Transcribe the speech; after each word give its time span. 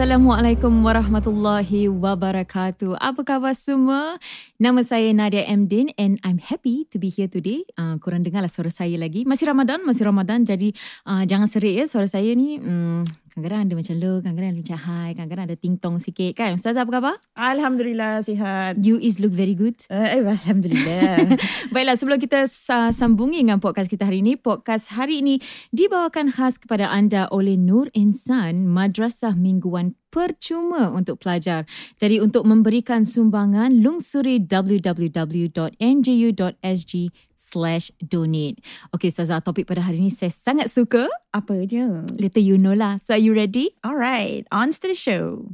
Assalamualaikum 0.00 0.80
warahmatullahi 0.80 1.92
wabarakatuh. 1.92 2.96
Apa 2.96 3.20
khabar 3.20 3.52
semua? 3.52 4.16
Nama 4.56 4.80
saya 4.80 5.12
Nadia 5.12 5.44
Mdin 5.44 5.92
and 6.00 6.16
I'm 6.24 6.40
happy 6.40 6.88
to 6.88 6.96
be 6.96 7.12
here 7.12 7.28
today. 7.28 7.68
Uh, 7.76 8.00
korang 8.00 8.24
dengarlah 8.24 8.48
suara 8.48 8.72
saya 8.72 8.96
lagi. 8.96 9.28
Masih 9.28 9.52
Ramadan, 9.52 9.84
masih 9.84 10.08
Ramadan. 10.08 10.48
Jadi 10.48 10.72
uh, 11.04 11.28
jangan 11.28 11.52
serik 11.52 11.76
ya 11.76 11.84
suara 11.84 12.08
saya 12.08 12.32
ni. 12.32 12.56
Hmm, 12.56 13.04
kadang-kadang 13.30 13.70
ada 13.70 13.74
macam 13.78 13.94
low, 14.02 14.16
kadang-kadang 14.18 14.50
ada 14.50 14.60
macam 14.60 14.78
high, 14.82 15.12
kadang-kadang 15.14 15.46
ada 15.46 15.56
ting-tong 15.56 15.96
sikit 16.02 16.34
kan. 16.34 16.58
Ustazah 16.58 16.82
apa 16.82 16.90
khabar? 16.98 17.14
Alhamdulillah 17.38 18.20
sihat. 18.26 18.82
You 18.82 18.98
is 18.98 19.22
look 19.22 19.30
very 19.30 19.54
good. 19.54 19.78
Uh, 19.86 20.18
Alhamdulillah. 20.26 21.38
Baiklah, 21.74 21.94
sebelum 21.94 22.18
kita 22.18 22.50
uh, 22.50 22.90
sambungi 22.90 23.38
dengan 23.46 23.62
podcast 23.62 23.86
kita 23.86 24.10
hari 24.10 24.26
ini, 24.26 24.34
podcast 24.34 24.90
hari 24.90 25.22
ini 25.22 25.38
dibawakan 25.70 26.34
khas 26.34 26.58
kepada 26.58 26.90
anda 26.90 27.30
oleh 27.30 27.54
Nur 27.54 27.88
Insan, 27.94 28.66
Madrasah 28.66 29.38
Mingguan 29.38 29.94
percuma 30.10 30.90
untuk 30.90 31.22
pelajar. 31.22 31.64
Jadi 32.02 32.18
untuk 32.18 32.42
memberikan 32.44 33.06
sumbangan, 33.06 33.78
lungsuri 33.78 34.42
www.nju.sg 34.42 35.62
slash 37.50 37.90
donate. 37.98 38.62
Okay, 38.94 39.10
Ustazah, 39.10 39.42
topik 39.42 39.66
pada 39.66 39.82
hari 39.82 39.98
ini 39.98 40.14
saya 40.14 40.30
sangat 40.30 40.70
suka. 40.70 41.10
Apa 41.34 41.66
dia? 41.66 42.06
Later 42.14 42.38
you 42.38 42.54
know 42.54 42.78
lah. 42.78 43.02
So 43.02 43.18
are 43.18 43.22
you 43.22 43.34
ready? 43.34 43.74
Alright, 43.82 44.46
on 44.54 44.70
to 44.70 44.86
the 44.86 44.94
show. 44.94 45.50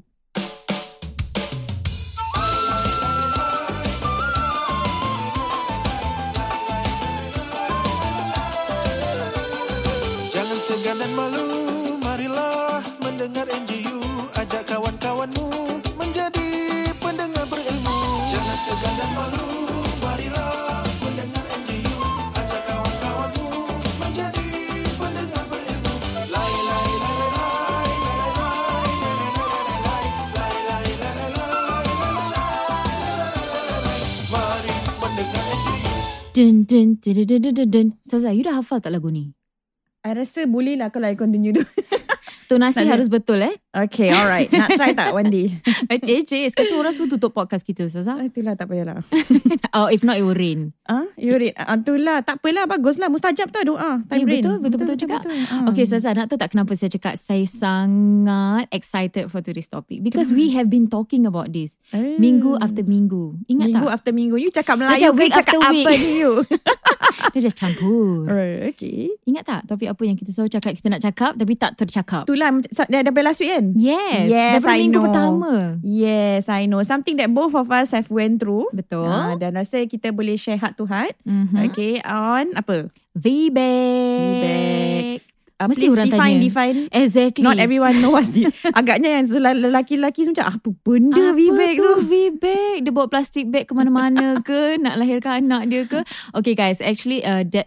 Jangan 10.36 10.58
segan 10.68 11.00
dan 11.00 11.12
malu, 11.16 11.48
marilah 12.04 12.84
mendengar 13.00 13.48
Dun 36.36 36.68
dun 36.68 37.00
dun 37.00 37.16
dun 37.24 37.40
dun 37.40 37.54
dun 37.56 37.68
dun. 37.72 37.86
Ustazah, 38.04 38.36
you 38.36 38.44
dah 38.44 38.60
hafal 38.60 38.76
tak 38.76 38.92
lagu 38.92 39.08
ni? 39.08 39.32
I 40.04 40.12
rasa 40.12 40.44
boleh 40.44 40.76
lah 40.76 40.92
kalau 40.92 41.08
I 41.08 41.16
continue 41.16 41.56
tu. 41.56 41.64
Tonasi 42.52 42.84
harus 42.84 43.08
betul 43.08 43.40
eh. 43.40 43.56
Okay, 43.78 44.08
alright. 44.08 44.48
Nak 44.48 44.72
try 44.72 44.92
tak 44.92 45.12
one 45.12 45.28
day? 45.28 45.52
Eh, 45.92 45.98
cik, 45.98 46.24
cik. 46.24 46.46
Sekarang 46.50 46.68
tu 46.68 46.76
orang 46.76 46.92
semua 46.92 47.08
tutup 47.08 47.30
podcast 47.30 47.62
kita, 47.62 47.84
Ustazah. 47.84 48.16
Ah, 48.16 48.24
itulah 48.24 48.54
tak 48.54 48.66
payahlah. 48.66 49.04
Oh, 49.76 49.86
if 49.86 50.00
not, 50.00 50.16
it 50.16 50.24
will 50.24 50.32
rain. 50.32 50.72
Ah, 50.84 51.04
you 51.14 51.36
read. 51.36 51.52
Ah, 51.54 51.76
itulah. 51.76 52.24
Tak 52.24 52.40
apalah. 52.40 52.64
Baguslah. 52.64 53.06
Mustajab 53.06 53.52
tau 53.52 53.60
doa. 53.62 54.00
Time 54.02 54.16
Eh, 54.16 54.24
rain. 54.24 54.40
betul, 54.40 54.54
betul-betul 54.58 54.96
juga. 54.98 55.20
Ah. 55.52 55.68
Okay, 55.68 55.84
Ustazah, 55.84 56.16
nak 56.16 56.26
tahu 56.26 56.38
tak 56.38 56.50
kenapa 56.50 56.72
saya 56.72 56.88
cakap 56.88 57.14
saya 57.14 57.44
sangat 57.44 58.66
excited 58.70 59.28
for 59.28 59.40
today's 59.40 59.68
topic? 59.68 60.00
Because 60.00 60.32
we 60.32 60.50
have 60.50 60.66
been 60.66 60.88
talking 60.88 61.24
about 61.24 61.52
this. 61.52 61.76
Eh. 61.92 62.16
Minggu 62.16 62.56
after 62.56 62.80
minggu. 62.82 63.36
Ingat 63.46 63.68
Minggu 63.68 63.84
tak? 63.84 63.94
after 63.94 64.12
minggu. 64.12 64.36
You 64.38 64.50
cakap 64.50 64.74
Melayu 64.76 64.96
Macam 64.96 65.12
week 65.14 65.30
cakap 65.30 65.54
after 65.54 65.70
week. 65.70 65.84
apa 65.84 65.92
ni 65.94 66.10
you? 66.16 66.32
Dia 67.36 67.40
dah 67.42 67.54
campur. 67.54 68.24
Alright, 68.24 68.72
okay. 68.72 69.12
Ingat 69.28 69.44
tak 69.44 69.60
topik 69.68 69.88
apa 69.88 70.02
yang 70.02 70.16
kita 70.16 70.32
selalu 70.32 70.50
cakap 70.52 70.72
kita 70.72 70.88
nak 70.88 71.02
cakap 71.02 71.32
tapi 71.36 71.52
tak 71.52 71.76
tercakap? 71.76 72.22
Itulah 72.24 72.48
macam- 72.48 72.88
dah 72.88 73.22
last 73.22 73.40
week 73.40 73.52
kan? 73.52 73.65
Yes. 73.74 74.30
Yes, 74.30 74.62
Daripada 74.62 74.70
I 74.70 74.78
minggu 74.84 74.94
know. 74.94 75.04
pertama. 75.10 75.52
Yes, 75.82 76.42
I 76.46 76.70
know. 76.70 76.82
Something 76.86 77.18
that 77.18 77.32
both 77.32 77.56
of 77.58 77.66
us 77.72 77.90
have 77.90 78.06
went 78.12 78.38
through. 78.38 78.70
Betul. 78.70 79.10
Ah, 79.10 79.34
dan 79.34 79.58
rasa 79.58 79.82
kita 79.88 80.14
boleh 80.14 80.38
share 80.38 80.60
heart 80.60 80.78
to 80.78 80.86
heart. 80.86 81.18
Mm-hmm. 81.26 81.58
Okay, 81.72 81.98
on 82.06 82.54
apa? 82.54 82.86
V-back. 83.16 84.20
V-back. 84.22 85.25
Uh, 85.56 85.72
Mesti 85.72 85.88
orang 85.88 86.12
define, 86.12 86.36
tanya. 86.36 86.44
define. 86.44 86.76
Exactly. 86.92 87.40
Not 87.40 87.56
everyone 87.56 87.96
know 88.04 88.12
what's 88.12 88.28
the... 88.28 88.52
Agaknya 88.80 89.16
yang 89.16 89.24
lelaki-lelaki 89.64 90.28
macam 90.28 90.52
apa 90.52 90.68
benda 90.84 91.32
Apa 91.32 91.40
V-bag 91.40 91.74
tu 91.80 91.80
tu? 91.80 91.90
V-bag? 92.04 92.76
Dia 92.84 92.92
bawa 92.92 93.08
plastik 93.08 93.48
bag 93.48 93.64
ke 93.64 93.72
mana-mana 93.72 94.36
ke? 94.48 94.76
Nak 94.76 95.00
lahirkan 95.00 95.48
anak 95.48 95.72
dia 95.72 95.88
ke? 95.88 96.04
Okay 96.36 96.52
guys, 96.52 96.84
actually 96.84 97.24
uh, 97.24 97.40
de- 97.40 97.64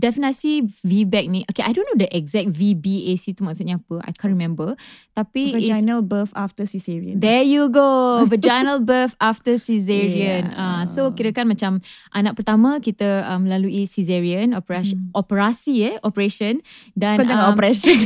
definasi 0.00 0.64
V-bag 0.80 1.28
ni, 1.28 1.44
okay 1.52 1.60
I 1.60 1.76
don't 1.76 1.84
know 1.92 2.00
the 2.00 2.08
exact 2.08 2.56
VBAC 2.56 3.36
tu 3.36 3.44
maksudnya 3.44 3.84
apa. 3.84 4.00
I 4.08 4.16
can't 4.16 4.32
remember. 4.32 4.72
Tapi 5.12 5.52
Vaginal 5.52 6.00
birth 6.00 6.32
after 6.32 6.64
cesarean. 6.64 7.20
There 7.20 7.44
you 7.44 7.68
go. 7.68 8.24
Vaginal 8.32 8.80
birth 8.80 9.12
after 9.20 9.60
cesarean. 9.60 10.52
Yeah. 10.52 10.56
Uh, 10.56 10.82
so 10.88 11.12
kira 11.12 11.36
kan 11.36 11.52
macam 11.52 11.84
anak 12.16 12.36
pertama 12.36 12.80
kita 12.80 13.28
um, 13.28 13.44
melalui 13.44 13.84
cesarean 13.84 14.56
operasi 14.56 14.96
operasi 15.12 15.74
eh 15.92 15.94
operation 16.00 16.64
dan 16.96 17.25
Kau 17.26 17.30
jangan 17.34 17.46
um, 17.50 17.52
operation. 17.58 17.96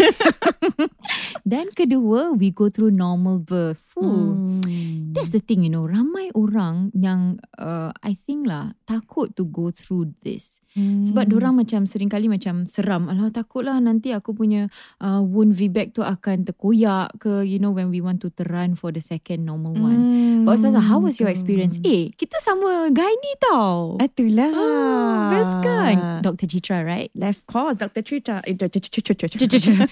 dan 1.52 1.68
kedua 1.76 2.32
we 2.32 2.48
go 2.48 2.72
through 2.72 2.90
normal 2.90 3.36
birth. 3.38 3.84
Hmm. 4.00 4.64
That's 5.12 5.34
the 5.34 5.42
thing 5.42 5.66
you 5.66 5.68
know 5.68 5.84
ramai 5.84 6.32
orang 6.32 6.94
yang 6.96 7.42
uh, 7.60 7.92
I 8.00 8.16
think 8.16 8.48
lah 8.48 8.72
takut 8.88 9.36
to 9.36 9.44
go 9.44 9.68
through 9.68 10.16
this. 10.24 10.64
Hmm. 10.72 11.02
Sebab 11.04 11.34
orang 11.34 11.60
macam 11.60 11.84
seringkali 11.84 12.30
macam 12.30 12.62
seram. 12.64 13.10
Alah 13.10 13.28
takutlah 13.34 13.76
nanti 13.82 14.14
aku 14.14 14.32
punya 14.32 14.70
uh, 15.02 15.20
wound 15.20 15.52
VBAC 15.58 15.92
tu 15.98 16.06
akan 16.06 16.46
terkoyak 16.46 17.10
ke 17.18 17.42
you 17.42 17.58
know 17.58 17.74
when 17.74 17.90
we 17.90 17.98
want 18.00 18.22
to 18.22 18.30
terrun 18.30 18.78
for 18.78 18.94
the 18.94 19.02
second 19.02 19.44
normal 19.44 19.74
one. 19.76 20.00
Hmm. 20.00 20.20
But 20.46 20.62
Ustazah, 20.62 20.80
how 20.80 21.02
was 21.02 21.20
your 21.20 21.28
experience? 21.28 21.76
Eh, 21.84 22.14
kita 22.16 22.40
sama 22.40 22.88
gynae 22.94 23.34
tau. 23.42 24.00
Itulah. 24.00 24.50
Ah, 24.54 24.89
best 25.30 25.54
kan? 25.62 25.94
Dr. 26.22 26.46
Citra, 26.46 26.82
right? 26.84 27.10
Left 27.14 27.46
course, 27.46 27.78
Dr. 27.78 28.02
Trita. 28.02 28.42
Eh. 28.44 28.58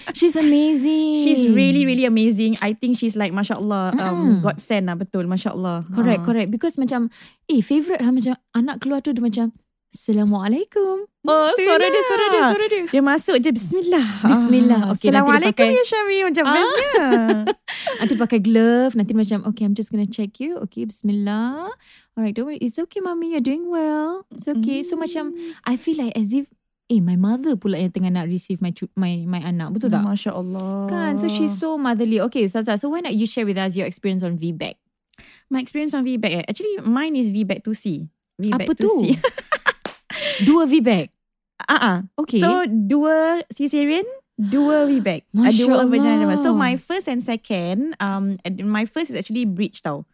She's 0.19 0.35
amazing. 0.35 1.23
She's 1.23 1.47
really, 1.49 1.85
really 1.87 2.05
amazing. 2.05 2.55
I 2.61 2.73
think 2.73 2.97
she's 2.97 3.15
like, 3.15 3.31
Masya 3.31 3.55
Allah, 3.57 3.95
um. 3.97 4.41
God 4.41 4.59
send 4.59 4.87
lah, 4.87 4.95
betul. 4.95 5.25
Masya 5.25 5.55
Allah. 5.55 5.85
Correct, 5.89 6.21
Ah. 6.21 6.25
correct. 6.25 6.49
Because 6.51 6.75
macam, 6.75 7.09
eh, 7.47 7.61
favourite 7.61 8.01
lah 8.03 8.11
macam 8.11 8.33
anak 8.53 8.83
keluar 8.83 8.99
tu 8.99 9.15
dia 9.15 9.23
macam, 9.23 9.55
Assalamualaikum. 9.89 11.09
Oh, 11.25 11.49
suara 11.57 11.85
dia, 11.85 12.01
suara 12.05 12.25
dia, 12.29 12.41
suara 12.45 12.65
dia. 12.69 12.83
Dia 12.87 13.01
masuk 13.01 13.35
je 13.41 13.49
Bismillah 13.49 14.07
Bismillah. 14.21 14.81
Ah, 14.85 14.91
Okay, 14.93 15.09
Assalamualaikum 15.09 15.65
pakai- 15.65 15.75
ya 15.75 15.83
Syami 15.83 16.17
Macam 16.29 16.43
Ah. 16.45 16.53
bestnya 16.53 17.07
Nanti 17.99 18.13
pakai 18.15 18.39
glove. 18.39 18.93
Nanti 18.93 19.13
macam, 19.13 19.43
okay, 19.45 19.65
I'm 19.65 19.73
just 19.73 19.89
gonna 19.89 20.05
check 20.05 20.37
you. 20.37 20.61
Okay, 20.69 20.85
bismillah. 20.85 21.73
Alright, 22.13 22.33
don't 22.33 22.47
worry. 22.47 22.61
It's 22.61 22.77
okay, 22.79 23.01
mommy. 23.01 23.33
You're 23.33 23.43
doing 23.43 23.65
well. 23.65 24.23
It's 24.29 24.47
okay. 24.47 24.81
So 24.81 24.93
macam, 24.95 25.33
I 25.65 25.75
feel 25.75 25.97
like 25.97 26.13
as 26.13 26.31
if, 26.31 26.45
eh, 26.87 27.01
my 27.01 27.17
mother 27.17 27.53
pula 27.53 27.77
yang 27.77 27.89
tengah 27.89 28.13
nak 28.13 28.29
receive 28.29 28.61
my 28.61 28.71
my 28.93 29.25
my 29.25 29.41
anak. 29.41 29.73
Betul 29.73 29.89
tak? 29.89 30.01
Masya 30.01 30.31
Allah 30.31 30.85
Kan, 30.87 31.17
so 31.17 31.25
she's 31.27 31.51
so 31.51 31.75
motherly. 31.75 32.21
Okay, 32.23 32.45
Ustazah, 32.45 32.77
so 32.77 32.89
why 32.89 33.01
not 33.01 33.13
you 33.13 33.25
share 33.25 33.45
with 33.45 33.57
us 33.57 33.73
your 33.73 33.85
experience 33.85 34.21
on 34.21 34.37
VBAC? 34.37 34.77
My 35.49 35.59
experience 35.59 35.91
on 35.91 36.05
VBAC 36.05 36.31
eh. 36.31 36.43
Actually 36.45 36.77
mine 36.81 37.13
is 37.13 37.29
VBAC 37.29 37.61
2C 37.61 38.07
VBAC 38.39 38.55
Apa 38.55 38.71
tu? 38.73 38.87
2C 40.39 40.45
Dua 40.47 40.63
VBAC. 40.65 41.07
Ah 41.67 41.79
ah. 41.79 41.97
Okay. 42.15 42.39
So 42.39 42.63
dua 42.67 43.43
cesarean 43.51 44.07
Dua 44.39 44.87
VBAC 44.87 45.27
Ah, 45.35 45.51
Masya 45.51 45.67
Dua 45.67 45.83
vaginal 45.83 46.23
Allah. 46.23 46.39
So 46.39 46.55
my 46.55 46.79
first 46.79 47.11
and 47.11 47.19
second 47.19 47.99
um, 47.99 48.39
My 48.63 48.87
first 48.87 49.11
is 49.11 49.19
actually 49.19 49.43
breach 49.43 49.83
tau 49.83 50.07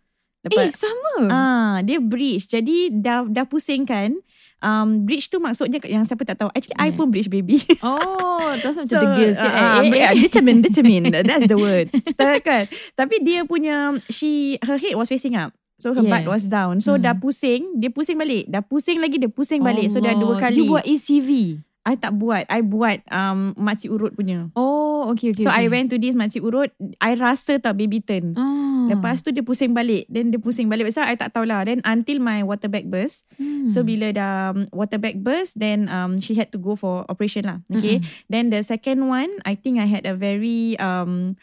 eh, 0.54 0.70
sama. 0.78 1.16
Ah, 1.34 1.76
dia 1.82 1.98
breach. 1.98 2.46
Jadi 2.46 2.94
dah 2.94 3.26
dah 3.26 3.46
pusing 3.50 3.86
kan. 3.86 4.14
Um, 4.62 5.06
breach 5.06 5.30
tu 5.30 5.38
maksudnya 5.42 5.82
yang 5.86 6.06
siapa 6.06 6.26
tak 6.26 6.42
tahu. 6.42 6.50
Actually, 6.54 6.78
I 6.78 6.90
Yeah. 6.90 6.98
pun 6.98 7.08
breach 7.10 7.30
baby. 7.30 7.62
Oh, 7.86 8.54
terus 8.62 8.78
macam 8.78 8.98
degil 8.98 9.34
sikit. 9.34 9.52
ah, 9.52 9.82
eh, 9.82 9.90
eh, 9.90 10.14
dia 10.22 10.30
cermin, 10.30 10.58
dia 10.62 10.72
cermin. 10.74 11.04
That's 11.28 11.50
the 11.50 11.58
word. 11.58 11.90
Tak 12.18 12.46
kan? 12.46 12.64
Tapi 12.94 13.22
dia 13.22 13.46
punya, 13.46 13.98
she, 14.10 14.62
her 14.62 14.78
head 14.78 14.98
was 14.98 15.10
facing 15.10 15.38
up. 15.38 15.54
So 15.76 15.92
her 15.92 16.02
butt 16.02 16.24
Yes. 16.24 16.30
was 16.30 16.44
down. 16.48 16.80
So 16.80 16.96
Hmm. 16.96 17.04
dah 17.04 17.16
pusing, 17.16 17.78
dia 17.78 17.92
pusing 17.92 18.16
balik. 18.16 18.48
Dah 18.48 18.64
pusing 18.64 19.00
lagi, 19.00 19.20
dia 19.20 19.28
pusing 19.28 19.60
balik. 19.60 19.92
So 19.92 20.00
dah 20.00 20.16
dua 20.16 20.36
Allah. 20.36 20.42
kali. 20.48 20.64
You 20.64 20.72
buat 20.72 20.86
ECV? 20.86 21.60
I 21.86 21.94
tak 21.94 22.18
buat. 22.18 22.50
I 22.50 22.66
buat 22.66 23.06
um, 23.14 23.54
makcik 23.54 23.94
urut 23.94 24.16
punya. 24.16 24.50
Oh, 24.58 24.86
Oh, 25.06 25.14
okay, 25.14 25.30
okay. 25.38 25.46
So 25.46 25.54
okay. 25.54 25.62
I 25.62 25.70
went 25.70 25.94
to 25.94 26.02
this 26.02 26.18
makcik 26.18 26.42
urut. 26.42 26.74
I 26.98 27.14
rasa 27.14 27.62
tak 27.62 27.78
baby 27.78 28.02
turn. 28.02 28.34
Oh. 28.34 28.90
Lepas 28.90 29.22
tu 29.22 29.30
dia 29.30 29.46
pusing 29.46 29.70
balik. 29.70 30.10
Then 30.10 30.34
dia 30.34 30.42
pusing 30.42 30.66
balik. 30.66 30.90
Pasal 30.90 31.06
I 31.06 31.14
tak 31.14 31.30
tahulah. 31.30 31.62
Then 31.62 31.86
until 31.86 32.18
my 32.18 32.42
water 32.42 32.66
bag 32.66 32.90
burst. 32.90 33.30
Hmm. 33.38 33.70
So 33.70 33.86
bila 33.86 34.10
dah 34.10 34.50
um, 34.50 34.66
water 34.74 34.98
bag 34.98 35.22
burst, 35.22 35.62
then 35.62 35.86
um, 35.94 36.18
she 36.18 36.34
had 36.34 36.50
to 36.50 36.58
go 36.58 36.74
for 36.74 37.06
operation 37.06 37.46
lah. 37.46 37.62
Okay. 37.70 38.02
Then 38.26 38.50
the 38.50 38.66
second 38.66 39.06
one, 39.06 39.30
I 39.46 39.54
think 39.54 39.78
I 39.78 39.86
had 39.86 40.10
a 40.10 40.18
very 40.18 40.74
um, 40.82 41.38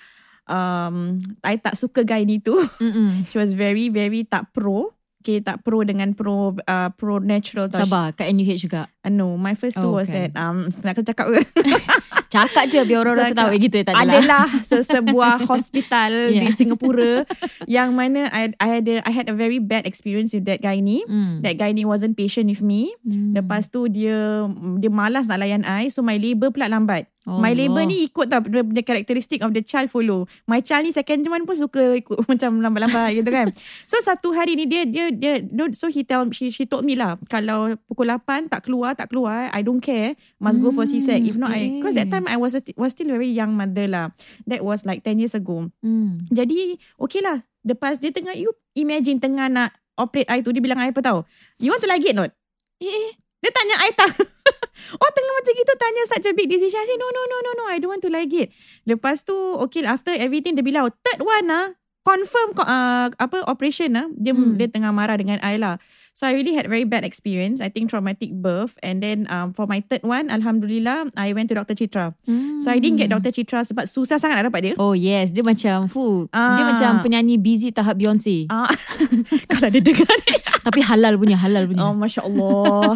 um, 0.47 1.19
I 1.41 1.57
tak 1.57 1.75
suka 1.75 2.03
guy 2.03 2.23
ni 2.23 2.39
tu. 2.39 2.57
Mm-mm. 2.79 3.23
She 3.29 3.37
was 3.37 3.53
very 3.53 3.89
very 3.89 4.23
tak 4.23 4.51
pro. 4.51 4.91
Okay, 5.23 5.39
tak 5.39 5.63
pro 5.63 5.87
dengan 5.87 6.19
pro 6.19 6.51
uh, 6.59 6.91
pro 6.93 7.23
natural 7.23 7.71
tau. 7.71 7.87
Sabar, 7.87 8.11
kat 8.11 8.27
NUH 8.29 8.59
juga. 8.59 8.91
Uh, 9.07 9.13
no, 9.13 9.39
my 9.39 9.55
first 9.55 9.79
two 9.79 9.87
Oh, 9.87 9.95
was 9.95 10.11
okay. 10.11 10.27
at 10.27 10.35
um, 10.35 10.67
nak 10.83 10.99
aku 10.99 11.07
cakap 11.07 11.31
ke? 11.31 11.39
Cakap 12.33 12.65
je 12.67 12.81
biar 12.83 13.05
orang-orang 13.05 13.31
tu 13.31 13.37
tahu. 13.37 13.51
Eh, 13.53 13.61
gitu 13.61 13.77
tak 13.85 13.93
adalah. 13.93 14.19
adalah 14.19 14.47
se- 14.65 14.83
sebuah 14.83 15.35
hospital 15.53 16.33
Yeah. 16.33 16.43
di 16.43 16.49
Singapura 16.51 17.29
yang 17.69 17.93
mana 17.93 18.33
I 18.33 18.51
I 18.57 18.67
had 18.73 18.89
a, 18.89 19.05
I 19.05 19.13
had 19.13 19.29
a 19.29 19.37
very 19.37 19.61
bad 19.61 19.85
experience 19.85 20.33
with 20.33 20.49
that 20.49 20.59
guy 20.59 20.81
ni. 20.81 21.05
Hmm. 21.05 21.45
That 21.45 21.55
guy 21.55 21.71
ni 21.71 21.85
wasn't 21.85 22.17
patient 22.17 22.49
with 22.49 22.65
me. 22.65 22.91
Hmm. 23.05 23.37
Lepas 23.37 23.69
tu 23.69 23.87
dia 23.87 24.49
dia 24.81 24.91
malas 24.91 25.29
nak 25.29 25.39
layan 25.39 25.63
I 25.63 25.87
so 25.87 26.01
my 26.01 26.17
labour 26.17 26.51
pula 26.51 26.67
lambat. 26.67 27.07
My 27.23 27.55
Allah. 27.55 27.71
labour 27.71 27.83
ni 27.87 28.11
ikut 28.11 28.27
tau 28.27 28.43
the, 28.43 28.67
the 28.67 28.83
characteristic 28.83 29.47
of 29.47 29.55
the 29.55 29.63
child 29.63 29.87
follow. 29.95 30.27
My 30.51 30.59
child 30.59 30.83
ni 30.83 30.91
second 30.91 31.23
one 31.31 31.47
pun 31.47 31.55
suka 31.55 31.95
ikut 31.95 32.19
macam 32.31 32.59
lambat-lambat 32.59 33.15
gitu 33.15 33.31
kan. 33.31 33.47
So 33.91 34.03
satu 34.03 34.35
hari 34.35 34.59
ni 34.59 34.67
dia 34.67 34.83
dia 34.83 35.15
dia 35.15 35.39
no, 35.55 35.71
so 35.71 35.87
he 35.87 36.03
tell 36.03 36.27
she 36.35 36.51
she 36.51 36.67
told 36.67 36.83
me 36.83 36.99
lah 36.99 37.21
kalau 37.31 37.79
pukul 37.87 38.11
8 38.11 38.51
tak 38.51 38.67
keluar 38.67 38.99
tak 38.99 39.15
keluar 39.15 39.47
I 39.55 39.63
don't 39.63 39.79
care 39.79 40.19
must 40.43 40.59
go 40.59 40.75
for 40.75 40.83
C-sec. 40.83 41.23
If 41.23 41.39
not 41.39 41.55
I 41.55 41.79
because 41.79 41.95
that 41.95 42.11
okay. 42.11 42.19
time 42.19 42.27
I 42.27 42.35
was 42.35 42.59
a, 42.59 42.63
was 42.75 42.91
still 42.91 43.15
very 43.15 43.31
young 43.31 43.55
mother 43.55 43.87
lah. 43.87 44.11
That 44.51 44.67
was 44.67 44.83
like 44.83 45.07
10 45.07 45.23
years 45.23 45.39
ago. 45.39 45.71
Hmm. 45.79 46.19
Jadi 46.27 46.83
okay 46.99 47.23
lah. 47.23 47.47
Lepas 47.63 48.03
dia 48.03 48.11
tengah 48.11 48.35
you 48.35 48.51
imagine 48.75 49.23
tengah 49.23 49.47
nak 49.47 49.71
operate 49.95 50.27
I 50.27 50.43
tu 50.43 50.51
dia 50.51 50.59
bilang 50.59 50.83
I 50.83 50.91
apa 50.91 50.99
tau? 50.99 51.23
You 51.63 51.71
want 51.71 51.87
to 51.87 51.91
like 51.91 52.03
it 52.03 52.19
not? 52.19 52.35
Eh, 52.83 52.91
eh. 52.91 53.22
Dia 53.43 53.51
tanya 53.51 53.77
I 53.83 53.91
tak 53.93 54.11
Oh 55.03 55.11
tengah 55.13 55.33
macam 55.35 55.53
gitu 55.53 55.73
Tanya 55.75 56.03
such 56.07 56.27
a 56.27 56.33
big 56.33 56.47
decision. 56.47 56.79
I 56.79 56.87
say 56.87 56.97
no 56.97 57.11
no 57.11 57.23
no 57.27 57.39
no 57.43 57.51
no 57.59 57.65
I 57.67 57.83
don't 57.83 57.91
want 57.91 58.03
to 58.07 58.11
like 58.11 58.31
it. 58.31 58.55
Lepas 58.87 59.27
tu 59.27 59.35
Okay 59.67 59.83
lah 59.83 59.99
after 59.99 60.15
everything 60.15 60.55
Dia 60.55 60.63
bilang 60.63 60.87
Third 61.03 61.21
one 61.21 61.47
ah 61.51 61.75
Confirm 62.03 62.55
uh, 62.59 63.11
Apa 63.15 63.47
operation 63.47 63.95
ah 63.95 64.07
Dia, 64.15 64.35
Hmm. 64.35 64.59
dia 64.59 64.67
tengah 64.67 64.91
marah 64.91 65.19
dengan 65.19 65.39
I 65.43 65.59
lah 65.59 65.79
So 66.13 66.29
I 66.29 66.37
really 66.37 66.53
had 66.53 66.69
very 66.69 66.85
bad 66.85 67.03
experience 67.03 67.65
I 67.65 67.73
think 67.73 67.89
traumatic 67.89 68.37
birth 68.37 68.77
And 68.85 69.01
then 69.01 69.25
um, 69.27 69.57
For 69.57 69.65
my 69.65 69.81
third 69.81 70.05
one 70.05 70.29
Alhamdulillah 70.29 71.09
I 71.17 71.33
went 71.33 71.49
to 71.49 71.57
Dr. 71.57 71.73
Citra 71.73 72.13
Hmm. 72.29 72.61
So 72.61 72.69
I 72.69 72.77
didn't 72.77 73.01
get 73.01 73.09
Dr. 73.09 73.33
Citra 73.33 73.65
Sebab 73.65 73.89
susah 73.89 74.21
sangat 74.21 74.37
nak 74.39 74.53
dapat 74.53 74.61
dia 74.63 74.75
Oh 74.77 74.93
yes, 74.93 75.33
dia 75.33 75.41
macam 75.41 75.89
fu. 75.89 76.29
Dia 76.29 76.37
Ah. 76.37 76.69
macam 76.69 77.01
penyanyi 77.01 77.41
busy 77.41 77.73
tahap 77.73 77.97
Beyonce. 77.97 78.45
Ah, 78.49 78.69
Kalau 79.51 79.73
dia 79.73 79.81
dengar 79.81 80.13
ni 80.29 80.37
Tapi 80.69 80.81
halal 80.81 81.17
punya, 81.17 81.35
halal 81.35 81.65
punya. 81.65 81.81
Oh 81.83 81.97
Masya 81.97 82.23
Allah 82.23 82.95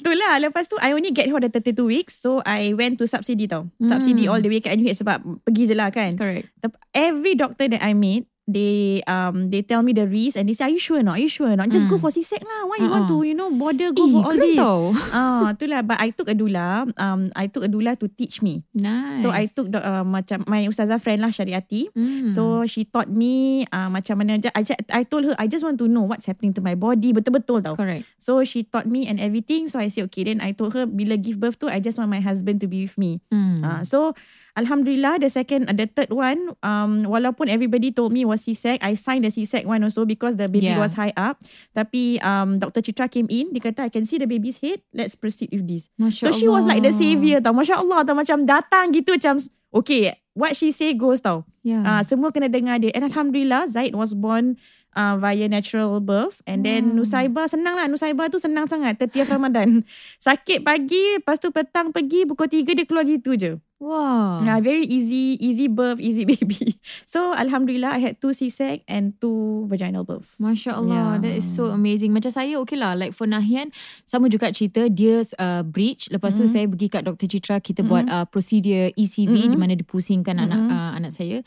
Itulah 0.00 0.40
Lepas 0.40 0.64
tu 0.66 0.80
I 0.80 0.90
only 0.90 1.12
get 1.12 1.28
her 1.28 1.38
the 1.38 1.52
32 1.52 1.76
weeks 1.84 2.16
So 2.16 2.40
I 2.42 2.72
went 2.72 2.96
to 2.98 3.04
subsidy 3.04 3.44
tau 3.44 3.68
Hmm. 3.76 3.86
Subsidy 3.86 4.24
all 4.24 4.40
the 4.40 4.48
way 4.48 4.58
ke 4.58 4.72
NUH 4.72 5.04
Sebab 5.04 5.20
pergi 5.44 5.68
je 5.68 5.74
lah 5.74 5.90
kan 5.90 6.16
Correct. 6.16 6.48
Every 6.90 7.34
doctor 7.34 7.68
that 7.68 7.80
I 7.80 7.92
meet 7.92 8.24
They 8.44 9.00
um 9.08 9.48
they 9.48 9.64
tell 9.64 9.80
me 9.80 9.96
the 9.96 10.04
risk 10.04 10.36
And 10.36 10.44
they 10.44 10.52
say 10.52 10.68
Are 10.68 10.72
you 10.72 10.76
sure 10.78 11.00
not? 11.00 11.16
Are 11.16 11.22
you 11.22 11.32
sure 11.32 11.48
not? 11.50 11.68
Just 11.68 11.88
Hmm. 11.88 11.96
go 11.96 11.98
for 11.98 12.12
C-sec 12.12 12.44
lah 12.44 12.53
Why 12.64 12.76
you 12.78 12.88
want 12.88 13.06
Uh-uh. 13.06 13.12
to 13.12 13.26
You 13.26 13.34
know 13.34 13.50
Bother 13.50 13.90
go 13.90 14.04
Eh, 14.04 14.10
for 14.10 14.22
all 14.24 14.36
this 14.36 14.56
tau. 14.56 14.80
Ah, 15.14 15.52
itulah 15.52 15.80
But 15.82 15.98
I 15.98 16.10
took 16.10 16.26
a 16.26 16.34
doula 16.34 16.88
um, 16.96 17.28
I 17.34 17.46
took 17.46 17.64
a 17.64 17.70
doula 17.70 17.94
to 17.98 18.06
teach 18.06 18.38
me 18.38 18.62
Nice. 18.72 19.20
So 19.20 19.30
I 19.30 19.46
took 19.46 19.68
the, 19.68 19.78
uh, 19.78 20.02
Macam 20.02 20.46
My 20.46 20.64
ustazah 20.64 20.98
friend 20.98 21.20
lah 21.20 21.30
Syariati 21.30 21.90
Hmm. 21.90 22.30
So 22.30 22.64
she 22.64 22.84
taught 22.84 23.06
me 23.06 23.64
uh, 23.68 23.88
Macam 23.88 24.18
mana 24.18 24.38
I, 24.52 24.62
just, 24.62 24.80
I 24.90 25.02
told 25.04 25.26
her 25.26 25.34
I 25.36 25.46
just 25.46 25.62
want 25.62 25.78
to 25.78 25.86
know 25.86 26.02
What's 26.02 26.26
happening 26.26 26.54
to 26.54 26.62
my 26.62 26.74
body 26.74 27.10
Betul-betul 27.10 27.60
tau 27.60 27.74
Correct. 27.74 28.06
So 28.18 28.40
she 28.42 28.64
taught 28.64 28.86
me 28.86 29.04
and 29.06 29.20
everything. 29.20 29.68
So 29.68 29.78
I 29.78 29.88
said 29.88 30.08
okay. 30.08 30.24
Then 30.24 30.40
I 30.40 30.52
told 30.52 30.72
her 30.72 30.84
bila 30.84 31.14
give 31.16 31.36
birth 31.36 31.58
tu, 31.58 31.68
I 31.68 31.78
just 31.78 31.98
want 32.00 32.08
my 32.08 32.20
husband 32.20 32.60
to 32.60 32.66
be 32.66 32.84
with 32.84 32.96
me. 32.96 33.20
Hmm. 33.28 33.60
Uh, 33.60 33.82
so 33.84 34.16
Alhamdulillah, 34.54 35.18
the 35.18 35.26
second, 35.26 35.66
the 35.66 35.86
third 35.86 36.14
one, 36.14 36.54
um, 36.62 37.02
walaupun 37.04 37.50
everybody 37.50 37.90
told 37.90 38.14
me 38.14 38.22
was 38.22 38.46
C-sec, 38.46 38.78
I 38.80 38.94
signed 38.94 39.26
the 39.26 39.30
C-sec 39.30 39.66
one 39.66 39.82
also 39.82 40.06
because 40.06 40.38
the 40.38 40.46
baby 40.46 40.70
Yeah. 40.70 40.78
was 40.78 40.94
high 40.94 41.10
up. 41.18 41.42
Tapi 41.74 42.22
um, 42.22 42.54
Dr. 42.56 42.78
Citra 42.80 43.10
came 43.10 43.26
in, 43.26 43.50
dia 43.50 43.58
kata 43.60 43.86
I 43.86 43.90
can 43.90 44.06
see 44.06 44.16
the 44.16 44.30
baby's 44.30 44.62
head. 44.62 44.78
Let's 44.94 45.18
proceed 45.18 45.50
with 45.50 45.66
this. 45.66 45.90
Masya 45.98 46.22
So 46.22 46.28
she 46.30 46.46
was 46.46 46.64
like 46.64 46.86
the 46.86 46.94
Allah. 46.94 47.02
savior 47.02 47.38
tau. 47.42 47.50
Masya 47.50 47.82
Allah 47.82 48.06
tau. 48.06 48.14
Macam 48.14 48.46
datang 48.46 48.94
gitu 48.94 49.18
macam 49.18 49.42
okay. 49.74 50.14
What 50.34 50.58
she 50.58 50.74
say 50.74 50.94
goes 50.94 51.22
tau. 51.22 51.46
Yeah. 51.62 51.82
Ah, 51.82 52.02
semua 52.02 52.30
kena 52.30 52.50
dengar 52.50 52.78
dia. 52.78 52.90
And 52.94 53.06
Alhamdulillah, 53.06 53.70
Zaid 53.70 53.94
was 53.94 54.14
born 54.14 54.58
uh, 54.94 55.14
via 55.16 55.46
natural 55.46 55.98
birth. 55.98 56.40
And 56.44 56.62
then 56.62 56.90
Hmm. 56.90 56.98
Nusaibah 56.98 57.46
senang 57.46 57.74
lah. 57.74 57.86
Nusaibah 57.86 58.26
tu 58.28 58.38
senang 58.38 58.64
sangat. 58.64 58.96
30th 58.96 59.28
Ramadan. 59.28 59.82
Sakit 60.26 60.62
pagi, 60.62 61.18
lepas 61.18 61.36
tu 61.36 61.50
petang 61.50 61.90
pergi, 61.90 62.24
pukul 62.24 62.46
3 62.46 62.72
dia 62.72 62.84
keluar 62.84 63.04
gitu 63.04 63.34
je. 63.34 63.52
wow. 63.84 64.40
Ah, 64.40 64.64
very 64.64 64.88
easy, 64.88 65.36
easy 65.36 65.68
birth, 65.68 66.00
easy 66.00 66.24
baby. 66.30 66.72
So 67.04 67.36
Alhamdulillah, 67.36 67.92
I 67.92 68.00
had 68.00 68.16
two 68.16 68.32
C-sec 68.32 68.80
and 68.88 69.12
two 69.20 69.68
vaginal 69.68 70.08
birth. 70.08 70.24
Masya 70.40 70.80
Allah, 70.80 71.20
Yeah. 71.20 71.20
that 71.20 71.34
is 71.36 71.44
so 71.44 71.68
amazing. 71.68 72.16
Macam 72.16 72.32
saya 72.32 72.56
okay 72.64 72.80
lah, 72.80 72.96
like 72.96 73.12
for 73.12 73.28
Nahian, 73.28 73.68
sama 74.08 74.32
juga 74.32 74.48
cerita, 74.50 74.88
dia 74.88 75.20
uh, 75.36 75.60
breach. 75.60 76.08
Lepas 76.08 76.32
tu 76.32 76.48
Mhm. 76.48 76.50
saya 76.50 76.64
pergi 76.64 76.86
kat 76.88 77.02
Dr. 77.04 77.28
Citra, 77.28 77.60
kita 77.60 77.84
buat 77.84 78.08
uh, 78.08 78.24
procedure 78.24 78.88
ECV 78.96 79.44
Mhm. 79.44 79.50
di 79.52 79.58
mana 79.58 79.74
dipusingkan 79.76 80.32
anak 80.38 80.60
Mhm. 80.64 80.70
uh, 80.72 80.90
anak 80.96 81.12
saya. 81.12 81.38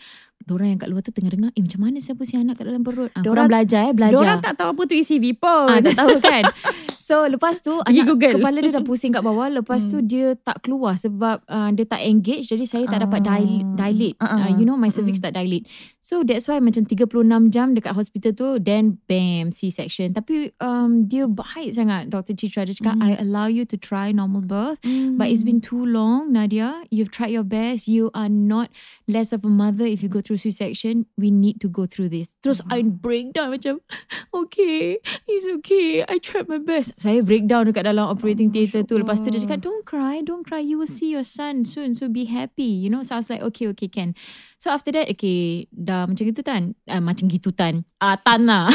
Diorang 0.48 0.72
yang 0.72 0.80
kat 0.80 0.88
luar 0.88 1.04
tu 1.04 1.12
tengah 1.12 1.28
dengar, 1.28 1.52
eh 1.52 1.60
macam 1.60 1.80
mana 1.84 2.00
saya 2.00 2.16
pusing 2.16 2.40
anak 2.40 2.56
kat 2.56 2.72
dalam 2.72 2.80
perut? 2.80 3.12
Korang 3.12 3.20
Diorang- 3.20 3.50
belajar 3.52 3.82
eh, 3.84 3.92
belajar. 3.92 4.16
Diorang 4.16 4.40
tak 4.40 4.54
tahu 4.56 4.70
apa 4.72 4.82
tu 4.88 4.94
ECV 4.96 5.36
pun. 5.36 5.68
Ah, 5.68 5.84
tak 5.84 5.96
tahu 6.00 6.16
kan. 6.24 6.44
So 7.08 7.24
lepas 7.24 7.64
tu 7.64 7.72
Pergi 7.88 8.04
anak 8.04 8.08
Google. 8.12 8.34
kepala 8.36 8.58
dia 8.60 8.76
dah 8.76 8.84
pusing 8.84 9.16
kat 9.16 9.24
bawah. 9.24 9.48
Lepas 9.48 9.88
tu 9.88 10.04
dia 10.04 10.36
tak 10.36 10.60
keluar 10.60 11.00
sebab 11.00 11.40
uh, 11.48 11.72
dia 11.72 11.88
tak 11.88 12.04
engage. 12.04 12.52
Jadi 12.52 12.68
saya 12.68 12.84
tak 12.84 13.08
dapat 13.08 13.24
Ah. 13.24 13.40
dil- 13.40 13.64
dilate. 13.80 14.20
Ah, 14.20 14.28
ah. 14.28 14.40
Uh, 14.44 14.50
you 14.60 14.68
know 14.68 14.76
my 14.76 14.92
cervix 14.92 15.24
tak 15.24 15.32
dilate. 15.32 15.64
So 16.04 16.28
that's 16.28 16.52
why 16.52 16.60
macam 16.60 16.84
36 16.84 17.16
jam 17.48 17.72
dekat 17.80 17.96
hospital 17.96 18.36
tu. 18.36 18.50
Then 18.60 19.00
bam 19.08 19.56
C-section. 19.56 20.20
Tapi 20.20 20.52
um, 20.60 21.08
dia 21.08 21.32
baik 21.32 21.72
sangat 21.72 22.12
Dr. 22.12 22.36
Citra. 22.36 22.68
Dia 22.68 22.76
cakap 22.76 23.00
I 23.00 23.16
allow 23.16 23.48
you 23.48 23.64
to 23.64 23.80
try 23.80 24.12
normal 24.12 24.44
birth. 24.44 24.84
But 25.16 25.32
it's 25.32 25.48
been 25.48 25.64
too 25.64 25.88
long 25.88 26.36
Nadia. 26.36 26.84
You've 26.92 27.16
tried 27.16 27.32
your 27.32 27.48
best. 27.48 27.88
You 27.88 28.12
are 28.12 28.28
not 28.28 28.68
less 29.08 29.32
of 29.32 29.48
a 29.48 29.52
mother 29.52 29.88
if 29.88 30.04
you 30.04 30.12
go 30.12 30.20
through 30.20 30.44
C-section. 30.44 31.08
We 31.16 31.32
need 31.32 31.64
to 31.64 31.72
go 31.72 31.88
through 31.88 32.12
this. 32.12 32.36
Terus 32.44 32.60
I 32.68 32.84
break 32.84 33.32
down 33.32 33.56
macam 33.56 33.80
okay, 34.36 35.00
it's 35.24 35.48
okay. 35.64 36.04
I 36.04 36.20
tried 36.20 36.52
my 36.52 36.60
best. 36.60 36.97
Saya 36.98 37.22
breakdown 37.22 37.70
dekat 37.70 37.86
dalam 37.86 38.10
operating 38.10 38.50
theatre 38.50 38.82
tu. 38.82 38.98
Lepas 38.98 39.22
tu 39.22 39.30
dia 39.30 39.38
cakap, 39.38 39.62
don't 39.62 39.86
cry, 39.86 40.26
don't 40.26 40.42
cry. 40.42 40.58
You 40.58 40.82
will 40.82 40.90
see 40.90 41.14
your 41.14 41.22
son 41.22 41.62
soon. 41.62 41.94
So 41.94 42.10
be 42.10 42.26
happy. 42.26 42.66
You 42.66 42.90
know, 42.90 43.06
so 43.06 43.14
I 43.14 43.22
was 43.22 43.30
like, 43.30 43.46
okay, 43.54 43.70
okay, 43.70 43.86
can. 43.86 44.18
So 44.58 44.74
after 44.74 44.90
that, 44.98 45.06
okay, 45.14 45.70
dah 45.70 46.10
macam 46.10 46.26
gitu 46.26 46.42
tan. 46.42 46.74
Uh, 46.90 46.98
macam 46.98 47.30
gitu 47.30 47.54
tan. 47.54 47.86
Ah, 48.02 48.14
uh, 48.14 48.18
tan 48.18 48.50
lah. 48.50 48.74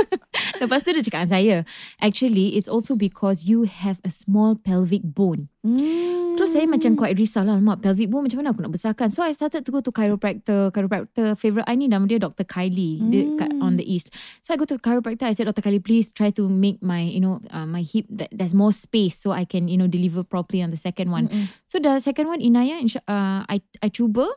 Lepas 0.64 0.80
tu 0.80 0.96
dia 0.96 1.04
cakap 1.04 1.28
saya, 1.28 1.68
actually, 2.00 2.56
it's 2.56 2.72
also 2.72 2.96
because 2.96 3.44
you 3.44 3.68
have 3.68 4.00
a 4.00 4.08
small 4.08 4.56
pelvic 4.56 5.04
bone. 5.04 5.52
Hmm. 5.76 6.38
Terus 6.38 6.54
saya 6.54 6.70
macam 6.70 6.94
quite 6.94 7.18
risau 7.18 7.42
lah 7.42 7.58
Mak 7.58 7.82
pelvic 7.82 8.08
bone 8.08 8.30
macam 8.30 8.38
mana 8.38 8.54
aku 8.54 8.62
nak 8.62 8.70
besarkan 8.70 9.10
So 9.10 9.26
I 9.26 9.34
started 9.34 9.66
to 9.66 9.70
go 9.74 9.82
to 9.82 9.90
chiropractor 9.90 10.70
Chiropractor 10.70 11.34
favourite 11.34 11.66
I 11.66 11.74
ni 11.74 11.90
nama 11.90 12.06
dia 12.06 12.22
Dr. 12.22 12.46
Kylie 12.46 13.02
dia 13.10 13.26
kat, 13.36 13.50
Hmm. 13.50 13.64
On 13.64 13.74
the 13.74 13.82
east 13.82 14.14
So 14.40 14.54
I 14.54 14.56
go 14.56 14.62
to 14.70 14.78
chiropractor 14.78 15.26
I 15.26 15.34
said 15.34 15.50
Dr. 15.50 15.66
Kylie 15.66 15.82
please 15.82 16.14
try 16.14 16.30
to 16.38 16.46
make 16.46 16.78
my 16.78 17.02
You 17.02 17.18
know 17.18 17.42
uh, 17.50 17.66
My 17.66 17.82
hip 17.82 18.06
that 18.14 18.30
There's 18.30 18.54
more 18.54 18.70
space 18.70 19.18
So 19.18 19.34
I 19.34 19.44
can 19.44 19.66
you 19.66 19.74
know 19.74 19.90
Deliver 19.90 20.22
properly 20.22 20.62
on 20.62 20.70
the 20.70 20.78
second 20.78 21.10
one 21.10 21.26
Mm-mm. 21.26 21.50
So 21.66 21.82
the 21.82 21.98
second 21.98 22.30
one 22.30 22.38
Inaya 22.38 22.78
insya, 22.78 23.02
uh, 23.10 23.42
I, 23.50 23.58
I 23.82 23.90
cuba 23.90 24.30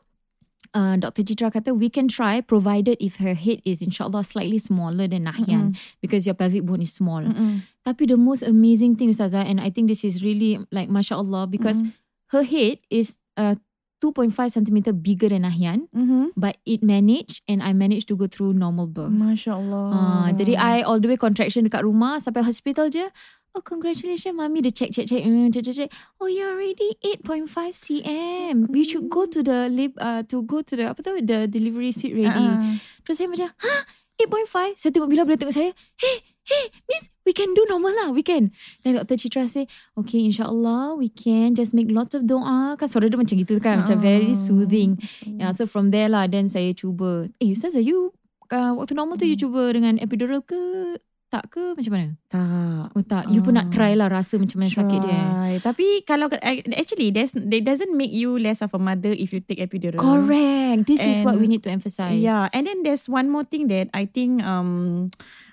Uh, 0.72 0.96
Dr. 0.96 1.28
Citra 1.28 1.52
kata 1.52 1.76
we 1.76 1.92
can 1.92 2.08
try 2.08 2.40
provided 2.40 2.96
if 3.04 3.20
her 3.20 3.36
head 3.36 3.60
is 3.68 3.84
insyaAllah 3.84 4.24
slightly 4.24 4.56
smaller 4.56 5.04
than 5.04 5.28
Nahyan 5.28 5.76
because 6.00 6.24
your 6.24 6.32
pelvic 6.32 6.64
bone 6.64 6.80
is 6.80 6.96
small. 6.96 7.20
Mm-mm. 7.20 7.68
Tapi 7.84 8.08
the 8.08 8.16
most 8.16 8.40
amazing 8.40 8.96
thing 8.96 9.12
Ustazah 9.12 9.44
and 9.44 9.60
I 9.60 9.68
think 9.68 9.92
this 9.92 10.08
is 10.08 10.24
really 10.24 10.64
like 10.72 10.88
Masya 10.88 11.20
Allah 11.20 11.44
because 11.44 11.84
Mhm. 11.84 11.92
her 12.32 12.44
head 12.48 12.80
is 12.88 13.20
uh, 13.36 13.60
2.5 14.00 14.32
centimeter 14.50 14.96
bigger 14.96 15.28
than 15.28 15.44
Nahyan 15.44 15.92
Mhm. 15.92 16.32
but 16.40 16.56
it 16.64 16.80
managed 16.82 17.44
and 17.52 17.60
I 17.60 17.76
managed 17.76 18.08
to 18.08 18.16
go 18.16 18.32
through 18.32 18.56
normal 18.56 18.88
birth. 18.88 19.12
Masya 19.12 19.60
Allah. 19.60 19.86
Uh, 19.92 20.28
jadi 20.32 20.56
I 20.56 20.88
all 20.88 21.04
the 21.04 21.12
way 21.12 21.20
contraction 21.20 21.68
dekat 21.68 21.84
rumah 21.84 22.24
sampai 22.24 22.48
hospital 22.48 22.88
je. 22.88 23.12
Oh 23.52 23.60
congratulations 23.60 24.32
mami 24.32 24.64
dia 24.64 24.72
check 24.72 24.96
check 24.96 25.12
check 25.12 25.28
uh, 25.28 25.52
check 25.52 25.64
check 25.68 25.76
check. 25.76 25.90
Oh 26.24 26.32
you're 26.32 26.56
already 26.56 26.96
8.5 27.28 27.52
cm. 27.76 28.72
You 28.72 28.86
should 28.88 29.12
go 29.12 29.28
to 29.28 29.44
the 29.44 29.68
lib 29.68 29.92
uh, 30.00 30.24
to 30.32 30.40
go 30.48 30.64
to 30.64 30.74
the 30.80 30.88
apa 30.88 31.04
tu 31.04 31.20
the 31.20 31.52
delivery 31.52 31.92
suite 31.92 32.16
ready. 32.16 32.32
Ah. 32.48 32.80
Terus 33.04 33.20
saya 33.20 33.28
macam, 33.28 33.52
"Hah? 33.60 33.82
8.5?" 34.16 34.80
Saya 34.80 34.96
tengok 34.96 35.12
bila 35.12 35.28
bila 35.28 35.36
tengok 35.36 35.52
saya, 35.52 35.76
"Hey, 36.00 36.24
hey, 36.48 36.72
miss, 36.88 37.12
we 37.28 37.36
can 37.36 37.52
do 37.52 37.68
normal 37.68 37.92
lah, 37.92 38.08
we 38.16 38.24
can. 38.24 38.56
Then 38.88 38.96
Dr. 38.96 39.20
Citra 39.20 39.44
say, 39.46 39.68
okay, 40.00 40.24
insyaAllah, 40.24 40.96
we 40.96 41.12
can 41.12 41.52
just 41.52 41.76
make 41.76 41.92
lots 41.92 42.16
of 42.16 42.24
doa. 42.24 42.80
Kan 42.80 42.88
suara 42.88 43.12
dia 43.12 43.20
macam 43.20 43.36
gitu 43.36 43.60
kan, 43.60 43.84
macam 43.84 44.00
very 44.00 44.32
Ah. 44.32 44.40
soothing. 44.40 44.96
Yeah, 45.28 45.52
so 45.52 45.68
from 45.68 45.92
there 45.92 46.08
lah, 46.08 46.24
then 46.32 46.48
saya 46.48 46.72
cuba, 46.72 47.28
eh 47.44 47.52
Ustazah, 47.52 47.84
you 47.84 48.16
uh, 48.48 48.80
waktu 48.80 48.96
normal 48.96 49.20
tu 49.20 49.28
you 49.28 49.36
Hmm. 49.36 49.44
cuba 49.44 49.76
dengan 49.76 50.00
epidural 50.00 50.40
ke? 50.40 50.96
Tak 51.32 51.48
ke? 51.48 51.64
Macam 51.72 51.92
mana? 51.96 52.08
Tak. 52.28 52.92
Oh 52.92 53.00
tak, 53.02 53.32
you 53.32 53.40
pun 53.40 53.56
nak 53.56 53.72
Ah. 53.72 53.74
try 53.74 53.96
lah 53.96 54.12
rasa 54.12 54.36
macam 54.36 54.60
mana 54.60 54.68
sakit 54.68 55.00
dia. 55.00 55.10
eh? 55.10 55.24
Try. 55.24 55.54
Tapi 55.64 55.88
kalau 56.04 56.28
actually 56.76 57.08
there's 57.10 57.32
it 57.32 57.64
doesn't 57.64 57.96
make 57.96 58.12
you 58.12 58.36
less 58.36 58.60
of 58.60 58.76
a 58.76 58.82
mother 58.82 59.16
if 59.16 59.32
you 59.32 59.40
take 59.40 59.58
epidural. 59.58 59.96
Correct. 59.96 60.84
This 60.84 61.00
is 61.00 61.24
what 61.24 61.40
we 61.40 61.48
And- 61.48 61.56
need 61.56 61.64
to 61.64 61.72
emphasize. 61.72 62.20
Yeah, 62.20 62.52
and 62.52 62.68
then 62.68 62.84
there's 62.84 63.08
one 63.08 63.32
more 63.32 63.48
thing 63.48 63.72
that 63.72 63.88
I 63.96 64.06
think 64.06 64.44
um 64.44 65.08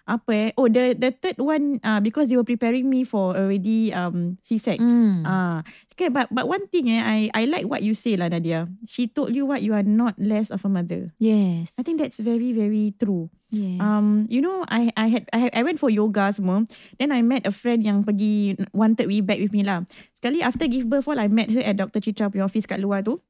apa 0.09 0.31
eh 0.33 0.49
oh 0.57 0.73
the 0.73 0.97
the 0.97 1.13
third 1.13 1.37
one 1.37 1.77
uh, 1.85 2.01
because 2.01 2.33
they 2.33 2.37
were 2.41 2.49
preparing 2.49 2.89
me 2.89 3.05
for 3.05 3.37
already 3.37 3.93
um 3.93 4.41
C-sec. 4.41 4.81
Mm. 4.81 5.21
Ah, 5.23 5.61
okay, 5.93 6.09
but 6.09 6.33
but 6.33 6.49
one 6.49 6.65
thing 6.73 6.89
eh, 6.89 6.97
I 6.99 7.19
I 7.37 7.43
like 7.45 7.69
what 7.69 7.85
you 7.85 7.93
say 7.93 8.17
lah 8.17 8.33
Nadia. 8.33 8.73
She 8.89 9.05
told 9.05 9.37
you 9.37 9.45
what 9.45 9.61
you 9.61 9.77
are 9.77 9.85
not 9.85 10.17
less 10.17 10.49
of 10.49 10.65
a 10.65 10.71
mother. 10.73 11.13
yes. 11.21 11.77
I 11.77 11.85
think 11.85 12.01
that's 12.01 12.17
very 12.17 12.57
very 12.57 12.97
true. 12.97 13.29
yes. 13.53 13.77
Um, 13.81 14.25
you 14.33 14.41
know, 14.41 14.65
I 14.65 14.89
I 14.97 15.13
had 15.13 15.29
I, 15.29 15.39
had, 15.45 15.53
I 15.53 15.61
went 15.61 15.77
for 15.77 15.93
yoga 15.93 16.33
semua. 16.33 16.65
Then 16.97 17.13
I 17.13 17.21
met 17.21 17.45
a 17.45 17.53
friend 17.53 17.85
yang 17.85 18.01
pergi 18.01 18.57
wanted 18.73 19.05
we 19.13 19.21
back 19.21 19.45
with 19.45 19.53
me 19.53 19.61
lah. 19.61 19.85
Sekali 20.17 20.41
after 20.41 20.65
give 20.65 20.89
birth 20.89 21.05
all, 21.05 21.21
I 21.21 21.29
met 21.29 21.53
her 21.53 21.61
at 21.61 21.77
Dr. 21.77 22.01
Citra 22.01 22.33
punya 22.33 22.49
office 22.49 22.65
kat 22.65 22.81
luar 22.81 23.05
tu. 23.05 23.21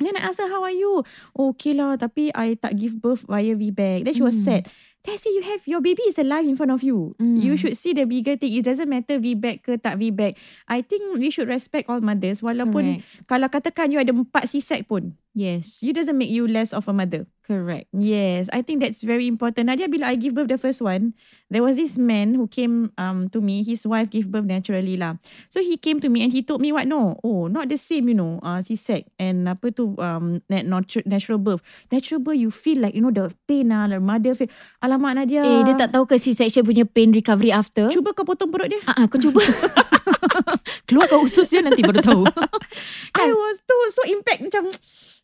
Then 0.00 0.16
I 0.18 0.32
asked 0.32 0.40
her, 0.42 0.48
how 0.50 0.64
are 0.66 0.74
you? 0.74 1.04
Oh, 1.36 1.52
okay 1.54 1.76
lah, 1.76 1.94
tapi 1.94 2.32
I 2.34 2.56
tak 2.58 2.74
give 2.74 2.98
birth 2.98 3.22
via 3.28 3.54
VBAC. 3.54 4.02
Then 4.08 4.14
she 4.16 4.24
was 4.24 4.34
Mm. 4.34 4.42
sad. 4.42 4.62
I 5.02 5.16
say, 5.18 5.34
you 5.34 5.42
have, 5.42 5.66
your 5.66 5.82
baby 5.82 6.06
is 6.06 6.14
alive 6.18 6.46
in 6.46 6.54
front 6.54 6.70
of 6.70 6.82
you. 6.82 7.18
Mm. 7.18 7.42
You 7.42 7.56
should 7.58 7.74
see 7.74 7.90
the 7.90 8.06
bigger 8.06 8.38
thing. 8.38 8.54
It 8.54 8.62
doesn't 8.62 8.86
matter 8.86 9.18
VBAC 9.18 9.66
ke 9.66 9.74
tak 9.82 9.98
VBAC. 9.98 10.38
I 10.70 10.78
think 10.86 11.18
we 11.18 11.26
should 11.34 11.50
respect 11.50 11.90
all 11.90 11.98
mothers. 11.98 12.38
Walaupun 12.38 13.02
Correct. 13.02 13.26
kalau 13.26 13.48
katakan 13.50 13.90
you 13.90 13.98
ada 13.98 14.14
empat 14.14 14.46
C-sec 14.46 14.86
pun, 14.86 15.18
Yes. 15.32 15.80
you 15.82 15.92
doesn't 15.96 16.16
make 16.20 16.28
you 16.28 16.44
less 16.46 16.72
of 16.76 16.88
a 16.88 16.92
mother. 16.92 17.24
Correct. 17.42 17.88
Yes, 17.90 18.46
I 18.52 18.62
think 18.62 18.84
that's 18.84 19.02
very 19.02 19.26
important. 19.26 19.66
Nadia, 19.66 19.90
bila 19.90 20.12
I 20.12 20.14
give 20.14 20.36
birth 20.38 20.46
the 20.46 20.60
first 20.60 20.78
one, 20.78 21.16
there 21.50 21.64
was 21.64 21.74
this 21.74 21.98
man 21.98 22.38
who 22.38 22.46
came 22.46 22.94
um 23.00 23.32
to 23.34 23.42
me. 23.42 23.66
His 23.66 23.82
wife 23.82 24.12
gave 24.14 24.30
birth 24.30 24.46
naturally 24.46 24.94
lah. 24.94 25.18
So 25.50 25.58
he 25.58 25.74
came 25.74 25.98
to 26.04 26.08
me 26.12 26.22
and 26.22 26.30
he 26.30 26.44
told 26.46 26.62
me 26.62 26.70
what? 26.70 26.86
No, 26.86 27.18
oh, 27.26 27.50
not 27.50 27.66
the 27.66 27.80
same, 27.80 28.06
you 28.06 28.14
know, 28.14 28.38
uh, 28.46 28.62
C-sec 28.62 29.10
and 29.18 29.50
apa 29.50 29.74
tu 29.74 29.98
um 29.98 30.38
nat- 30.46 30.68
natu- 30.68 31.02
natural 31.02 31.42
birth. 31.42 31.64
Natural 31.90 32.22
birth, 32.22 32.38
you 32.38 32.54
feel 32.54 32.78
like 32.78 32.94
you 32.94 33.02
know 33.02 33.10
the 33.10 33.32
pain 33.50 33.74
ah, 33.74 33.90
the 33.90 33.98
mother 33.98 34.38
feel. 34.38 34.52
Alamak 34.78 35.18
Nadia. 35.18 35.42
Eh, 35.42 35.66
dia 35.66 35.74
tak 35.74 35.96
tahu 35.96 36.06
ke 36.06 36.22
C-section 36.22 36.62
punya 36.62 36.86
pain 36.86 37.10
recovery 37.10 37.50
after? 37.50 37.90
Cuba 37.90 38.14
kau 38.14 38.22
potong 38.22 38.54
perut 38.54 38.70
dia. 38.70 38.78
Ah, 38.86 39.02
ah, 39.02 39.06
kau 39.10 39.18
cuba. 39.18 39.42
Keluar 40.86 41.10
kau 41.10 41.26
usus 41.26 41.50
dia 41.50 41.58
nanti 41.58 41.82
baru 41.82 41.98
tahu. 42.04 42.22
I 43.18 43.28
was 43.34 43.58
too 43.66 43.80
so 43.90 44.06
impact 44.06 44.46
macam. 44.46 44.70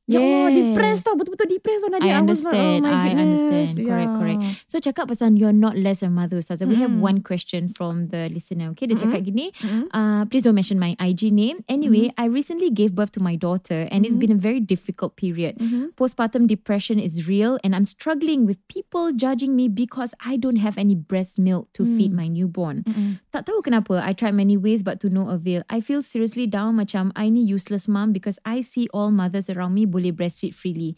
Ya 0.08 0.18
Allah, 0.18 0.48
Yes. 0.48 0.56
depressed 0.72 1.04
tau. 1.04 1.14
Betul-betul 1.14 1.48
depressed 1.52 1.82
tau 1.84 1.92
I 1.92 1.92
Nadia. 1.92 2.08
was 2.08 2.16
like, 2.16 2.18
understand. 2.24 2.80
oh 2.82 2.88
I 2.88 3.10
understand. 3.12 3.66
Correct, 3.76 4.08
Yeah. 4.08 4.16
correct. 4.16 4.40
So 4.64 4.74
cakap 4.80 5.04
pasal 5.12 5.36
you're 5.36 5.52
not 5.52 5.76
less 5.76 6.00
a 6.00 6.08
mother 6.08 6.40
Ustazah. 6.40 6.64
We 6.64 6.80
have 6.80 6.88
Mm. 6.88 7.04
one 7.04 7.18
question 7.20 7.68
from 7.68 8.08
the 8.08 8.32
listener. 8.32 8.72
Okay, 8.72 8.88
dia 8.88 8.96
cakap 8.96 9.20
gini. 9.22 9.52
Mm-mm. 9.60 9.84
Uh, 9.92 10.24
please 10.26 10.40
don't 10.42 10.56
mention 10.56 10.80
my 10.80 10.96
IG 10.96 11.28
name. 11.28 11.60
Anyway, 11.68 12.08
Mm-hmm. 12.08 12.24
I 12.24 12.32
recently 12.32 12.72
gave 12.72 12.96
birth 12.96 13.12
to 13.14 13.20
my 13.20 13.36
daughter 13.36 13.84
and 13.92 14.08
it's 14.08 14.16
been 14.16 14.32
a 14.32 14.40
very 14.40 14.64
difficult 14.64 15.20
period. 15.20 15.60
Mhm. 15.60 15.92
Postpartum 15.92 16.48
depression 16.48 16.96
is 16.96 17.28
real 17.28 17.60
and 17.60 17.76
I'm 17.76 17.84
struggling 17.84 18.48
with 18.48 18.56
people 18.72 19.12
judging 19.12 19.52
me 19.52 19.68
because 19.68 20.16
I 20.24 20.40
don't 20.40 20.56
have 20.56 20.80
any 20.80 20.96
breast 20.96 21.36
milk 21.36 21.68
to 21.76 21.84
feed 21.84 22.16
Mm. 22.16 22.16
my 22.16 22.28
newborn. 22.32 22.80
Mm-mm. 22.88 23.20
Tak 23.28 23.44
tahu 23.44 23.60
kenapa. 23.60 24.00
I 24.00 24.16
tried 24.16 24.32
many 24.32 24.56
ways 24.56 24.80
but 24.80 25.04
to 25.04 25.12
no 25.12 25.28
avail. 25.28 25.60
I 25.68 25.84
feel 25.84 26.00
seriously 26.00 26.48
down 26.48 26.80
macam 26.80 27.12
I 27.12 27.28
ni 27.28 27.44
useless 27.44 27.84
mom 27.84 28.16
because 28.16 28.40
I 28.48 28.64
see 28.64 28.88
all 28.96 29.12
mothers 29.12 29.52
around 29.52 29.76
me 29.76 29.84
boleh 29.98 30.14
breastfeed 30.14 30.54
freely. 30.54 30.94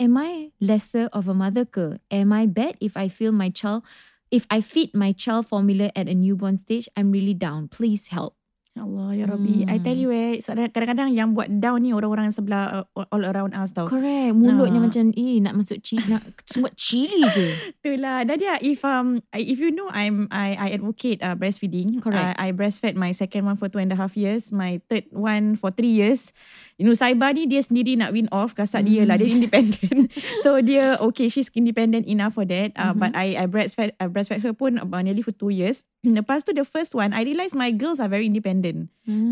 Am 0.00 0.16
I 0.20 0.52
lesser 0.60 1.08
of 1.12 1.28
a 1.28 1.34
mother 1.34 1.64
ke? 1.64 1.96
Am 2.12 2.32
I 2.32 2.46
bad 2.46 2.76
if 2.80 2.96
I 2.96 3.08
feel 3.08 3.32
my 3.32 3.48
child 3.48 3.84
if 4.32 4.46
I 4.50 4.60
feed 4.60 4.96
my 4.96 5.12
child 5.12 5.48
formula 5.48 5.92
at 5.96 6.08
a 6.08 6.14
newborn 6.16 6.56
stage? 6.56 6.88
I'm 6.96 7.12
really 7.12 7.34
down. 7.36 7.68
Please 7.68 8.08
help. 8.08 8.36
Ya 8.72 8.88
Allah, 8.88 9.12
ya 9.12 9.28
Rabbi. 9.28 9.68
I 9.68 9.76
Hmm. 9.76 9.84
tell 9.84 9.98
you 10.00 10.08
eh, 10.08 10.40
kadang-kadang 10.40 11.12
yang 11.12 11.36
buat 11.36 11.44
down 11.60 11.84
ni 11.84 11.92
orang-orang 11.92 12.32
sebelah 12.32 12.88
uh, 12.96 13.04
all 13.12 13.20
around 13.20 13.52
us 13.52 13.68
tau. 13.68 13.84
Correct. 13.84 14.32
Mulutnya 14.32 14.80
Nah. 14.80 14.88
macam 14.88 15.12
eh 15.12 15.36
nak 15.44 15.60
masuk 15.60 15.84
cili 15.84 16.00
nak 16.08 16.24
semua 16.48 16.72
cili 16.72 17.20
je. 17.28 17.52
Itulah. 17.84 18.24
Nadia, 18.24 18.56
if 18.64 18.80
um 18.80 19.20
if 19.36 19.60
you 19.60 19.68
know 19.68 19.92
I'm 19.92 20.24
I 20.32 20.56
I 20.56 20.68
advocate 20.72 21.20
uh, 21.20 21.36
breastfeeding. 21.36 22.00
Correct. 22.00 22.32
I, 22.40 22.48
I 22.48 22.56
breastfed 22.56 22.96
my 22.96 23.12
second 23.12 23.44
one 23.44 23.60
for 23.60 23.68
two 23.68 23.76
and 23.76 23.92
a 23.92 23.98
half 24.00 24.16
years, 24.16 24.48
my 24.48 24.80
third 24.88 25.04
one 25.12 25.60
for 25.60 25.68
three 25.68 25.92
years. 25.92 26.32
You 26.80 26.88
know, 26.88 26.96
Saibah 26.96 27.36
ni 27.36 27.44
dia 27.44 27.60
sendiri 27.60 28.00
nak 28.00 28.16
win 28.16 28.32
off, 28.32 28.56
kasat 28.56 28.88
dia 28.88 29.04
lah, 29.04 29.20
dia 29.20 29.28
Hmm. 29.28 29.36
independent. 29.36 30.08
so 30.42 30.56
dia 30.64 30.96
okay, 30.96 31.28
she's 31.28 31.52
independent 31.52 32.08
enough 32.08 32.40
for 32.40 32.48
that. 32.48 32.72
Uh, 32.72 32.96
Mhm. 32.96 33.04
But 33.04 33.12
I 33.12 33.36
I 33.36 33.44
breastfed 33.44 33.92
I 34.00 34.08
breastfed 34.08 34.40
her 34.40 34.56
pun 34.56 34.80
about 34.80 35.04
nearly 35.04 35.20
for 35.20 35.36
two 35.36 35.52
years. 35.52 35.84
Lepas 36.08 36.48
tu 36.48 36.56
the 36.56 36.64
first 36.64 36.96
one, 36.96 37.12
I 37.12 37.20
realised 37.20 37.52
my 37.52 37.68
girls 37.68 38.00
are 38.00 38.08
very 38.08 38.24
independent. 38.24 38.60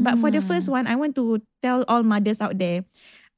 But 0.03 0.19
for 0.19 0.29
the 0.29 0.43
first 0.43 0.67
Hmm. 0.67 0.83
one, 0.83 0.85
I 0.87 0.95
want 0.95 1.15
to 1.15 1.39
tell 1.61 1.87
all 1.87 2.03
mothers 2.03 2.43
out 2.43 2.59
there, 2.59 2.83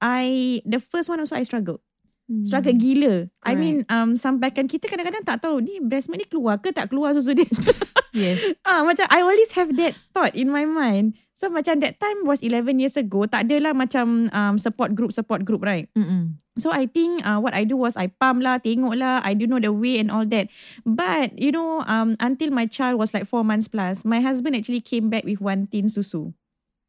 I 0.00 0.58
the 0.64 0.80
first 0.80 1.06
one 1.06 1.20
also 1.20 1.37
I 1.37 1.44
struggled. 1.44 1.84
Hmm. 2.26 2.42
Struggle 2.42 2.75
gila. 2.75 3.28
I 3.42 3.52
Correct. 3.52 3.58
mean 3.58 3.76
um 3.87 4.16
sampaikan 4.16 4.66
kita 4.66 4.87
kadang-kadang 4.87 5.22
tak 5.22 5.42
tahu 5.42 5.61
ni 5.61 5.78
breast 5.78 6.08
milk 6.08 6.22
ni 6.22 6.28
keluar 6.28 6.56
ke 6.56 6.70
tak 6.70 6.88
keluar 6.88 7.12
susu 7.12 7.37
dia. 7.37 7.46
Yes. 8.12 8.44
ah 8.68 8.84
macam 8.84 9.08
I 9.08 9.25
always 9.25 9.56
have 9.56 9.72
that 9.80 9.96
thought 10.12 10.37
in 10.37 10.52
my 10.52 10.68
mind. 10.68 11.16
So 11.42 11.50
macam 11.50 11.82
that 11.82 11.99
time 11.99 12.22
was 12.22 12.38
11 12.38 12.78
years 12.78 12.94
ago, 12.94 13.26
tak 13.26 13.50
adalah 13.50 13.75
macam 13.75 14.30
um, 14.30 14.62
support 14.62 14.94
group 14.94 15.11
support 15.11 15.42
group 15.42 15.66
right. 15.66 15.90
Mm-mm. 15.99 16.38
So 16.54 16.70
I 16.70 16.87
think 16.87 17.26
uh, 17.26 17.42
what 17.42 17.50
I 17.50 17.66
do 17.66 17.75
was 17.75 17.99
I 17.99 18.14
pump 18.14 18.46
lah, 18.46 18.62
tengok 18.62 18.94
lah, 18.94 19.18
I 19.26 19.34
do 19.34 19.50
know 19.50 19.58
the 19.58 19.75
way 19.75 19.99
and 19.99 20.14
all 20.14 20.22
that. 20.30 20.46
But 20.87 21.34
you 21.34 21.50
know, 21.50 21.82
um, 21.90 22.14
until 22.22 22.54
my 22.54 22.70
child 22.70 23.02
was 23.02 23.11
like 23.11 23.26
four 23.26 23.42
months 23.42 23.66
plus, 23.66 24.06
my 24.06 24.22
husband 24.22 24.54
actually 24.54 24.87
came 24.87 25.11
back 25.11 25.26
with 25.26 25.42
one 25.42 25.66
tin 25.66 25.90
susu. 25.90 26.30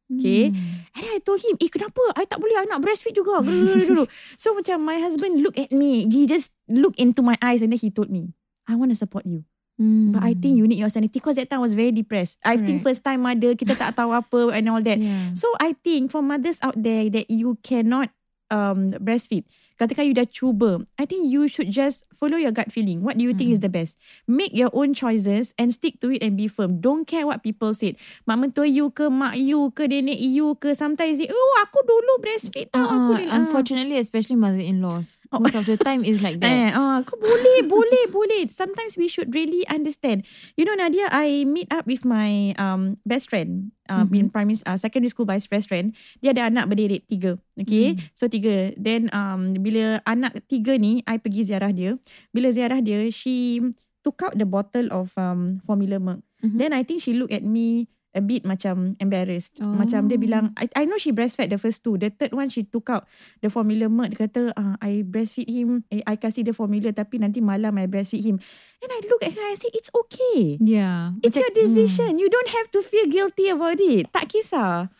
Okay. 0.06 0.54
Hmm. 0.54 0.86
And 1.02 1.04
I 1.10 1.18
told 1.18 1.42
him, 1.42 1.58
eh 1.58 1.66
kenapa? 1.66 2.14
I 2.14 2.22
tak 2.22 2.38
boleh, 2.38 2.54
I 2.54 2.70
nak 2.70 2.78
breastfeed 2.78 3.18
juga. 3.18 3.42
so 4.42 4.54
macam 4.54 4.86
my 4.86 5.02
husband 5.02 5.42
look 5.42 5.58
at 5.58 5.74
me, 5.74 6.06
he 6.06 6.30
just 6.30 6.54
look 6.70 6.94
into 6.94 7.26
my 7.26 7.34
eyes 7.42 7.58
and 7.58 7.74
then 7.74 7.82
he 7.82 7.90
told 7.90 8.06
me, 8.06 8.30
I 8.70 8.78
want 8.78 8.94
to 8.94 8.98
support 9.02 9.26
you. 9.26 9.42
Hmm. 9.74 10.14
But 10.14 10.22
I 10.22 10.38
think 10.38 10.54
you 10.54 10.66
need 10.70 10.78
your 10.78 10.90
sanity 10.90 11.18
because 11.18 11.34
that 11.36 11.50
time 11.50 11.58
I 11.58 11.66
was 11.66 11.74
very 11.74 11.90
depressed. 11.90 12.38
I 12.46 12.54
think 12.54 12.82
Correct. 12.82 12.86
first 12.86 13.02
time 13.02 13.26
mother, 13.26 13.58
kita 13.58 13.74
tak 13.74 13.98
tahu 13.98 14.14
apa 14.14 14.54
and 14.54 14.70
all 14.70 14.82
that. 14.82 14.98
Yeah. 15.02 15.34
So 15.34 15.50
I 15.58 15.74
think 15.74 16.14
for 16.14 16.22
mothers 16.22 16.62
out 16.62 16.78
there 16.78 17.10
that 17.10 17.26
you 17.26 17.58
cannot 17.66 18.14
um 18.54 18.94
breastfeed, 19.02 19.42
katakan 19.74 20.06
you 20.06 20.14
dah 20.14 20.24
cuba, 20.24 20.82
I 20.94 21.04
think 21.04 21.26
you 21.26 21.46
should 21.46 21.68
just 21.68 22.06
follow 22.12 22.38
your 22.38 22.50
gut 22.50 22.70
feeling. 22.70 23.02
What 23.02 23.18
do 23.18 23.22
you 23.22 23.32
think 23.32 23.50
Mm. 23.50 23.54
is 23.54 23.60
the 23.60 23.68
best? 23.68 23.98
Make 24.24 24.54
your 24.54 24.70
own 24.70 24.92
choices 24.92 25.50
and 25.56 25.70
stick 25.70 25.98
to 26.00 26.08
it 26.08 26.22
and 26.22 26.34
be 26.34 26.46
firm. 26.46 26.78
Don't 26.78 27.04
care 27.04 27.24
what 27.24 27.42
people 27.42 27.74
said. 27.74 27.98
Mak 28.24 28.38
mentua 28.38 28.64
you 28.64 28.90
ke, 28.90 29.06
mak 29.06 29.34
you 29.34 29.74
ke, 29.74 29.86
nenek 29.86 30.16
you 30.16 30.54
ke, 30.56 30.72
sometimes 30.72 31.18
they, 31.18 31.26
oh 31.26 31.52
aku 31.58 31.82
dulu 31.82 32.22
breastfeed 32.22 32.70
tau. 32.70 32.86
aku 32.86 33.10
Uh, 33.12 33.18
ni." 33.18 33.24
Ah. 33.26 33.36
unfortunately, 33.36 33.98
especially 33.98 34.38
mother-in-laws, 34.38 35.18
Oh. 35.34 35.42
most 35.42 35.54
of 35.54 35.66
the 35.66 35.74
time 35.76 36.06
is 36.06 36.22
like 36.22 36.38
that. 36.38 36.46
Eh, 36.54 36.70
ah, 36.70 37.02
kau 37.02 37.18
boleh, 37.18 37.66
boleh, 37.66 38.04
boleh. 38.08 38.46
Sometimes 38.48 38.94
we 38.94 39.10
should 39.10 39.34
really 39.34 39.66
understand. 39.66 40.22
You 40.54 40.62
know, 40.62 40.72
Nadia, 40.72 41.10
I 41.10 41.42
meet 41.42 41.66
up 41.68 41.84
with 41.84 42.06
my 42.06 42.54
um 42.56 42.96
best 43.02 43.26
friend. 43.26 43.74
Uh, 43.84 44.00
Mhm. 44.00 44.16
in 44.16 44.24
primary, 44.32 44.56
uh, 44.64 44.80
secondary 44.80 45.12
school 45.12 45.28
best 45.28 45.52
best 45.52 45.68
friend. 45.68 45.92
Dia 46.24 46.32
ada 46.32 46.48
anak 46.48 46.72
berderet 46.72 47.04
tiga. 47.04 47.36
Okay, 47.54 47.92
Mm. 47.92 48.00
so 48.16 48.24
tiga. 48.26 48.72
Then 48.74 49.12
um 49.12 49.52
bila 49.64 50.04
anak 50.04 50.44
tiga 50.44 50.76
ni, 50.76 51.00
I 51.08 51.16
pergi 51.16 51.48
ziarah 51.48 51.72
dia. 51.72 51.96
Bila 52.30 52.52
ziarah 52.52 52.84
dia, 52.84 53.08
she 53.08 53.64
took 54.04 54.20
out 54.20 54.36
the 54.36 54.44
bottle 54.44 54.92
of 54.92 55.16
um 55.16 55.64
formula 55.64 55.96
milk. 55.96 56.20
Mhm. 56.44 56.60
Then 56.60 56.70
I 56.76 56.84
think 56.84 57.00
she 57.00 57.16
look 57.16 57.32
at 57.32 57.40
me 57.40 57.88
a 58.14 58.22
bit 58.22 58.44
macam 58.46 58.94
embarrassed. 59.02 59.58
Oh. 59.58 59.74
Macam 59.74 60.06
dia 60.06 60.14
bilang, 60.14 60.54
I, 60.54 60.70
I 60.76 60.82
know 60.86 61.00
she 61.00 61.10
breastfed 61.10 61.50
the 61.50 61.58
first 61.58 61.82
two. 61.82 61.98
The 61.98 62.14
third 62.14 62.30
one 62.30 62.46
she 62.46 62.62
took 62.62 62.86
out 62.86 63.08
the 63.42 63.50
formula 63.50 63.90
milk. 63.90 64.14
Dia 64.14 64.30
kata, 64.30 64.42
ah, 64.54 64.78
I 64.78 65.02
breastfeed 65.02 65.50
him. 65.50 65.82
I, 65.90 66.04
I 66.04 66.14
kasih 66.14 66.46
dia 66.46 66.54
formula 66.54 66.94
tapi 66.94 67.18
nanti 67.18 67.42
malam 67.42 67.74
I 67.74 67.90
breastfeed 67.90 68.22
him. 68.22 68.36
And 68.78 68.90
I 68.92 69.02
look 69.08 69.24
at 69.24 69.34
her, 69.34 69.46
I 69.50 69.56
say, 69.58 69.72
it's 69.74 69.90
okay. 69.90 70.60
Yeah. 70.62 71.16
It's 71.26 71.34
Macam- 71.34 71.42
your 71.42 71.52
decision. 71.56 72.20
You 72.20 72.28
don't 72.30 72.52
have 72.54 72.70
to 72.76 72.86
feel 72.86 73.10
guilty 73.10 73.50
about 73.50 73.82
it. 73.82 74.06
Tak 74.14 74.30
kisah. 74.30 74.92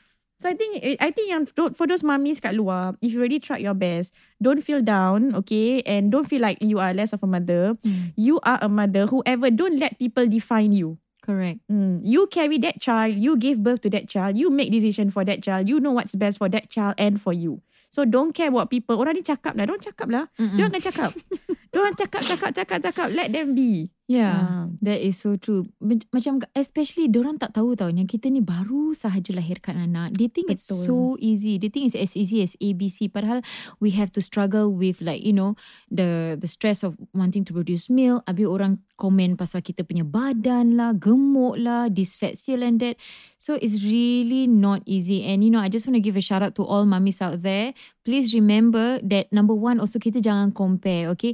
So 0.42 0.50
I 0.50 0.54
think 0.58 0.82
I 1.00 1.08
think 1.14 1.30
yang 1.30 1.46
for 1.48 1.86
those 1.86 2.02
mummies 2.02 2.42
kat 2.42 2.52
luar, 2.58 2.98
if 3.00 3.14
you 3.14 3.22
really 3.22 3.40
tried 3.40 3.62
your 3.64 3.72
best, 3.72 4.12
don't 4.42 4.60
feel 4.60 4.82
down, 4.82 5.32
okay? 5.40 5.80
And 5.86 6.10
don't 6.12 6.26
feel 6.28 6.42
like 6.42 6.58
you 6.60 6.82
are 6.82 6.92
less 6.92 7.14
of 7.14 7.22
a 7.22 7.28
mother. 7.30 7.78
Mm, 7.80 8.12
You 8.18 8.42
are 8.44 8.58
a 8.60 8.68
mother. 8.68 9.06
Whoever, 9.08 9.48
don't 9.48 9.78
let 9.80 9.96
people 9.96 10.26
define 10.26 10.74
you. 10.74 10.98
correct. 11.24 11.64
Mm, 11.72 12.04
you 12.04 12.28
carry 12.28 12.60
that 12.60 12.84
child, 12.84 13.16
you 13.16 13.40
give 13.40 13.64
birth 13.64 13.80
to 13.80 13.88
that 13.88 14.12
child, 14.12 14.36
you 14.36 14.52
make 14.52 14.68
decision 14.68 15.08
for 15.08 15.24
that 15.24 15.40
child, 15.40 15.64
you 15.64 15.80
know 15.80 15.96
what's 15.96 16.12
best 16.12 16.36
for 16.36 16.52
that 16.52 16.68
child 16.68 16.92
and 17.00 17.16
for 17.16 17.32
you. 17.32 17.64
So 17.88 18.04
don't 18.04 18.36
care 18.36 18.52
what 18.52 18.68
people, 18.68 19.00
orang 19.00 19.16
ni 19.16 19.24
cakap 19.24 19.56
lah, 19.56 19.64
don't 19.64 19.80
cakap 19.80 20.12
lah. 20.12 20.28
Mm-mm. 20.36 20.60
Dia 20.60 20.68
akan 20.68 20.84
cakap. 20.84 21.16
Dia 21.72 21.78
orang 21.80 21.96
cakap, 21.96 22.28
cakap, 22.28 22.50
cakap, 22.52 22.78
cakap, 22.84 23.08
let 23.16 23.32
them 23.32 23.56
be. 23.56 23.88
Yeah. 24.04 24.36
Ah. 24.36 24.64
That 24.84 25.00
is 25.00 25.16
so 25.16 25.40
true. 25.40 25.72
Mac- 25.80 26.04
Macam 26.12 26.44
especially 26.52 27.08
orang 27.08 27.40
tak 27.40 27.56
tahu 27.56 27.72
tau 27.72 27.88
yang 27.88 28.04
kita 28.04 28.28
ni 28.28 28.44
baru 28.44 28.92
sahaja 28.92 29.32
lahirkan 29.32 29.80
anak. 29.80 30.12
They 30.20 30.28
think 30.28 30.52
it's 30.52 30.68
Betul. 30.68 30.84
so 30.84 30.96
easy. 31.24 31.56
They 31.56 31.72
think 31.72 31.88
it's 31.88 31.96
as 31.96 32.12
easy 32.12 32.44
as 32.44 32.52
ABC. 32.60 33.08
Padahal 33.08 33.40
we 33.80 33.96
have 33.96 34.12
to 34.12 34.20
struggle 34.20 34.68
with 34.68 35.00
like 35.00 35.24
you 35.24 35.32
know 35.32 35.56
the 35.88 36.36
the 36.36 36.44
stress 36.44 36.84
of 36.84 37.00
wanting 37.16 37.48
to 37.48 37.56
produce 37.56 37.88
milk. 37.88 38.20
Habis 38.28 38.44
orang 38.44 38.84
komen 39.00 39.40
pasal 39.40 39.64
kita 39.64 39.88
punya 39.88 40.04
badan 40.04 40.76
lah, 40.76 40.92
gemuk 40.92 41.56
lah, 41.56 41.88
this 41.88 42.12
fat 42.12 42.36
here 42.36 42.60
and 42.60 42.84
that. 42.84 43.00
So 43.40 43.56
it's 43.56 43.80
really 43.88 44.44
not 44.44 44.84
easy. 44.84 45.24
And 45.24 45.40
you 45.40 45.48
know, 45.48 45.64
I 45.64 45.72
just 45.72 45.88
want 45.88 45.96
to 45.96 46.04
give 46.04 46.20
a 46.20 46.24
shout 46.24 46.44
out 46.44 46.52
to 46.60 46.64
all 46.68 46.84
mummies 46.84 47.24
out 47.24 47.40
there. 47.40 47.72
Please 48.04 48.36
remember 48.36 49.00
that 49.00 49.32
number 49.32 49.56
one 49.56 49.80
also 49.80 49.96
kita 49.96 50.20
jangan 50.20 50.52
compare, 50.52 51.08
okay? 51.16 51.32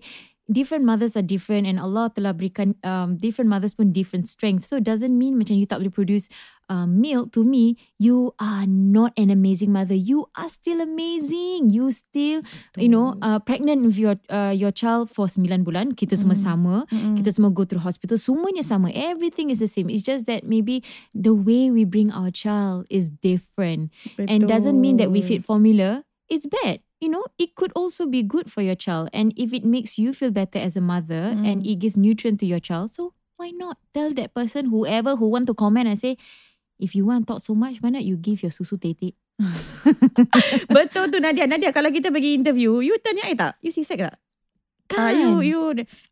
Different 0.50 0.84
mothers 0.84 1.16
are 1.16 1.22
different 1.22 1.66
and 1.66 1.78
Allah 1.78 2.10
telah 2.10 2.34
berikan 2.34 2.74
um, 2.82 3.16
different 3.16 3.48
mothers 3.48 3.78
pun 3.78 3.94
different 3.94 4.26
strength. 4.26 4.66
So 4.66 4.82
it 4.82 4.84
doesn't 4.84 5.14
mean 5.14 5.38
macam 5.38 5.54
you 5.54 5.64
tak 5.64 5.78
boleh 5.78 5.94
produce 5.94 6.26
um, 6.70 7.00
milk 7.00 7.32
to 7.32 7.46
me, 7.46 7.78
you 7.98 8.34
are 8.38 8.66
not 8.66 9.14
an 9.18 9.30
amazing 9.30 9.70
mother. 9.70 9.94
You 9.94 10.26
are 10.34 10.50
still 10.50 10.80
amazing. 10.82 11.70
You 11.70 11.90
still, 11.94 12.42
you 12.76 12.88
know, 12.90 13.18
uh, 13.22 13.38
pregnant 13.38 13.86
with 13.86 13.98
your 13.98 14.18
uh, 14.30 14.54
your 14.54 14.74
child 14.74 15.10
for 15.10 15.30
9 15.30 15.38
bulan. 15.62 15.94
Kita 15.94 16.18
semua 16.18 16.34
sama. 16.34 16.86
Mm-mm. 16.90 17.18
Kita 17.18 17.30
semua 17.34 17.54
go 17.54 17.62
through 17.66 17.86
hospital. 17.86 18.18
Semuanya 18.18 18.66
sama. 18.66 18.90
Everything 18.90 19.50
is 19.50 19.62
the 19.62 19.70
same. 19.70 19.90
It's 19.90 20.06
just 20.06 20.26
that 20.26 20.42
maybe 20.42 20.82
the 21.14 21.34
way 21.34 21.70
we 21.70 21.86
bring 21.86 22.10
our 22.10 22.34
child 22.34 22.90
is 22.90 23.10
different. 23.10 23.94
And 24.18 24.46
doesn't 24.50 24.78
mean 24.78 24.98
that 24.98 25.10
we 25.10 25.22
Betul. 25.22 25.28
feed 25.28 25.42
formula, 25.46 26.06
it's 26.30 26.46
bad. 26.46 26.82
You 27.00 27.08
know, 27.08 27.24
it 27.40 27.56
could 27.56 27.72
also 27.72 28.04
be 28.04 28.20
good 28.20 28.52
for 28.52 28.60
your 28.60 28.76
child. 28.76 29.08
And 29.16 29.32
if 29.32 29.56
it 29.56 29.64
makes 29.64 29.96
you 29.96 30.12
feel 30.12 30.28
better 30.30 30.60
as 30.60 30.76
a 30.76 30.84
mother 30.84 31.32
Mm. 31.32 31.48
and 31.48 31.58
it 31.64 31.80
gives 31.80 31.96
nutrient 31.96 32.38
to 32.44 32.46
your 32.46 32.60
child, 32.60 32.92
so 32.92 33.16
why 33.40 33.56
not 33.56 33.80
tell 33.96 34.12
that 34.20 34.36
person, 34.36 34.68
whoever 34.68 35.16
who 35.16 35.32
want 35.32 35.48
to 35.48 35.56
comment 35.56 35.88
and 35.88 35.96
say, 35.96 36.20
if 36.76 36.92
you 36.92 37.08
want 37.08 37.24
to 37.24 37.32
talk 37.32 37.40
so 37.40 37.56
much, 37.56 37.80
why 37.80 37.88
not 37.88 38.04
you 38.04 38.20
give 38.20 38.44
your 38.44 38.52
susu 38.52 38.76
tete? 38.76 39.16
Betul 40.76 41.08
tu 41.08 41.18
Nadia. 41.24 41.48
Nadia 41.48 41.72
kalau 41.72 41.88
kita 41.88 42.12
pergi 42.12 42.36
interview, 42.36 42.84
you 42.84 43.00
tanya 43.00 43.24
I 43.24 43.32
tak? 43.32 43.56
You 43.64 43.72
C-sec 43.72 43.96
tak? 43.96 44.20
Ah, 44.98 45.14
you 45.14 45.38
Kan? 45.38 45.46
you 45.46 45.60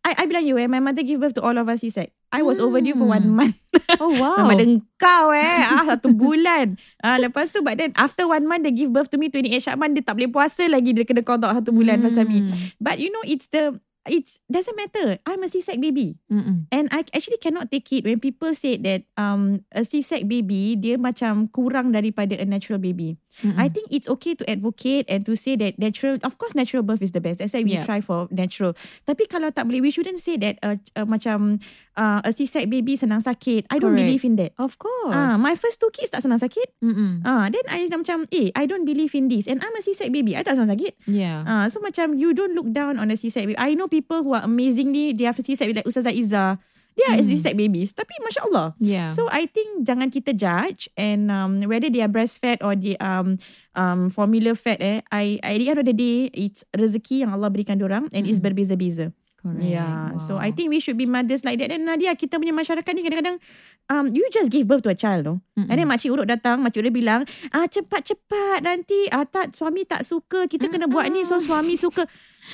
I 0.06 0.12
I 0.14 0.24
bilang 0.26 0.46
you 0.46 0.54
eh 0.54 0.70
my 0.70 0.78
mother 0.78 1.02
give 1.02 1.18
birth 1.18 1.34
to 1.34 1.42
all 1.42 1.54
of 1.54 1.66
us 1.66 1.82
C-sec. 1.82 2.14
I 2.30 2.44
was 2.44 2.60
Hmm. 2.60 2.68
overdue 2.68 2.94
for 2.94 3.08
one 3.08 3.26
month. 3.26 3.56
Oh 3.98 4.12
wow. 4.22 4.38
Mama 4.38 4.54
dengkau 4.54 5.32
eh. 5.32 5.62
Ah 5.64 5.82
satu 5.88 6.12
bulan. 6.12 6.76
Ah 7.00 7.18
lepas 7.18 7.50
tu 7.50 7.64
but 7.64 7.74
then 7.74 7.90
after 7.96 8.28
one 8.28 8.44
month 8.44 8.62
they 8.62 8.70
give 8.70 8.92
birth 8.92 9.10
to 9.10 9.18
me 9.18 9.32
28 9.32 9.64
Syakban 9.64 9.96
dia 9.96 10.04
tak 10.04 10.14
boleh 10.14 10.30
puasa 10.30 10.68
lagi 10.68 10.92
dia 10.92 11.02
kena 11.02 11.24
kodok 11.24 11.58
satu 11.58 11.72
bulan 11.72 11.98
pasal 11.98 12.28
me. 12.28 12.46
Hmm. 12.46 12.52
But 12.78 13.00
you 13.00 13.10
know 13.10 13.24
it's 13.24 13.50
the 13.50 13.74
it's 14.10 14.40
doesn't 14.48 14.74
matter. 14.74 15.20
I'm 15.24 15.44
a 15.44 15.48
C-sec 15.48 15.78
baby. 15.78 16.16
Mm-mm. 16.32 16.66
And 16.72 16.88
I 16.90 17.04
actually 17.14 17.38
cannot 17.38 17.70
take 17.70 17.88
it 17.92 18.04
when 18.04 18.18
people 18.18 18.52
say 18.52 18.76
that 18.82 19.04
um 19.16 19.64
a 19.70 19.84
C-sec 19.84 20.26
baby 20.26 20.74
dia 20.74 20.98
macam 20.98 21.46
kurang 21.52 21.92
daripada 21.92 22.34
a 22.34 22.44
natural 22.44 22.80
baby. 22.82 23.16
Mm-mm. 23.44 23.54
I 23.54 23.68
think 23.68 23.92
it's 23.94 24.08
okay 24.18 24.34
to 24.34 24.44
advocate 24.48 25.06
and 25.06 25.22
to 25.28 25.36
say 25.38 25.54
that 25.60 25.78
natural, 25.78 26.18
of 26.26 26.40
course 26.40 26.56
natural 26.58 26.82
birth 26.82 27.04
is 27.04 27.12
the 27.14 27.22
best. 27.22 27.38
That's 27.38 27.54
why 27.54 27.62
we 27.62 27.78
Yeah. 27.78 27.86
try 27.86 28.00
for 28.02 28.26
natural. 28.34 28.74
Tapi 29.06 29.28
kalau 29.30 29.54
tak 29.54 29.68
boleh, 29.70 29.84
we 29.84 29.92
shouldn't 29.94 30.18
say 30.18 30.34
that 30.42 30.58
uh, 30.64 30.80
uh, 30.98 31.06
macam 31.06 31.62
uh, 31.98 32.22
a 32.22 32.30
C-sec 32.30 32.70
baby 32.70 32.94
senang 32.94 33.18
sakit. 33.18 33.66
I 33.66 33.76
don't 33.76 33.90
Correct. 33.92 34.06
believe 34.06 34.22
in 34.22 34.38
that. 34.38 34.54
Of 34.54 34.78
course. 34.78 35.10
Ah, 35.10 35.34
my 35.34 35.58
first 35.58 35.82
two 35.82 35.90
kids 35.90 36.14
tak 36.14 36.22
senang 36.22 36.38
sakit. 36.38 36.78
Mm-mm. 36.78 37.26
Ah, 37.26 37.50
then 37.50 37.66
I 37.66 37.90
macam, 37.90 38.22
eh, 38.30 38.54
I 38.54 38.64
don't 38.64 38.86
believe 38.86 39.10
in 39.12 39.26
this. 39.26 39.50
And 39.50 39.58
I'm 39.58 39.74
a 39.74 39.82
C-sec 39.82 40.14
baby. 40.14 40.38
I 40.38 40.46
tak 40.46 40.54
senang 40.54 40.70
sakit. 40.70 40.94
Yeah. 41.10 41.42
Ah, 41.42 41.66
so 41.66 41.82
macam 41.82 42.14
you 42.14 42.30
don't 42.30 42.54
look 42.54 42.70
down 42.70 42.96
on 42.96 43.10
a 43.10 43.18
C-sec 43.18 43.44
baby. 43.44 43.58
I 43.58 43.74
know 43.74 43.90
people 43.90 44.22
who 44.22 44.32
are 44.32 44.46
amazingly, 44.46 45.10
they 45.12 45.26
have 45.26 45.36
a 45.36 45.42
C-sec 45.42 45.66
baby 45.66 45.82
like 45.82 45.90
Ustazah 45.90 46.14
Izzah. 46.14 46.62
They 46.98 47.06
are 47.06 47.22
Hmm. 47.22 47.30
C-sec 47.30 47.54
babies. 47.54 47.94
Tapi 47.94 48.10
Masya 48.26 48.42
Allah. 48.50 48.74
yeah. 48.82 49.06
So 49.06 49.30
I 49.30 49.46
think 49.46 49.86
jangan 49.86 50.10
kita 50.10 50.34
judge 50.34 50.90
and 50.98 51.30
um, 51.30 51.62
whether 51.70 51.86
they 51.86 52.02
are 52.02 52.10
breastfed 52.10 52.58
or 52.58 52.74
they 52.74 52.98
um 52.98 53.38
um 53.78 54.10
formula 54.10 54.58
fed 54.58 54.82
eh 54.82 54.98
I, 55.06 55.38
I 55.46 55.54
at 55.54 55.58
the 55.62 55.66
end 55.70 55.78
of 55.78 55.86
the 55.86 55.94
day 55.94 56.26
it's 56.34 56.66
rezeki 56.74 57.22
yang 57.22 57.30
Allah 57.30 57.54
berikan 57.54 57.78
orang 57.86 58.10
and 58.10 58.26
it's 58.26 58.42
Mm-mm. 58.42 58.50
berbeza-beza. 58.50 59.14
Correct. 59.38 59.62
Yeah. 59.62 60.18
So 60.18 60.34
I 60.34 60.50
Wow. 60.50 60.56
think 60.58 60.66
we 60.74 60.82
should 60.82 60.98
be 60.98 61.06
mothers 61.06 61.46
like 61.46 61.62
that. 61.62 61.70
And 61.70 61.86
Nadia 61.86 62.10
kita 62.18 62.42
punya 62.42 62.50
masyarakat 62.50 62.90
ni 62.90 63.06
kadang-kadang 63.06 63.38
um 63.86 64.10
you 64.10 64.26
just 64.34 64.50
give 64.50 64.66
birth 64.66 64.82
to 64.82 64.90
a 64.90 64.98
child 64.98 65.30
no. 65.30 65.34
Mm-mm. 65.54 65.70
And 65.70 65.78
then 65.78 65.86
makcik 65.86 66.10
urut 66.10 66.26
datang, 66.26 66.58
makcik 66.58 66.82
urut 66.82 66.90
bilang, 66.90 67.22
ah 67.54 67.70
cepat-cepat 67.70 68.66
nanti 68.66 69.06
ah 69.14 69.22
tak 69.22 69.54
suami 69.54 69.86
tak 69.86 70.02
suka, 70.02 70.50
kita 70.50 70.66
kena 70.66 70.90
buat 70.90 71.06
ni 71.14 71.22
so 71.22 71.38
suami 71.38 71.78
suka. 71.78 72.02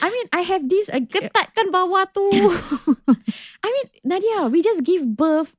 I 0.04 0.12
mean 0.12 0.26
I 0.36 0.44
have 0.44 0.68
this 0.68 0.92
uh, 0.92 1.00
ketatkan 1.00 1.72
bawah 1.72 2.04
tu. 2.12 2.28
I 3.64 3.68
mean 3.72 3.86
Nadia, 4.04 4.52
we 4.52 4.60
just 4.60 4.84
give 4.84 5.08
birth 5.08 5.56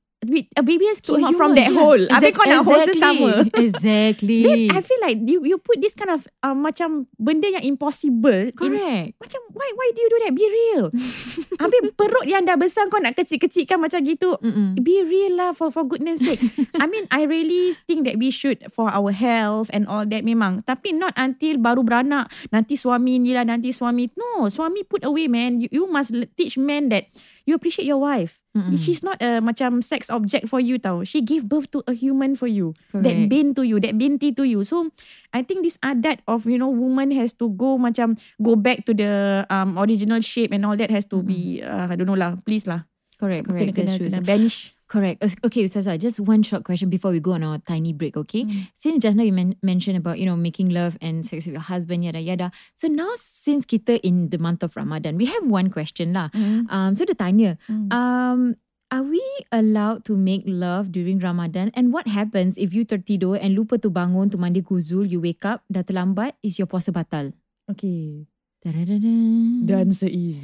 a 0.56 0.64
baby 0.64 0.86
has 0.90 1.00
To 1.06 1.16
a 1.16 1.22
came 1.22 1.30
out 1.30 1.38
from 1.38 1.52
that 1.56 1.70
yeah. 1.70 1.78
hole. 1.78 2.04
Habis 2.10 2.32
Exact- 2.32 2.36
kau 2.36 2.46
nak 2.46 2.62
hole 2.66 2.84
tu 2.84 2.94
exactly. 2.94 3.02
sama. 3.02 3.32
Exactly. 3.66 4.40
Then 4.44 4.60
I 4.74 4.80
feel 4.82 5.02
like 5.02 5.18
you 5.26 5.46
you 5.46 5.58
put 5.58 5.78
this 5.80 5.94
kind 5.94 6.12
of 6.14 6.26
uh, 6.42 6.56
macam 6.56 7.10
benda 7.18 7.48
yang 7.50 7.66
impossible. 7.66 8.52
In, 8.52 8.56
Correct. 8.56 9.18
macam 9.20 9.42
why 9.54 9.68
why 9.76 9.88
do 9.94 10.00
you 10.00 10.10
do 10.10 10.20
that? 10.26 10.34
Be 10.34 10.46
real. 10.46 10.84
Habis 11.62 11.82
perut 11.96 12.26
yang 12.26 12.44
dah 12.44 12.58
besar 12.58 12.88
kau 12.90 13.00
nak 13.00 13.16
kecil-kecilkan 13.16 13.78
macam 13.80 14.00
gitu. 14.04 14.38
Mm-mm. 14.40 14.80
Be 14.80 15.04
real 15.04 15.36
lah 15.36 15.52
for 15.52 15.70
for 15.70 15.84
goodness 15.84 16.22
sake. 16.22 16.42
I 16.82 16.86
mean 16.86 17.06
I 17.10 17.26
really 17.26 17.74
think 17.86 18.06
that 18.06 18.18
we 18.18 18.30
should 18.30 18.62
for 18.72 18.90
our 18.90 19.12
health 19.12 19.70
and 19.74 19.86
all 19.90 20.06
that 20.08 20.24
memang. 20.24 20.64
Tapi 20.66 20.96
not 20.96 21.16
until 21.16 21.58
baru 21.60 21.82
beranak 21.82 22.30
nanti 22.50 22.78
suami 22.78 23.18
ni 23.18 23.36
lah 23.36 23.44
nanti 23.44 23.72
suami. 23.72 24.08
No, 24.16 24.48
suami 24.48 24.86
put 24.86 25.02
away 25.04 25.26
man. 25.28 25.60
You, 25.60 25.70
you 25.72 25.86
must 25.90 26.14
teach 26.36 26.56
men 26.56 26.90
that 26.90 27.10
you 27.44 27.56
appreciate 27.56 27.86
your 27.90 28.00
wife. 28.00 28.45
Mm-mm. 28.56 28.80
She's 28.80 29.04
not 29.04 29.20
a 29.20 29.44
macam 29.44 29.84
sex 29.84 30.08
object 30.08 30.48
for 30.48 30.64
you 30.64 30.80
tau. 30.80 31.04
She 31.04 31.20
gave 31.20 31.44
birth 31.44 31.68
to 31.76 31.84
a 31.86 31.94
human 31.94 32.40
for 32.40 32.48
you. 32.48 32.72
That 32.96 33.12
Correct. 33.12 33.28
bin 33.28 33.52
to 33.60 33.68
you, 33.68 33.84
that 33.84 34.00
binti 34.00 34.32
to 34.32 34.48
you. 34.48 34.64
So 34.64 34.96
I 35.36 35.44
think 35.44 35.68
this 35.68 35.76
adat 35.84 36.24
of 36.24 36.48
you 36.48 36.56
know 36.56 36.72
woman 36.72 37.12
has 37.12 37.36
to 37.44 37.52
go 37.52 37.76
macam 37.76 38.16
go 38.40 38.56
back 38.56 38.88
to 38.88 38.96
the 38.96 39.44
um 39.52 39.76
original 39.76 40.24
shape 40.24 40.56
and 40.56 40.64
all 40.64 40.80
that 40.80 40.88
has 40.88 41.04
to 41.12 41.20
be 41.20 41.60
uh, 41.60 41.92
I 41.92 42.00
don't 42.00 42.08
know 42.08 42.16
lah. 42.16 42.40
Please 42.48 42.64
lah. 42.64 42.88
Correct, 43.16 43.48
Kena 43.48 43.72
correct. 43.72 43.76
kena, 43.76 43.92
true. 43.96 44.08
kena 44.12 44.24
banish. 44.24 44.75
Correct. 44.86 45.18
Okay, 45.42 45.66
Ustazah, 45.66 45.98
just 45.98 46.22
one 46.22 46.46
short 46.46 46.62
question 46.64 46.94
before 46.94 47.10
we 47.10 47.20
go 47.20 47.34
on 47.34 47.42
our 47.42 47.58
tiny 47.58 47.90
break, 47.90 48.14
okay? 48.16 48.46
Mm. 48.46 48.70
Since 48.78 49.02
just 49.02 49.18
now 49.18 49.26
you 49.26 49.34
men- 49.34 49.58
mentioned 49.66 49.98
about, 49.98 50.20
you 50.22 50.30
know, 50.30 50.38
making 50.38 50.70
love 50.70 50.94
and 51.02 51.26
sex 51.26 51.50
with 51.50 51.58
your 51.58 51.66
husband, 51.66 52.06
yada 52.06 52.22
yada. 52.22 52.52
So 52.78 52.86
now 52.88 53.10
since 53.18 53.66
kita 53.66 53.98
in 54.06 54.30
the 54.30 54.38
month 54.38 54.62
of 54.62 54.78
Ramadan, 54.78 55.18
we 55.18 55.26
have 55.26 55.42
one 55.42 55.74
question 55.74 56.14
lah. 56.14 56.30
Mm. 56.38 56.70
Um, 56.70 56.94
so 56.94 57.02
dia 57.02 57.18
tanya, 57.18 57.58
Mm. 57.66 57.90
um, 57.90 58.42
are 58.94 59.02
we 59.02 59.26
allowed 59.50 60.06
to 60.06 60.14
make 60.14 60.46
love 60.46 60.94
during 60.94 61.18
Ramadan? 61.18 61.74
And 61.74 61.90
what 61.90 62.06
happens 62.06 62.54
if 62.54 62.70
you 62.70 62.86
tertidur 62.86 63.42
and 63.42 63.58
lupa 63.58 63.82
tu 63.82 63.90
bangun 63.90 64.30
tu 64.30 64.38
mandi 64.38 64.62
kuzul, 64.62 65.10
you 65.10 65.18
wake 65.18 65.50
up, 65.50 65.66
dah 65.66 65.82
terlambat, 65.82 66.38
is 66.46 66.62
your 66.62 66.70
puasa 66.70 66.94
batal? 66.94 67.34
Okay. 67.66 68.30
Da-da-da-da. 68.62 69.14
Dan 69.66 69.90
seiz. 69.90 70.38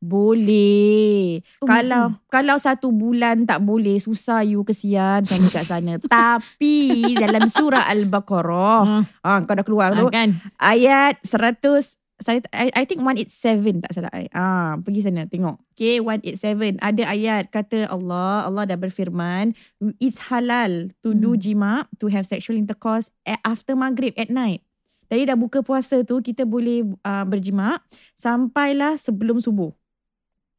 Boleh. 0.00 1.44
Oh, 1.60 1.68
kalau 1.68 2.16
kalau 2.26 2.56
satu 2.56 2.88
bulan 2.88 3.44
tak 3.44 3.60
boleh, 3.60 3.96
susah 3.96 4.40
you 4.42 4.64
kesian 4.64 5.22
suami 5.22 5.46
kat 5.46 5.64
sana. 5.64 6.00
Tapi 6.08 7.04
dalam 7.14 7.46
surah 7.46 7.84
Al-Baqarah, 7.86 8.80
Hmm. 8.80 9.02
ah 9.20 9.38
kau 9.44 9.52
dah 9.52 9.62
keluar 9.62 9.92
Ah, 9.92 9.98
tu, 9.98 10.06
kan? 10.08 10.40
ayat 10.56 11.20
100 11.20 12.00
saya 12.16 12.44
I, 12.52 12.68
I 12.74 12.84
think 12.84 13.00
187 13.00 13.80
tak 13.80 13.92
salah 13.92 14.12
I. 14.12 14.28
Ah, 14.30 14.76
pergi 14.76 15.00
sana 15.00 15.24
tengok. 15.24 15.56
Okay, 15.72 16.00
187 16.00 16.76
ada 16.76 17.02
ayat 17.06 17.48
kata 17.48 17.88
Allah, 17.88 18.44
Allah 18.44 18.64
dah 18.66 18.76
berfirman, 18.76 19.56
it's 19.96 20.28
halal 20.28 20.92
to 21.00 21.12
do 21.12 21.32
Hmm. 21.32 21.40
jima, 21.40 21.72
to 21.96 22.08
have 22.08 22.24
sexual 22.24 22.56
intercourse 22.56 23.08
a- 23.24 23.40
after 23.42 23.72
maghrib 23.72 24.12
at 24.16 24.28
night. 24.28 24.60
Jadi 25.08 25.26
dah 25.26 25.34
buka 25.34 25.58
puasa 25.58 26.04
tu 26.04 26.20
kita 26.20 26.44
boleh 26.44 26.86
uh, 27.02 27.24
berjima 27.24 27.80
sampailah 28.14 28.94
sebelum 28.94 29.40
subuh. 29.40 29.72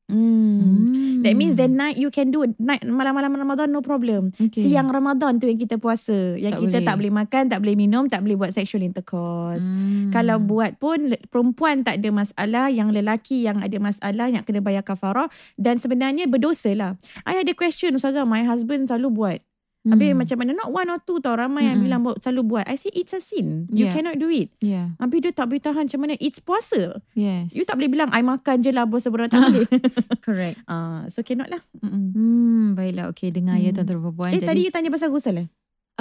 Hmm. 0.09 1.21
That 1.21 1.37
means 1.37 1.53
the 1.53 1.69
night 1.69 2.01
you 2.01 2.09
can 2.09 2.33
do 2.33 2.43
night 2.57 2.81
malam-malam 2.81 3.37
Ramadan 3.37 3.69
no 3.69 3.85
problem. 3.85 4.33
okay. 4.35 4.65
Siang 4.65 4.89
Ramadan 4.89 5.37
tu 5.37 5.45
yang 5.45 5.61
kita 5.61 5.77
puasa. 5.77 6.35
Yang 6.35 6.57
Tak 6.57 6.61
kita 6.65 6.77
boleh. 6.81 6.87
tak 6.87 6.95
boleh 6.97 7.13
makan, 7.13 7.43
tak 7.47 7.59
boleh 7.61 7.75
minum, 7.77 8.03
tak 8.09 8.19
boleh 8.25 8.35
buat 8.41 8.51
sexual 8.51 8.81
intercourse. 8.81 9.69
Hmm. 9.69 10.09
Kalau 10.09 10.41
buat 10.41 10.81
pun 10.81 11.13
perempuan 11.29 11.85
tak 11.85 12.01
ada 12.01 12.09
masalah, 12.09 12.67
yang 12.73 12.89
lelaki 12.89 13.45
yang 13.45 13.61
ada 13.61 13.77
masalah 13.77 14.27
yang 14.33 14.41
kena 14.41 14.59
bayar 14.65 14.81
kafarah 14.81 15.29
dan 15.61 15.77
sebenarnya 15.77 16.25
berdosa 16.25 16.73
lah. 16.73 16.97
I 17.23 17.37
ada 17.37 17.53
question 17.53 17.95
Ustazah, 17.95 18.25
my 18.25 18.41
husband 18.41 18.89
selalu 18.89 19.09
buat. 19.13 19.39
Habis 19.81 20.13
Hmm. 20.13 20.19
macam 20.19 20.37
mana, 20.37 20.51
not 20.53 20.69
one 20.69 20.87
or 20.87 20.99
two 21.01 21.17
tau, 21.17 21.33
ramai 21.33 21.65
yang 21.65 21.81
Mm-mm. 21.81 21.85
bilang 21.89 22.21
selalu 22.21 22.41
buat. 22.45 22.65
I 22.65 22.77
say 22.77 22.93
it's 22.93 23.11
a 23.11 23.19
sin. 23.19 23.65
You 23.67 23.89
Yeah. 23.89 23.93
cannot 23.93 24.15
do 24.15 24.29
it. 24.29 24.53
Yeah. 24.57 24.93
Habis 24.95 25.19
dia 25.19 25.33
tak 25.33 25.49
boleh 25.49 25.57
tahan 25.57 25.89
macam 25.89 25.99
mana, 25.99 26.13
it's 26.17 26.37
puasa. 26.37 27.01
Yes. 27.11 27.49
You 27.51 27.65
tak 27.65 27.81
boleh 27.81 27.89
bilang, 27.89 28.09
I 28.09 28.21
makan 28.21 28.61
je 28.61 28.69
lah 28.69 28.85
puasa 28.85 29.09
berat, 29.09 29.29
tak 29.29 29.41
boleh. 29.41 29.65
Correct. 30.25 30.61
Ah, 30.65 31.07
so 31.07 31.21
cannot 31.21 31.49
lah. 31.49 31.65
Mm-mm. 31.77 32.13
Hmm, 32.13 32.65
baiklah. 32.73 33.09
Okay, 33.09 33.29
dengar 33.29 33.57
ya 33.57 33.69
Hmm. 33.69 33.81
tuan-tuan 33.81 33.97
dan 33.99 34.13
puan. 34.13 34.31
Eh 34.31 34.39
tadi 34.39 34.61
you 34.61 34.69
tanya 34.69 34.87
pasal 34.87 35.09
ghusl 35.09 35.33
eh? 35.35 35.47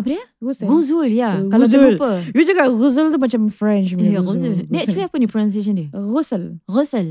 Apa 0.01 0.09
dia? 0.09 0.23
Ghusl. 0.39 0.65
Ghuzul 0.65 1.09
ya. 1.09 1.37
Uh, 1.37 1.47
Kalau 1.47 1.65
ghuzul. 1.65 1.81
terlupa. 1.95 2.11
You 2.33 2.43
cakap 2.43 2.67
ghusl 2.71 3.07
tu 3.09 3.19
macam 3.19 3.43
French. 3.47 3.93
Ya, 3.93 4.19
ghuzul. 4.19 4.65
Dia 4.65 4.81
actually 4.83 5.05
apa 5.05 5.17
ni 5.17 5.27
pronunciation 5.27 5.75
dia? 5.75 5.89
Ghusl. 5.91 6.57
Ghusl. 6.65 7.07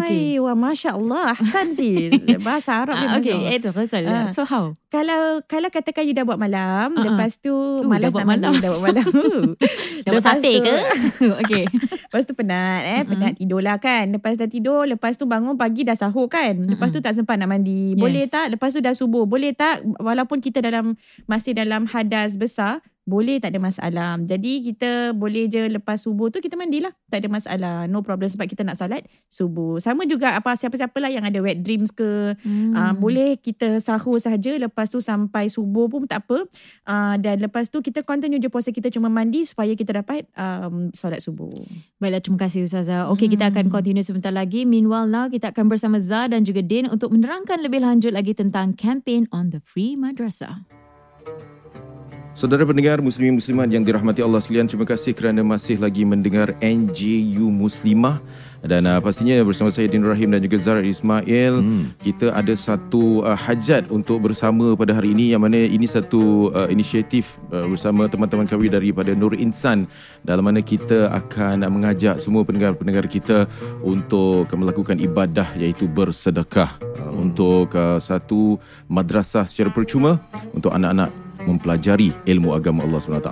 Ay, 0.00 0.36
wah 0.36 0.54
Masya 0.54 0.96
Allah. 0.96 1.32
Ahsanti. 1.32 2.08
Bahasa 2.46 2.80
Arab 2.80 2.96
Ah, 2.96 3.20
dia 3.20 3.36
okay, 3.36 3.60
itu 3.60 3.68
ghusl. 3.68 4.04
Ah. 4.04 4.32
So 4.32 4.42
how? 4.42 4.72
Kalau 4.88 5.44
kalau 5.44 5.68
katakan 5.68 6.02
you 6.02 6.12
dah 6.12 6.24
buat 6.24 6.34
malam, 6.34 6.90
Uh-uh. 6.90 7.04
lepas 7.06 7.36
tu 7.36 7.52
Uh, 7.52 7.84
malas 7.84 8.10
dah 8.10 8.16
buat 8.16 8.24
nak 8.24 8.30
malam. 8.32 8.52
dah 8.56 8.70
buat 8.72 8.82
malam. 8.82 9.08
Dah 10.00 10.10
buat 10.10 10.24
sate 10.24 10.52
ke? 10.58 10.74
okay. 11.44 11.64
Lepas 11.68 12.24
tu 12.24 12.32
penat 12.32 12.80
eh, 12.82 13.02
penat 13.04 13.36
tidur 13.36 13.60
lah 13.60 13.76
kan. 13.76 14.08
Lepas 14.08 14.34
dah 14.34 14.48
tidur, 14.48 14.82
lepas 14.82 15.14
tu 15.14 15.24
bangun 15.24 15.54
pagi 15.54 15.84
dah 15.84 15.92
sahur 15.92 16.26
kan. 16.26 16.56
Lepas 16.56 16.90
tu 16.90 16.98
tak 16.98 17.12
sempat 17.12 17.36
nak 17.36 17.52
mandi. 17.52 17.92
Boleh 17.94 18.24
tak? 18.24 18.50
Lepas 18.50 18.72
tu 18.72 18.80
dah 18.80 18.90
subuh. 18.90 19.24
Boleh 19.24 19.52
tak? 19.52 19.84
Walaupun 20.00 20.40
kita 20.40 20.58
dalam 20.58 20.96
masih 21.26 21.52
dalam 21.52 21.84
hadas 21.84 22.29
besar, 22.36 22.82
boleh 23.10 23.42
tak 23.42 23.56
ada 23.56 23.58
masalah. 23.58 24.14
Jadi 24.22 24.70
kita 24.70 25.10
boleh 25.16 25.50
je 25.50 25.66
lepas 25.66 25.98
subuh 25.98 26.30
tu 26.30 26.38
kita 26.38 26.54
mandilah. 26.54 26.94
Tak 27.10 27.26
ada 27.26 27.28
masalah. 27.32 27.76
No 27.90 28.06
problem 28.06 28.30
sebab 28.30 28.46
kita 28.46 28.62
nak 28.62 28.78
salat 28.78 29.02
subuh. 29.26 29.82
Sama 29.82 30.06
juga 30.06 30.38
apa 30.38 30.54
siapa-siapa 30.54 30.94
lah 31.02 31.10
yang 31.10 31.26
ada 31.26 31.42
wet 31.42 31.66
dreams 31.66 31.90
ke. 31.90 32.38
Hmm. 32.38 32.70
Uh, 32.70 32.94
boleh 32.94 33.34
kita 33.40 33.82
sahur 33.82 34.20
saja 34.22 34.54
lepas 34.54 34.86
tu 34.86 35.02
sampai 35.02 35.50
subuh 35.50 35.90
pun 35.90 36.06
tak 36.06 36.22
apa. 36.22 36.46
Uh, 36.86 37.14
dan 37.18 37.42
lepas 37.42 37.66
tu 37.66 37.82
kita 37.82 38.06
continue 38.06 38.38
je 38.38 38.46
puasa 38.46 38.70
kita 38.70 38.92
cuma 38.94 39.10
mandi 39.10 39.42
supaya 39.42 39.74
kita 39.74 39.90
dapat 39.90 40.30
um, 40.38 40.94
solat 40.94 41.18
subuh. 41.18 41.50
Baiklah, 41.98 42.22
terima 42.22 42.38
kasih 42.46 42.62
Ustazah. 42.68 43.10
Okey, 43.10 43.26
kita 43.26 43.50
akan 43.50 43.66
Hmm. 43.66 43.74
continue 43.74 44.06
sebentar 44.06 44.30
lagi. 44.30 44.62
Meanwhile 44.62 45.10
now, 45.10 45.26
kita 45.26 45.50
akan 45.50 45.66
bersama 45.66 45.98
Zah 45.98 46.30
dan 46.30 46.46
juga 46.46 46.62
Din 46.62 46.86
untuk 46.86 47.10
menerangkan 47.10 47.58
lebih 47.58 47.82
lanjut 47.82 48.14
lagi 48.14 48.38
tentang 48.38 48.78
campaign 48.78 49.26
on 49.34 49.50
the 49.50 49.58
free 49.66 49.98
madrasah. 49.98 50.79
Saudara 52.40 52.64
pendengar 52.64 53.04
muslimin 53.04 53.36
muslimat 53.36 53.68
yang 53.68 53.84
dirahmati 53.84 54.24
Allah 54.24 54.40
sekalian, 54.40 54.64
terima 54.64 54.88
kasih 54.88 55.12
kerana 55.12 55.44
masih 55.44 55.76
lagi 55.76 56.08
mendengar 56.08 56.56
NJU 56.64 57.52
Muslimah. 57.52 58.16
Dan 58.64 58.88
uh, 58.88 58.96
pastinya 58.96 59.44
bersama 59.44 59.68
saya 59.68 59.92
Din 59.92 60.00
Rahim 60.00 60.32
dan 60.32 60.40
juga 60.40 60.56
Zara 60.56 60.80
Ismail. 60.80 61.60
Hmm. 61.60 61.92
kita 62.00 62.32
ada 62.32 62.56
satu 62.56 63.28
uh, 63.28 63.36
hajat 63.36 63.92
untuk 63.92 64.24
bersama 64.24 64.72
pada 64.72 64.96
hari 64.96 65.12
ini 65.12 65.36
yang 65.36 65.44
mana 65.44 65.68
ini 65.68 65.84
satu 65.84 66.48
uh, 66.56 66.64
inisiatif 66.72 67.36
uh, 67.52 67.68
bersama 67.68 68.08
teman-teman 68.08 68.48
kami 68.48 68.72
daripada 68.72 69.12
Nur 69.12 69.36
Insan 69.36 69.84
dalam 70.24 70.40
mana 70.40 70.64
kita 70.64 71.12
akan 71.12 71.60
uh, 71.60 71.68
mengajak 71.68 72.24
semua 72.24 72.40
pendengar-pendengar 72.40 73.04
kita 73.04 73.52
untuk 73.84 74.48
melakukan 74.56 74.96
ibadah 74.96 75.52
iaitu 75.60 75.84
bersedekah. 75.92 76.72
Uh, 77.04 77.20
untuk 77.20 77.76
uh, 77.76 78.00
satu 78.00 78.56
madrasah 78.88 79.44
secara 79.44 79.68
percuma 79.68 80.24
untuk 80.56 80.72
anak-anak 80.72 81.12
mempelajari 81.44 82.12
ilmu 82.24 82.52
agama 82.52 82.82
Allah 82.82 83.00
SWT. 83.00 83.30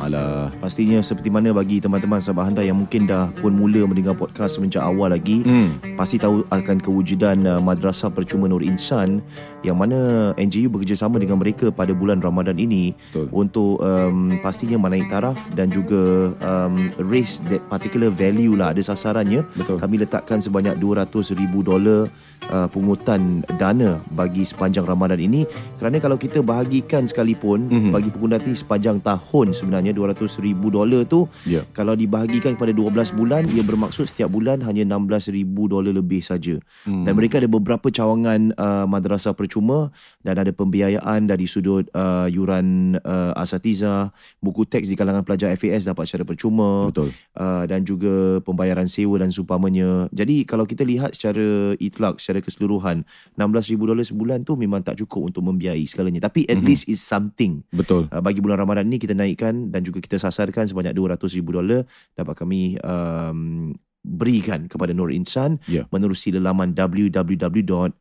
Pastinya 0.58 0.98
seperti 1.00 1.28
mana 1.28 1.50
bagi 1.50 1.78
teman-teman 1.78 2.18
sahabat 2.18 2.50
anda 2.50 2.62
yang 2.62 2.76
mungkin 2.76 3.04
dah 3.04 3.30
pun 3.34 3.52
mula 3.52 3.84
mendengar 3.84 4.12
podcast 4.12 4.56
semenjak 4.56 4.80
awal 4.80 5.08
lagi 5.08 5.40
Hmm. 5.40 5.78
pasti 5.94 6.16
tahu 6.16 6.42
akan 6.48 6.76
kewujudan 6.78 7.40
uh, 7.42 7.58
Madrasah 7.58 8.08
Percuma 8.08 8.46
Nur 8.46 8.60
Insan 8.60 9.22
yang 9.62 9.74
mana 9.74 10.30
NJU 10.34 10.68
bekerjasama 10.68 11.16
dengan 11.16 11.36
mereka 11.36 11.68
pada 11.68 11.90
bulan 11.90 12.18
Ramadan 12.18 12.56
ini 12.56 12.92
Betul. 13.10 13.26
untuk 13.30 13.78
um, 13.78 14.36
pastinya 14.38 14.76
menaik 14.78 15.08
taraf 15.08 15.38
dan 15.52 15.68
juga 15.68 16.32
um, 16.38 16.74
raise 17.02 17.38
that 17.46 17.62
particular 17.66 18.08
value 18.08 18.54
lah 18.54 18.70
ada 18.70 18.80
sasarannya 18.80 19.42
Betul. 19.54 19.78
kami 19.78 19.94
letakkan 19.98 20.38
sebanyak 20.38 20.76
200 20.76 21.06
ribu 21.34 21.62
dolar 21.62 22.06
uh, 22.48 22.66
pungutan 22.68 23.40
dana 23.56 23.98
bagi 24.10 24.42
sepanjang 24.42 24.84
Ramadan 24.84 25.18
ini 25.18 25.46
kerana 25.76 25.98
kalau 25.98 26.16
kita 26.16 26.40
bahagikan 26.40 27.04
sekalipun 27.04 27.60
Mhm. 27.68 27.90
Bagi 27.98 28.14
pengguna 28.14 28.38
ni 28.38 28.54
sepanjang 28.54 29.02
tahun 29.02 29.50
sebenarnya 29.50 29.90
200 29.90 30.14
ribu 30.38 30.70
dolar 30.70 31.02
tu 31.02 31.26
Ya. 31.44 31.66
kalau 31.74 31.92
dibahagikan 31.92 32.54
kepada 32.54 32.70
12 32.70 33.10
bulan 33.10 33.42
ia 33.50 33.60
bermaksud 33.60 34.06
setiap 34.06 34.30
bulan 34.30 34.62
hanya 34.62 34.86
16 34.86 35.34
ribu 35.34 35.66
dolar 35.66 35.90
lebih 35.90 36.22
saja 36.22 36.62
Hmm. 36.86 37.02
dan 37.02 37.12
mereka 37.12 37.42
ada 37.42 37.50
beberapa 37.50 37.90
cawangan 37.90 38.54
uh, 38.54 38.86
madrasah 38.86 39.34
percuma 39.34 39.90
dan 40.22 40.38
ada 40.38 40.54
pembiayaan 40.54 41.26
dari 41.26 41.44
sudut 41.44 41.90
uh, 41.90 42.28
yuran 42.28 42.94
uh, 43.00 43.34
asatiza, 43.34 44.14
buku 44.38 44.62
teks 44.62 44.86
di 44.86 44.94
kalangan 44.94 45.24
pelajar 45.24 45.50
FAS 45.52 45.82
dapat 45.82 46.06
secara 46.06 46.22
percuma 46.22 46.86
Betul. 46.86 47.10
uh, 47.34 47.64
dan 47.64 47.82
juga 47.82 48.38
pembayaran 48.40 48.86
sewa 48.86 49.18
dan 49.18 49.32
seumpamanya. 49.32 50.06
Jadi 50.12 50.44
kalau 50.44 50.62
kita 50.62 50.84
lihat 50.84 51.16
secara 51.16 51.72
itlak, 51.78 52.20
secara 52.20 52.38
keseluruhan, 52.38 53.02
16,000 53.34 53.74
dolar 53.80 54.04
sebulan 54.04 54.44
tu 54.44 54.54
memang 54.54 54.84
tak 54.84 55.00
cukup 55.00 55.32
untuk 55.32 55.42
membiayai 55.42 55.82
segalanya. 55.82 56.20
Tapi 56.22 56.44
at 56.46 56.60
Mhm. 56.60 56.64
least 56.64 56.84
is 56.86 57.00
something. 57.00 57.64
Betul. 57.72 57.87
Uh, 57.88 58.20
bagi 58.20 58.44
bulan 58.44 58.60
Ramadan 58.60 58.84
ni 58.84 59.00
kita 59.00 59.16
naikkan 59.16 59.72
dan 59.72 59.80
juga 59.80 60.04
kita 60.04 60.20
sasarkan 60.20 60.68
sebanyak 60.68 60.92
200,000 60.92 61.40
dolar. 61.40 61.88
Dapat 62.12 62.34
kami 62.36 62.76
um, 62.84 63.72
berikan 64.08 64.70
kepada 64.70 64.94
Nur 64.94 65.10
Insan 65.10 65.58
Ya. 65.66 65.84
menerusi 65.90 66.30
laman 66.32 66.72
www.nju.sg 66.72 68.00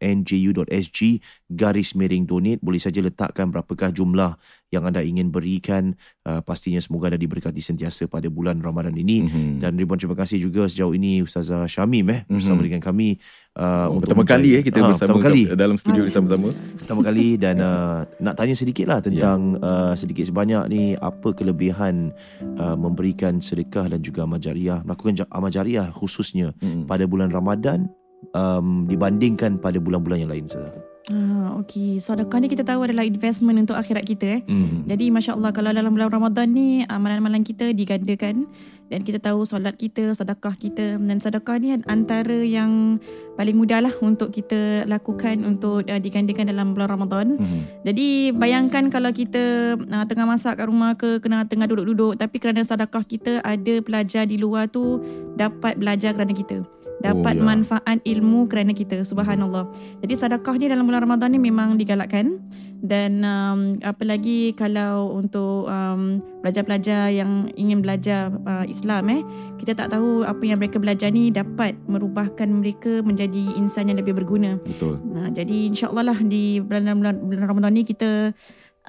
garis 1.51 1.89
miring 1.97 2.23
donate. 2.29 2.61
Boleh 2.63 2.79
saja 2.79 3.01
letakkan 3.01 3.49
berapakah 3.51 3.91
jumlah 3.91 4.37
yang 4.67 4.83
anda 4.83 4.99
ingin 4.99 5.29
berikan 5.29 5.95
uh, 6.23 6.39
pastinya 6.39 6.77
semoga 6.77 7.07
anda 7.07 7.15
diberkati 7.15 7.59
sentiasa 7.59 8.05
pada 8.05 8.27
bulan 8.27 8.59
Ramadan 8.59 8.91
ini 8.93 9.23
Mhm. 9.23 9.63
dan 9.63 9.75
ribuan 9.75 9.95
terima 9.95 10.13
kasih 10.13 10.39
juga 10.39 10.65
sejauh 10.65 10.91
ini 10.91 11.21
Ustazah 11.21 11.65
Syamim 11.65 12.03
eh 12.09 12.21
bersama 12.25 12.59
Mhm. 12.59 12.65
dengan 12.65 12.81
kami 12.81 13.15
uh, 13.55 13.87
Oh, 13.87 13.99
pertama 13.99 14.23
kali 14.23 14.49
eh 14.55 14.61
kita 14.61 14.79
Ah, 14.79 14.91
bersama 14.91 15.15
pertama 15.15 15.23
kali 15.23 15.41
dalam 15.49 15.75
studio 15.75 16.03
bersama-sama. 16.03 16.51
pertama 16.75 17.01
kali 17.01 17.27
dan 17.35 17.55
uh, 17.63 17.99
nak 18.19 18.35
tanya 18.35 18.53
sedikit 18.53 18.85
lah 18.85 18.99
tentang 18.99 19.55
Ya. 19.55 19.63
uh, 19.63 19.93
sedikit 19.93 20.27
sebanyak 20.27 20.63
ni 20.67 20.81
apa 20.93 21.31
kelebihan 21.31 22.11
uh, 22.57 22.75
memberikan 22.75 23.39
sedekah 23.39 23.87
dan 23.87 23.99
juga 23.99 24.23
amal 24.23 24.37
jariah 24.37 24.83
melakukan 24.83 25.23
amal 25.29 25.47
jariah 25.47 25.87
khususnya 25.89 26.51
Mhm. 26.59 26.85
pada 26.85 27.07
bulan 27.07 27.31
Ramadan 27.31 27.87
um, 28.33 28.83
dibandingkan 28.85 29.57
pada 29.57 29.77
bulan-bulan 29.77 30.19
yang 30.19 30.29
lain 30.29 30.45
Ustazah. 30.45 30.75
Ah, 31.07 31.55
okay. 31.55 32.03
Sedekah 32.03 32.43
ni 32.43 32.51
kita 32.51 32.67
tahu 32.67 32.83
adalah 32.83 33.07
investment 33.07 33.55
untuk 33.63 33.79
akhirat 33.79 34.03
kita 34.03 34.27
eh. 34.27 34.41
Hmm. 34.43 34.83
Jadi 34.83 35.07
Masya 35.07 35.39
Allah 35.39 35.55
kalau 35.55 35.71
dalam 35.71 35.95
bulan 35.95 36.11
Ramadan 36.11 36.51
ni 36.51 36.83
amalan-amalan 36.83 37.47
kita 37.47 37.71
digandakan 37.71 38.43
dan 38.91 39.07
kita 39.07 39.15
tahu 39.23 39.47
solat 39.47 39.79
kita, 39.79 40.11
sedekah 40.11 40.51
kita 40.59 40.99
dan 40.99 41.17
sedekah 41.23 41.55
ni 41.63 41.79
antara 41.87 42.43
yang 42.43 42.99
paling 43.39 43.55
mudah 43.55 43.87
lah 43.87 43.93
untuk 44.03 44.35
kita 44.35 44.83
lakukan 44.83 45.47
untuk 45.47 45.87
uh, 45.87 45.99
digandakan 45.99 46.51
dalam 46.51 46.75
bulan 46.75 46.91
Ramadan. 46.91 47.27
Mhm. 47.39 47.87
Jadi 47.87 48.07
bayangkan 48.35 48.91
kalau 48.91 49.11
kita 49.15 49.75
uh, 49.79 50.05
tengah 50.11 50.27
masak 50.27 50.59
kat 50.59 50.67
rumah 50.67 50.91
ke 50.99 51.23
kena 51.23 51.47
tengah 51.47 51.71
duduk-duduk 51.71 52.19
tapi 52.19 52.35
kerana 52.35 52.67
sedekah 52.67 53.03
kita 53.07 53.39
ada 53.47 53.79
pelajar 53.79 54.27
di 54.27 54.35
luar 54.35 54.67
tu 54.67 54.99
dapat 55.39 55.79
belajar 55.79 56.11
kerana 56.11 56.35
kita. 56.35 56.67
Dapat 56.97 57.37
Oh, 57.37 57.41
ya. 57.41 57.45
manfaat 57.45 57.97
ilmu 58.01 58.49
kerana 58.49 58.73
kita. 58.73 59.05
Subhanallah. 59.05 59.69
Jadi 60.01 60.13
sedekah 60.17 60.57
ni 60.57 60.65
dalam 60.65 60.89
bulan 60.89 61.05
Ramadan 61.05 61.29
ni 61.29 61.39
memang 61.39 61.77
digalakkan 61.77 62.41
dan 62.77 63.25
um, 63.25 63.81
apalagi 63.81 64.53
kalau 64.53 65.09
untuk 65.13 65.65
um, 65.65 66.21
pelajar-pelajar 66.45 67.09
yang 67.09 67.49
ingin 67.57 67.81
belajar 67.81 68.29
uh, 68.45 68.65
Islam 68.69 69.09
eh 69.09 69.21
kita 69.57 69.73
tak 69.73 69.97
tahu 69.97 70.21
apa 70.21 70.41
yang 70.45 70.61
mereka 70.61 70.77
belajar 70.77 71.09
ni 71.09 71.33
dapat 71.33 71.73
merubahkan 71.89 72.45
mereka 72.45 73.01
menjadi 73.01 73.57
insan 73.57 73.89
yang 73.89 73.97
lebih 73.97 74.13
berguna. 74.13 74.61
Betul. 74.61 75.01
Nah, 75.09 75.33
jadi 75.33 75.73
insyaAllah 75.73 76.13
lah 76.13 76.19
di 76.21 76.61
bulan, 76.61 76.97
bulan, 77.01 77.15
bulan 77.25 77.45
Ramadan 77.49 77.73
ni 77.73 77.81
kita 77.81 78.33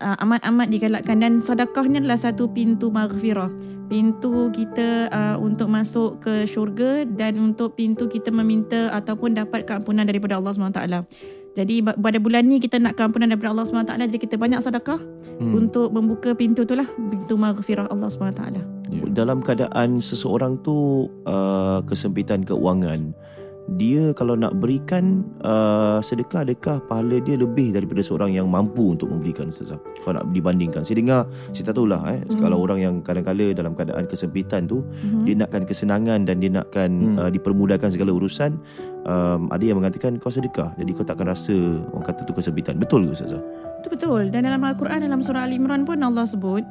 uh, 0.00 0.16
amat-amat 0.24 0.66
digalakkan 0.70 1.20
dan 1.20 1.42
sedekah 1.42 1.84
ni 1.86 2.02
adalah 2.02 2.18
satu 2.18 2.48
pintu 2.50 2.88
maghfirah. 2.88 3.50
Pintu 3.88 4.52
kita 4.52 5.08
uh, 5.08 5.36
untuk 5.40 5.72
masuk 5.72 6.20
ke 6.20 6.44
syurga 6.44 7.08
dan 7.08 7.40
untuk 7.40 7.72
pintu 7.72 8.04
kita 8.04 8.28
meminta 8.28 8.92
ataupun 8.92 9.32
dapat 9.32 9.64
keampunan 9.64 10.04
daripada 10.04 10.36
Allah 10.36 10.52
SWT. 10.52 10.80
Jadi 11.56 11.82
pada 11.82 12.18
bulan 12.22 12.46
ni 12.46 12.62
kita 12.62 12.78
nak 12.78 12.94
keampunan 12.94 13.32
daripada 13.32 13.50
Allah 13.50 13.66
SWT 13.66 13.98
jadi 13.98 14.18
kita 14.20 14.36
banyak 14.38 14.62
sedekah 14.62 15.00
Hmm. 15.38 15.54
untuk 15.54 15.94
membuka 15.94 16.34
pintu 16.34 16.66
tu 16.66 16.74
lah. 16.74 16.86
Pintu 17.08 17.38
maghfirah 17.38 17.86
Allah 17.94 18.10
SWT. 18.10 18.42
Ya. 18.58 18.64
Dalam 19.14 19.38
keadaan 19.38 20.02
seseorang 20.02 20.58
tu 20.66 21.06
uh, 21.30 21.78
kesempitan 21.86 22.42
keuangan, 22.42 23.14
dia 23.76 24.16
kalau 24.16 24.32
nak 24.32 24.56
berikan 24.56 25.28
uh, 25.44 26.00
sedekah 26.00 26.40
adakah 26.40 26.80
pahala 26.88 27.20
dia 27.20 27.36
lebih 27.36 27.76
daripada 27.76 28.00
seorang 28.00 28.32
yang 28.32 28.48
mampu 28.48 28.96
untuk 28.96 29.12
memberikan 29.12 29.52
Ustazah? 29.52 29.76
Kalau 30.00 30.24
nak 30.24 30.32
dibandingkan. 30.32 30.80
Saya 30.88 30.96
dengar, 31.04 31.20
saya 31.52 31.68
tak 31.68 31.76
tahulah 31.76 32.00
eh, 32.16 32.20
Hmm. 32.24 32.40
kalau 32.40 32.64
orang 32.64 32.80
yang 32.80 32.94
kadang-kala 33.04 33.52
dalam 33.52 33.76
keadaan 33.76 34.08
kesempitan 34.08 34.64
tu, 34.64 34.80
Mhm. 34.80 35.22
dia 35.28 35.34
nakkan 35.36 35.62
kesenangan 35.68 36.24
dan 36.24 36.40
dia 36.40 36.48
nakkan 36.48 36.90
Hmm. 36.96 37.16
uh, 37.20 37.30
dipermudahkan 37.30 37.92
segala 37.92 38.16
urusan, 38.16 38.56
um, 39.04 39.52
ada 39.52 39.64
yang 39.64 39.76
mengatakan 39.76 40.16
kau 40.16 40.32
sedekah, 40.32 40.72
jadi 40.80 40.90
kau 40.96 41.04
takkan 41.04 41.28
rasa 41.28 41.52
orang 41.92 42.06
kata 42.08 42.24
tu 42.24 42.32
kesempitan. 42.32 42.80
Betul 42.80 43.04
ke 43.04 43.20
Ustazah? 43.20 43.42
Itu 43.84 43.92
betul. 43.92 44.32
Dan 44.32 44.48
dalam 44.48 44.64
Al-Quran 44.64 45.04
dalam 45.04 45.20
surah 45.20 45.44
Al 45.44 45.52
Imran 45.52 45.84
pun 45.84 46.00
Allah 46.00 46.24
sebut 46.24 46.64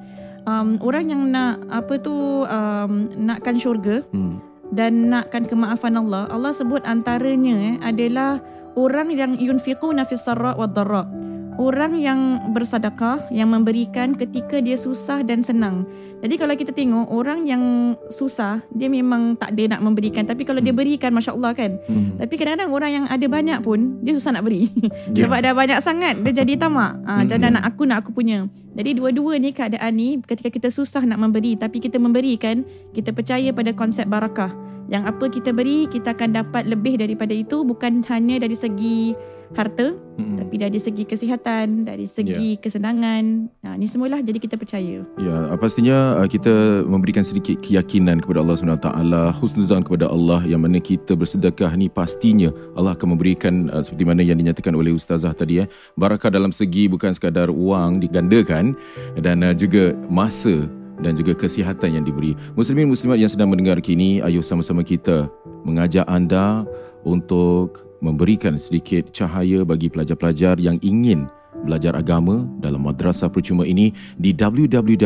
um, 0.48 0.80
orang 0.82 1.12
yang 1.12 1.22
nak 1.30 1.62
apa 1.70 2.00
tu 2.00 2.44
um, 2.44 2.92
nakkan 3.16 3.60
syurga 3.60 4.02
Hmm. 4.10 4.40
Dan 4.72 5.12
nakkan 5.12 5.48
kemaafan 5.48 5.96
Allah. 5.96 6.28
Allah 6.28 6.52
sebut 6.52 6.84
antaranya 6.84 7.56
eh, 7.56 7.76
adalah 7.84 8.44
orang 8.76 9.14
yang 9.16 9.32
yunfiquna 9.38 10.04
fis 10.04 10.24
sarra 10.24 10.54
wad 10.58 10.76
dharra. 10.76 11.08
Orang 11.58 11.98
yang 11.98 12.54
bersedekah, 12.54 13.22
yang 13.34 13.50
memberikan 13.52 14.14
ketika 14.14 14.62
dia 14.62 14.78
susah 14.78 15.26
dan 15.26 15.42
senang. 15.42 15.84
Jadi 16.18 16.34
kalau 16.34 16.58
kita 16.58 16.74
tengok 16.74 17.14
orang 17.14 17.46
yang 17.46 17.94
susah, 18.10 18.66
dia 18.74 18.90
memang 18.90 19.38
tak 19.38 19.54
ada 19.54 19.78
nak 19.78 19.86
memberikan. 19.86 20.26
Tapi 20.26 20.50
kalau 20.50 20.58
dia 20.58 20.74
Hmm. 20.74 20.82
berikan, 20.82 21.14
Masya 21.14 21.38
Allah 21.38 21.54
kan. 21.54 21.78
Hmm. 21.86 22.18
Tapi 22.18 22.34
kadang-kadang 22.42 22.74
orang 22.74 22.92
yang 22.94 23.06
ada 23.06 23.26
banyak 23.30 23.60
pun, 23.62 24.02
dia 24.02 24.18
susah 24.18 24.34
nak 24.34 24.46
beri. 24.46 24.70
Ya. 25.14 25.30
Sebab 25.30 25.40
dah 25.46 25.54
banyak 25.54 25.80
sangat, 25.82 26.18
dia 26.26 26.42
jadi 26.42 26.58
tamak. 26.58 26.98
Ha, 27.06 27.22
Hmm. 27.22 27.30
Jadi 27.30 27.54
nak 27.54 27.64
aku, 27.70 27.86
nak 27.86 27.98
aku 28.02 28.18
punya. 28.18 28.50
Jadi 28.74 28.98
dua-dua 28.98 29.38
ni 29.38 29.54
keadaan 29.54 29.94
ni, 29.94 30.18
ketika 30.26 30.50
kita 30.50 30.74
susah 30.74 31.06
nak 31.06 31.22
memberi, 31.22 31.54
tapi 31.54 31.78
kita 31.78 32.02
memberikan, 32.02 32.66
kita 32.98 33.14
percaya 33.14 33.54
pada 33.54 33.70
konsep 33.78 34.10
barakah. 34.10 34.50
Yang 34.90 35.04
apa 35.14 35.26
kita 35.30 35.50
beri, 35.54 35.86
kita 35.86 36.18
akan 36.18 36.30
dapat 36.34 36.64
lebih 36.66 36.98
daripada 36.98 37.36
itu. 37.36 37.62
Bukan 37.62 38.02
hanya 38.10 38.42
dari 38.42 38.56
segi 38.58 39.14
harta, 39.56 39.96
Mm-mm. 39.96 40.44
tapi 40.44 40.56
dari 40.60 40.80
segi 40.82 41.04
kesihatan, 41.08 41.88
dari 41.88 42.10
segi 42.10 42.60
kesenangan. 42.60 43.48
Nah, 43.64 43.74
ni 43.80 43.88
semualah 43.88 44.20
jadi 44.20 44.40
kita 44.42 44.60
percaya. 44.60 45.06
Ya, 45.16 45.38
uh, 45.54 45.58
pastinya 45.60 46.20
uh, 46.20 46.28
kita 46.28 46.84
memberikan 46.84 47.24
sedikit 47.24 47.62
keyakinan 47.64 48.20
kepada 48.20 48.44
Allah 48.44 48.58
SWT, 48.60 48.90
husnuzan 49.40 49.86
kepada 49.88 50.12
Allah 50.12 50.44
yang 50.44 50.66
mana 50.66 50.82
kita 50.84 51.16
bersedekah 51.16 51.72
ni 51.80 51.88
pastinya 51.88 52.52
Allah 52.76 52.98
akan 52.98 53.16
memberikan 53.16 53.72
uh, 53.72 53.84
seperti 53.86 54.04
mana 54.04 54.26
yang 54.26 54.42
dinyatakan 54.42 54.76
oleh 54.76 54.92
ustazah 54.92 55.32
tadi 55.32 55.64
eh, 55.64 55.68
barakah 55.96 56.34
dalam 56.34 56.52
segi 56.52 56.92
bukan 56.92 57.14
sekadar 57.16 57.48
wang 57.54 58.04
digandakan 58.04 58.76
dan 59.22 59.46
uh, 59.46 59.56
juga 59.56 59.96
masa 60.12 60.68
dan 61.02 61.14
juga 61.14 61.38
kesihatan 61.38 62.02
yang 62.02 62.06
diberi. 62.06 62.34
Muslimin 62.58 62.90
muslimat 62.90 63.22
yang 63.22 63.30
sedang 63.30 63.54
mendengar 63.54 63.78
kini, 63.82 64.18
ayo 64.26 64.42
sama-sama 64.42 64.82
kita 64.82 65.30
mengajak 65.62 66.08
anda 66.10 66.66
untuk 67.08 67.88
memberikan 68.04 68.60
sedikit 68.60 69.16
cahaya 69.16 69.64
bagi 69.64 69.88
pelajar-pelajar 69.88 70.60
yang 70.60 70.76
ingin 70.84 71.32
belajar 71.66 71.98
agama 71.98 72.46
dalam 72.62 72.86
madrasah 72.86 73.32
percuma 73.32 73.66
ini 73.66 73.90
di 74.20 74.36
www.nju.sg 74.36 75.06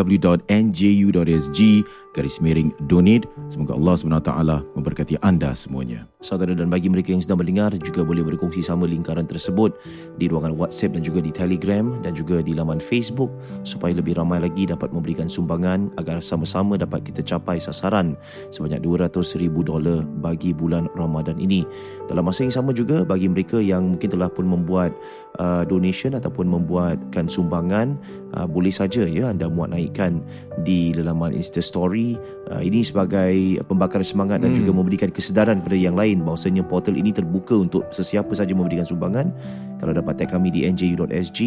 garis 2.12 2.44
miring 2.44 2.76
donate. 2.88 3.28
Semoga 3.48 3.76
Allah 3.76 3.96
SWT 3.96 4.32
memberkati 4.76 5.16
anda 5.24 5.56
semuanya. 5.56 6.08
Saudara 6.22 6.54
dan 6.54 6.70
bagi 6.70 6.92
mereka 6.92 7.16
yang 7.16 7.24
sedang 7.24 7.42
mendengar 7.42 7.74
juga 7.82 8.06
boleh 8.06 8.22
berkongsi 8.22 8.62
sama 8.62 8.86
lingkaran 8.86 9.26
tersebut 9.26 9.74
di 10.22 10.30
ruangan 10.30 10.54
WhatsApp 10.54 11.00
dan 11.00 11.02
juga 11.02 11.20
di 11.24 11.34
Telegram 11.34 11.98
dan 12.06 12.14
juga 12.14 12.44
di 12.46 12.54
laman 12.54 12.78
Facebook 12.78 13.32
supaya 13.66 13.96
lebih 13.98 14.20
ramai 14.20 14.38
lagi 14.38 14.70
dapat 14.70 14.94
memberikan 14.94 15.26
sumbangan 15.26 15.90
agar 15.98 16.22
sama-sama 16.22 16.78
dapat 16.78 17.10
kita 17.10 17.26
capai 17.26 17.58
sasaran 17.58 18.14
sebanyak 18.54 18.84
200,000 18.84 19.18
dolar 19.66 20.06
bagi 20.22 20.54
bulan 20.54 20.92
Ramadan 20.94 21.40
ini. 21.42 21.66
Dalam 22.06 22.28
masa 22.28 22.46
yang 22.46 22.54
sama 22.54 22.76
juga 22.76 23.02
bagi 23.08 23.26
mereka 23.32 23.58
yang 23.58 23.96
mungkin 23.96 24.12
telah 24.12 24.30
pun 24.30 24.46
membuat 24.46 24.94
uh, 25.40 25.64
donation 25.66 26.14
ataupun 26.14 26.46
membuatkan 26.46 27.32
sumbangan 27.32 27.96
uh, 28.36 28.46
boleh 28.46 28.74
saja 28.74 29.08
ya 29.08 29.32
anda 29.32 29.48
muat 29.48 29.72
naikkan 29.72 30.20
di 30.62 30.92
laman 30.94 31.34
Insta 31.34 31.64
Story 31.64 32.01
uh, 32.50 32.62
ini 32.62 32.82
sebagai 32.86 33.62
pembakaran 33.66 34.06
semangat 34.06 34.42
dan 34.42 34.52
Hmm. 34.52 34.60
juga 34.64 34.72
memberikan 34.76 35.10
kesedaran 35.12 35.64
kepada 35.64 35.78
yang 35.78 35.96
lain 35.96 36.26
bahawasanya 36.26 36.64
portal 36.68 36.98
ini 36.98 37.16
terbuka 37.16 37.56
untuk 37.56 37.88
sesiapa 37.94 38.32
saja 38.36 38.52
memberikan 38.52 38.84
sumbangan 38.84 39.32
kalau 39.80 39.94
dapat 39.96 40.22
tag 40.22 40.30
kami 40.34 40.54
di 40.54 40.68
nju.sg 40.68 41.40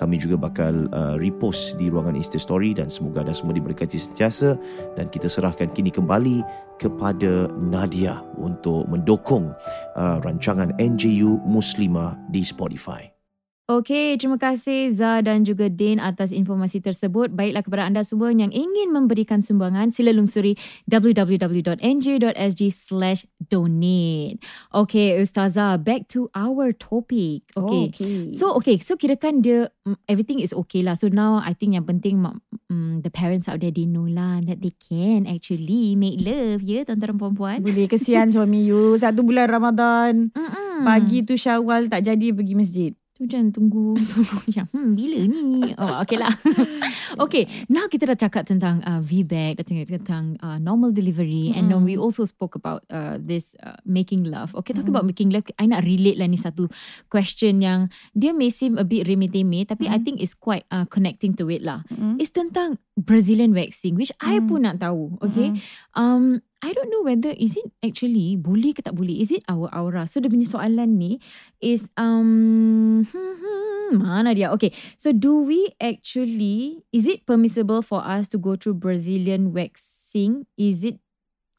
kami 0.00 0.14
juga 0.18 0.36
bakal 0.38 0.88
uh, 0.90 1.14
repost 1.20 1.76
di 1.78 1.90
ruangan 1.92 2.18
Insta 2.18 2.36
Story 2.40 2.74
dan 2.74 2.90
semoga 2.90 3.22
anda 3.22 3.34
semua 3.36 3.54
diberkati 3.54 3.96
sentiasa 3.96 4.58
dan 4.98 5.06
kita 5.12 5.30
serahkan 5.30 5.70
kini 5.72 5.90
kembali 5.90 6.42
kepada 6.76 7.48
Nadia 7.56 8.20
untuk 8.36 8.84
mendukung 8.90 9.52
uh, 9.96 10.16
rancangan 10.20 10.76
NJU 10.76 11.40
Muslimah 11.48 12.18
di 12.28 12.44
Spotify. 12.44 13.15
Okey, 13.66 14.14
terima 14.14 14.38
kasih 14.38 14.94
Zah 14.94 15.26
dan 15.26 15.42
juga 15.42 15.66
Din 15.66 15.98
atas 15.98 16.30
informasi 16.30 16.78
tersebut. 16.78 17.34
Baiklah 17.34 17.66
kepada 17.66 17.82
anda 17.82 18.06
semua 18.06 18.30
yang 18.30 18.54
ingin 18.54 18.94
memberikan 18.94 19.42
sumbangan, 19.42 19.90
sila 19.90 20.14
lungsuri 20.14 20.54
www.nj.sg 20.86 22.62
slash 22.70 23.26
donate. 23.50 24.38
Okey, 24.70 25.18
Ustazah, 25.18 25.82
back 25.82 26.06
to 26.06 26.30
our 26.38 26.70
topic. 26.78 27.42
Okay. 27.58 27.90
okay. 27.90 28.18
So 28.30 28.54
okay, 28.54 28.78
so 28.78 28.94
kirakan 28.94 29.42
dia 29.42 29.66
mm, 29.82 29.98
everything 30.06 30.38
is 30.38 30.54
okay 30.54 30.86
lah. 30.86 30.94
So 30.94 31.10
now 31.10 31.42
I 31.42 31.50
think 31.50 31.74
yang 31.74 31.90
penting 31.90 32.22
um, 32.22 33.02
the 33.02 33.10
parents 33.10 33.50
out 33.50 33.58
there 33.58 33.74
they 33.74 33.90
know 33.90 34.06
lah 34.06 34.46
that 34.46 34.62
they 34.62 34.78
can 34.78 35.26
actually 35.26 35.98
make 35.98 36.22
love 36.22 36.62
ya 36.62 36.86
tuan-tuan 36.86 37.18
dan 37.18 37.18
perempuan. 37.18 37.56
boleh 37.66 37.90
kesian 37.90 38.30
suami 38.30 38.62
you 38.62 38.94
satu 38.94 39.26
bulan 39.26 39.50
Ramadan. 39.50 40.30
Mm-mm. 40.30 40.86
Pagi 40.86 41.26
tu 41.26 41.34
Syawal 41.34 41.90
tak 41.90 42.06
jadi 42.06 42.30
pergi 42.30 42.54
masjid. 42.54 42.94
Tu 43.16 43.24
jangan 43.24 43.48
tunggu 43.48 43.96
tunggu 43.96 44.36
macam 44.44 44.64
hmm 44.68 44.90
bila 44.92 45.18
ni. 45.24 45.72
Oh 45.80 46.04
okay 46.04 46.20
lah. 46.20 46.28
okay, 47.24 47.48
now 47.66 47.88
kita 47.88 48.04
dah 48.04 48.18
cakap 48.18 48.44
tentang 48.44 48.84
uh, 48.84 49.00
VBAC, 49.00 49.56
dah 49.56 49.64
cakap 49.64 49.88
tentang 49.88 50.36
uh, 50.38 50.60
normal 50.60 50.92
delivery 50.92 51.48
and 51.50 51.66
then 51.66 51.80
Mm. 51.80 51.84
we 51.84 51.94
also 51.96 52.24
spoke 52.24 52.52
about 52.54 52.84
uh, 52.88 53.16
this 53.16 53.56
uh, 53.60 53.76
making 53.84 54.24
love. 54.24 54.52
Okay, 54.54 54.72
talking 54.72 54.92
Mm. 54.92 54.96
about 54.96 55.08
making 55.08 55.28
love, 55.28 55.48
I 55.56 55.64
nak 55.64 55.84
relate 55.84 56.16
lah 56.16 56.24
ni 56.24 56.36
satu 56.36 56.68
question 57.08 57.60
yang 57.60 57.88
dia 58.12 58.32
may 58.32 58.48
seem 58.48 58.76
a 58.76 58.84
bit 58.84 59.04
remeh-temeh 59.04 59.64
tapi 59.64 59.88
I 59.88 59.96
Mm. 59.96 60.04
think 60.04 60.16
is 60.20 60.32
quite 60.32 60.68
uh, 60.68 60.84
connecting 60.84 61.32
to 61.36 61.48
it 61.48 61.60
lah. 61.60 61.88
Mm. 61.88 62.16
It's 62.16 62.28
tentang 62.28 62.76
Brazilian 62.94 63.52
waxing 63.52 63.96
which 63.96 64.12
I 64.20 64.40
Mm. 64.40 64.46
pun 64.46 64.60
nak 64.62 64.76
tahu. 64.78 65.16
Okay. 65.22 65.52
Mm. 65.52 65.60
Um, 65.92 66.24
I 66.62 66.72
don't 66.72 66.90
know 66.90 67.04
whether 67.04 67.36
is 67.36 67.56
it 67.56 67.68
actually 67.84 68.34
boleh 68.40 68.72
ke 68.72 68.80
tak 68.80 68.96
boleh. 68.96 69.20
Is 69.20 69.30
it 69.30 69.44
our 69.46 69.68
aura? 69.76 70.08
So 70.08 70.18
dia 70.18 70.32
punya 70.32 70.48
soalan 70.48 70.96
ni 70.96 71.20
is 71.60 71.92
um 72.00 73.04
mana 74.00 74.32
dia? 74.32 74.50
Okay. 74.56 74.72
So 74.96 75.12
do 75.12 75.44
we 75.44 75.70
actually 75.78 76.82
is 76.90 77.04
it 77.04 77.28
permissible 77.28 77.84
for 77.84 78.00
us 78.00 78.26
to 78.32 78.40
go 78.40 78.56
through 78.56 78.80
Brazilian 78.80 79.52
waxing? 79.52 80.48
Is 80.56 80.82
it 80.82 80.98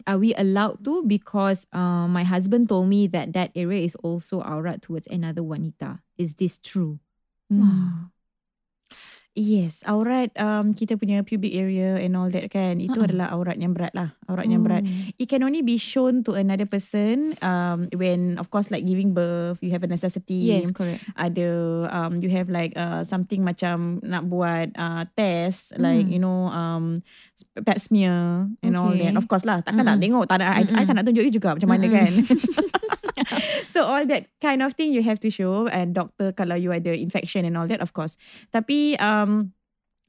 are 0.07 0.17
we 0.17 0.33
allowed 0.35 0.83
to 0.87 1.03
because 1.03 1.67
uh, 1.75 2.07
my 2.07 2.23
husband 2.23 2.69
told 2.69 2.87
me 2.87 3.07
that 3.11 3.33
that 3.33 3.51
area 3.53 3.83
is 3.83 3.93
also 4.01 4.39
aurat 4.41 4.81
towards 4.81 5.05
another 5.11 5.43
wanita. 5.43 5.99
Is 6.17 6.35
this 6.35 6.57
true? 6.57 6.97
Hmm. 7.51 8.09
Yes, 9.37 9.85
aurat 9.85 10.33
um, 10.33 10.73
kita 10.73 10.97
punya 10.97 11.21
pubic 11.21 11.53
area 11.53 12.01
and 12.01 12.17
all 12.17 12.25
that 12.33 12.49
kan. 12.49 12.81
Itu 12.81 12.97
Ha-ha. 12.97 13.05
adalah 13.05 13.27
aurat 13.37 13.61
yang 13.61 13.77
berat 13.77 13.93
lah. 13.93 14.17
Aurat 14.25 14.49
yang 14.49 14.65
berat. 14.65 14.81
Oh. 14.81 15.13
It 15.13 15.29
can 15.29 15.45
only 15.45 15.61
be 15.61 15.77
shown 15.77 16.25
to 16.25 16.33
another 16.33 16.65
person 16.65 17.37
um, 17.45 17.85
when 17.93 18.41
of 18.41 18.49
course 18.49 18.73
like 18.73 18.81
giving 18.81 19.13
birth, 19.13 19.61
you 19.61 19.69
have 19.69 19.85
a 19.85 19.89
necessity. 19.89 20.57
Yes, 20.57 20.73
correct. 20.73 21.05
Ada 21.13 21.49
um, 21.85 22.17
you 22.17 22.33
have 22.33 22.49
like 22.49 22.73
uh, 22.73 23.05
something 23.05 23.45
macam 23.45 24.01
nak 24.01 24.25
buat 24.25 24.73
uh, 24.73 25.05
test 25.13 25.77
like 25.77 26.09
Hmm. 26.09 26.13
you 26.13 26.17
know 26.17 26.49
um, 26.49 27.05
pap 27.61 27.77
smear 27.77 28.49
and 28.65 28.73
all 28.73 28.89
Okay. 28.89 29.05
that. 29.05 29.21
Of 29.21 29.29
course 29.29 29.45
lah. 29.45 29.61
Takkan 29.61 29.85
tak 29.85 30.01
Mm-mm. 30.01 30.05
tengok. 30.17 30.25
Tak 30.25 30.37
nak, 30.41 30.49
I, 30.57 30.65
I 30.65 30.81
tak 30.81 30.97
nak 30.97 31.05
tunjuk 31.05 31.29
you 31.29 31.33
juga 31.37 31.53
macam 31.53 31.69
mana 31.69 31.85
Mm-mm. 31.85 31.93
kan. 31.93 32.11
so 33.73 33.83
all 33.83 34.05
that 34.05 34.29
kind 34.39 34.61
of 34.61 34.73
thing 34.73 34.93
you 34.93 35.01
have 35.01 35.19
to 35.19 35.29
show 35.29 35.65
and 35.67 35.93
doctor 35.93 36.31
kalau 36.31 36.53
you 36.53 36.69
ada 36.69 36.93
infection 36.93 37.43
and 37.43 37.57
all 37.57 37.67
that 37.67 37.81
of 37.81 37.91
course. 37.91 38.15
Tapi 38.49 38.95
um 38.97 39.26
um, 39.27 39.53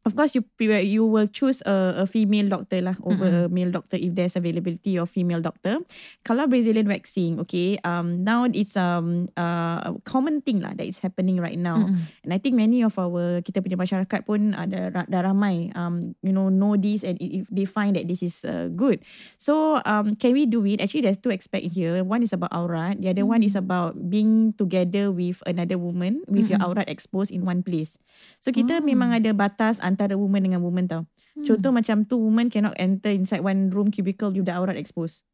of 0.07 0.15
course 0.15 0.35
you 0.35 0.43
you 0.83 1.03
will 1.05 1.27
choose 1.27 1.63
a, 1.67 2.03
a 2.03 2.07
female 2.07 2.49
doctor 2.49 2.81
lah 2.81 2.97
over 3.03 3.27
a 3.27 3.49
male 3.51 3.71
doctor 3.71 3.99
if 3.99 4.15
there's 4.15 4.37
availability 4.37 4.97
of 4.97 5.11
female 5.11 5.43
doctor. 5.43 5.83
Kalau 6.25 6.47
Brazilian 6.47 6.87
waxing, 6.89 7.39
okay, 7.43 7.77
um 7.83 8.23
now 8.25 8.47
it's 8.51 8.77
um 8.79 9.29
uh, 9.37 9.91
a 9.91 9.93
common 10.09 10.41
thing 10.41 10.63
lah 10.63 10.73
that 10.79 10.87
is 10.87 11.03
happening 11.03 11.43
right 11.43 11.59
now. 11.59 11.83
Mm-mm. 11.85 12.09
And 12.25 12.31
I 12.33 12.39
think 12.39 12.57
many 12.57 12.81
of 12.81 12.97
our 12.97 13.43
kita 13.45 13.61
punya 13.61 13.77
masyarakat 13.77 14.25
pun 14.25 14.55
ada 14.57 14.95
dah 15.09 15.21
ramai 15.21 15.75
um 15.75 16.15
you 16.25 16.33
know 16.33 16.49
know 16.49 16.79
this 16.79 17.05
and 17.05 17.19
if 17.21 17.45
they 17.51 17.69
find 17.69 17.99
that 17.99 18.09
this 18.09 18.23
is 18.23 18.47
uh, 18.49 18.71
good. 18.73 19.03
So 19.37 19.83
um 19.85 20.15
can 20.17 20.33
we 20.33 20.49
do 20.49 20.65
it? 20.65 20.81
Actually 20.81 21.05
there's 21.05 21.21
two 21.21 21.35
aspect 21.35 21.69
here. 21.75 22.01
One 22.07 22.23
is 22.23 22.33
about 22.33 22.55
aurat, 22.55 22.97
the 23.03 23.11
other 23.13 23.27
one 23.27 23.43
is 23.45 23.59
about 23.59 23.99
being 24.09 24.55
together 24.57 25.13
with 25.13 25.43
another 25.45 25.77
woman 25.77 26.23
with 26.31 26.49
your 26.49 26.63
Mm-mm. 26.63 26.81
aurat 26.81 26.89
exposed 26.89 27.29
in 27.29 27.45
one 27.45 27.61
place. 27.61 28.01
So 28.41 28.49
kita 28.49 28.79
Oh. 28.79 28.85
memang 28.87 29.11
ada 29.11 29.35
batas 29.35 29.83
antara 29.83 29.98
woman 30.15 30.47
dengan 30.47 30.63
woman 30.63 30.87
tau. 30.87 31.03
Hmm. 31.35 31.43
Contoh 31.43 31.73
macam 31.75 32.07
two 32.07 32.21
woman 32.21 32.47
cannot 32.47 32.79
enter 32.79 33.11
inside 33.11 33.43
one 33.43 33.73
room 33.75 33.91
cubicle 33.91 34.31
with 34.31 34.47
the 34.47 34.55
aurat 34.55 34.79
exposed. 34.79 35.27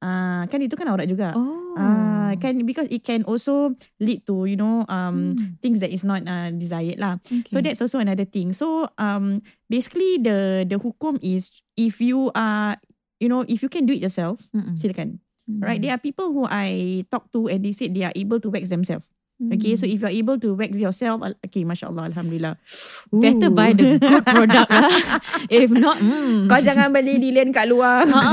Ah 0.00 0.44
kan 0.48 0.60
itu 0.60 0.76
kan 0.76 0.88
aurat 0.92 1.08
juga. 1.08 1.32
Oh. 1.36 1.72
Ah 1.76 2.32
kan 2.40 2.56
because 2.68 2.84
it 2.92 3.00
can 3.04 3.24
also 3.24 3.72
lead 4.00 4.24
to 4.28 4.44
you 4.44 4.56
know 4.56 4.84
um 4.88 5.36
Hmm. 5.36 5.56
things 5.64 5.80
that 5.80 5.88
is 5.92 6.04
not 6.04 6.20
uh, 6.24 6.52
desired 6.52 7.00
lah. 7.00 7.16
Okay. 7.24 7.48
So 7.48 7.60
that's 7.64 7.80
also 7.80 8.00
another 8.00 8.28
thing. 8.28 8.52
So 8.52 8.88
um 9.00 9.40
basically 9.68 10.20
the 10.20 10.64
the 10.68 10.76
hukum 10.76 11.16
is 11.24 11.48
if 11.76 12.00
you 12.00 12.28
are 12.36 12.76
you 13.20 13.28
know 13.32 13.44
if 13.48 13.64
you 13.64 13.72
can 13.72 13.88
do 13.88 13.96
it 13.96 14.04
yourself, 14.04 14.40
Mm-mm. 14.52 14.76
silakan. 14.76 15.20
Mm. 15.48 15.60
Right? 15.64 15.80
There 15.80 15.94
are 15.94 16.02
people 16.02 16.28
who 16.34 16.44
I 16.44 17.02
talk 17.08 17.32
to 17.32 17.48
and 17.48 17.64
they 17.64 17.72
said 17.72 17.94
they 17.96 18.04
are 18.04 18.12
able 18.12 18.42
to 18.44 18.52
wax 18.52 18.68
themselves. 18.68 19.06
Okay, 19.36 19.76
so 19.76 19.84
Mm. 19.84 19.92
if 19.92 19.98
you 20.00 20.08
are 20.08 20.16
able 20.16 20.40
to 20.40 20.56
wax 20.56 20.80
yourself, 20.80 21.20
okay, 21.44 21.60
masya 21.60 21.92
Allah, 21.92 22.08
alhamdulillah. 22.08 22.56
better 23.12 23.52
Ooh. 23.52 23.56
buy 23.56 23.76
the 23.76 24.00
good 24.00 24.24
product 24.24 24.68
lah. 24.72 24.88
If 25.52 25.68
not, 25.68 26.00
mm. 26.00 26.48
Kau 26.48 26.56
jangan 26.56 26.88
beli 26.88 27.20
lilian 27.20 27.52
kat 27.52 27.68
luar. 27.68 28.08
Ha. 28.08 28.20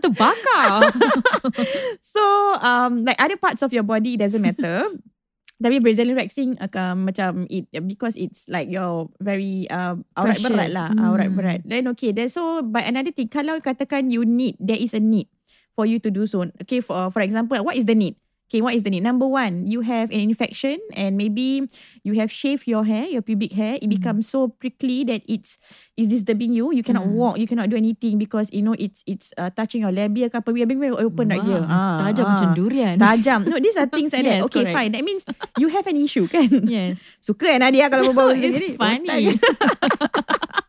Terbakar. 0.00 0.88
so 2.16 2.22
um 2.60 3.04
like 3.04 3.18
other 3.18 3.36
parts 3.36 3.60
of 3.60 3.72
your 3.72 3.82
body 3.84 4.14
it 4.16 4.20
doesn't 4.22 4.42
matter 4.42 4.88
Tapi 5.58 5.82
Brazilian 5.82 6.14
waxing 6.14 6.54
uh, 6.62 6.70
macam 6.94 7.42
it 7.50 7.66
because 7.82 8.14
it's 8.14 8.46
like 8.46 8.70
your 8.70 9.10
very 9.18 9.66
uh, 9.66 9.98
aurat 10.14 10.38
Precious. 10.38 10.54
berat 10.54 10.70
lah, 10.70 10.88
Hmm. 10.94 11.02
aurat 11.02 11.28
berat. 11.34 11.60
Then 11.66 11.90
okay, 11.90 12.14
then 12.14 12.30
so 12.30 12.62
but 12.62 12.86
another 12.86 13.10
thing 13.10 13.26
kalau 13.26 13.58
katakan 13.58 14.06
you 14.06 14.22
need 14.22 14.54
there 14.62 14.78
is 14.78 14.94
a 14.94 15.02
need 15.02 15.26
for 15.78 15.86
you 15.86 16.02
to 16.02 16.10
do 16.10 16.26
so. 16.26 16.42
Okay, 16.66 16.82
for 16.82 17.06
for 17.14 17.22
example, 17.22 17.54
what 17.62 17.78
is 17.78 17.86
the 17.86 17.94
need? 17.94 18.18
Okay, 18.48 18.64
what 18.64 18.72
is 18.72 18.80
the 18.80 18.88
need? 18.88 19.04
Number 19.04 19.28
one, 19.28 19.68
you 19.68 19.84
have 19.84 20.08
an 20.08 20.24
infection 20.24 20.80
and 20.96 21.20
maybe 21.20 21.68
you 22.00 22.16
have 22.16 22.32
shaved 22.32 22.64
your 22.64 22.80
hair, 22.80 23.04
your 23.04 23.20
pubic 23.20 23.52
hair. 23.52 23.76
It 23.76 23.92
becomes 23.92 24.24
so 24.24 24.48
prickly 24.48 25.04
that 25.04 25.20
it's 25.28 25.60
is 26.00 26.08
disturbing 26.08 26.56
you. 26.56 26.72
You 26.72 26.80
cannot 26.80 27.04
Mm. 27.06 27.12
walk, 27.20 27.34
you 27.36 27.44
cannot 27.44 27.68
do 27.68 27.76
anything 27.76 28.16
because 28.16 28.48
you 28.48 28.64
know 28.64 28.72
it's 28.80 29.04
it's 29.04 29.36
uh, 29.36 29.52
touching 29.52 29.84
your 29.84 29.92
labia 29.92 30.32
ke 30.32 30.40
apa. 30.40 30.48
We 30.48 30.64
are 30.64 30.70
being 30.70 30.80
very 30.80 30.96
open 30.96 31.28
right 31.28 31.44
here. 31.44 31.60
Ah, 31.60 32.00
Tajam 32.08 32.24
ah. 32.24 32.30
macam 32.40 32.48
durian. 32.56 32.96
Tajam. 32.96 33.44
No, 33.44 33.60
these 33.60 33.76
are 33.76 33.84
things 33.84 34.16
like 34.16 34.24
that. 34.24 34.40
Yes, 34.40 34.48
Okay, 34.48 34.64
correct. 34.64 34.76
fine. 34.80 34.90
That 34.96 35.04
means 35.04 35.28
you 35.60 35.68
have 35.68 35.84
an 35.84 36.00
issue 36.00 36.24
kan? 36.24 36.48
Yes. 36.64 37.04
Suka 37.20 37.52
kan 37.52 37.60
Nadia 37.60 37.92
kalau 37.92 38.16
berbual 38.16 38.32
macam 38.40 38.48
It's 38.48 38.80
funny. 38.80 39.36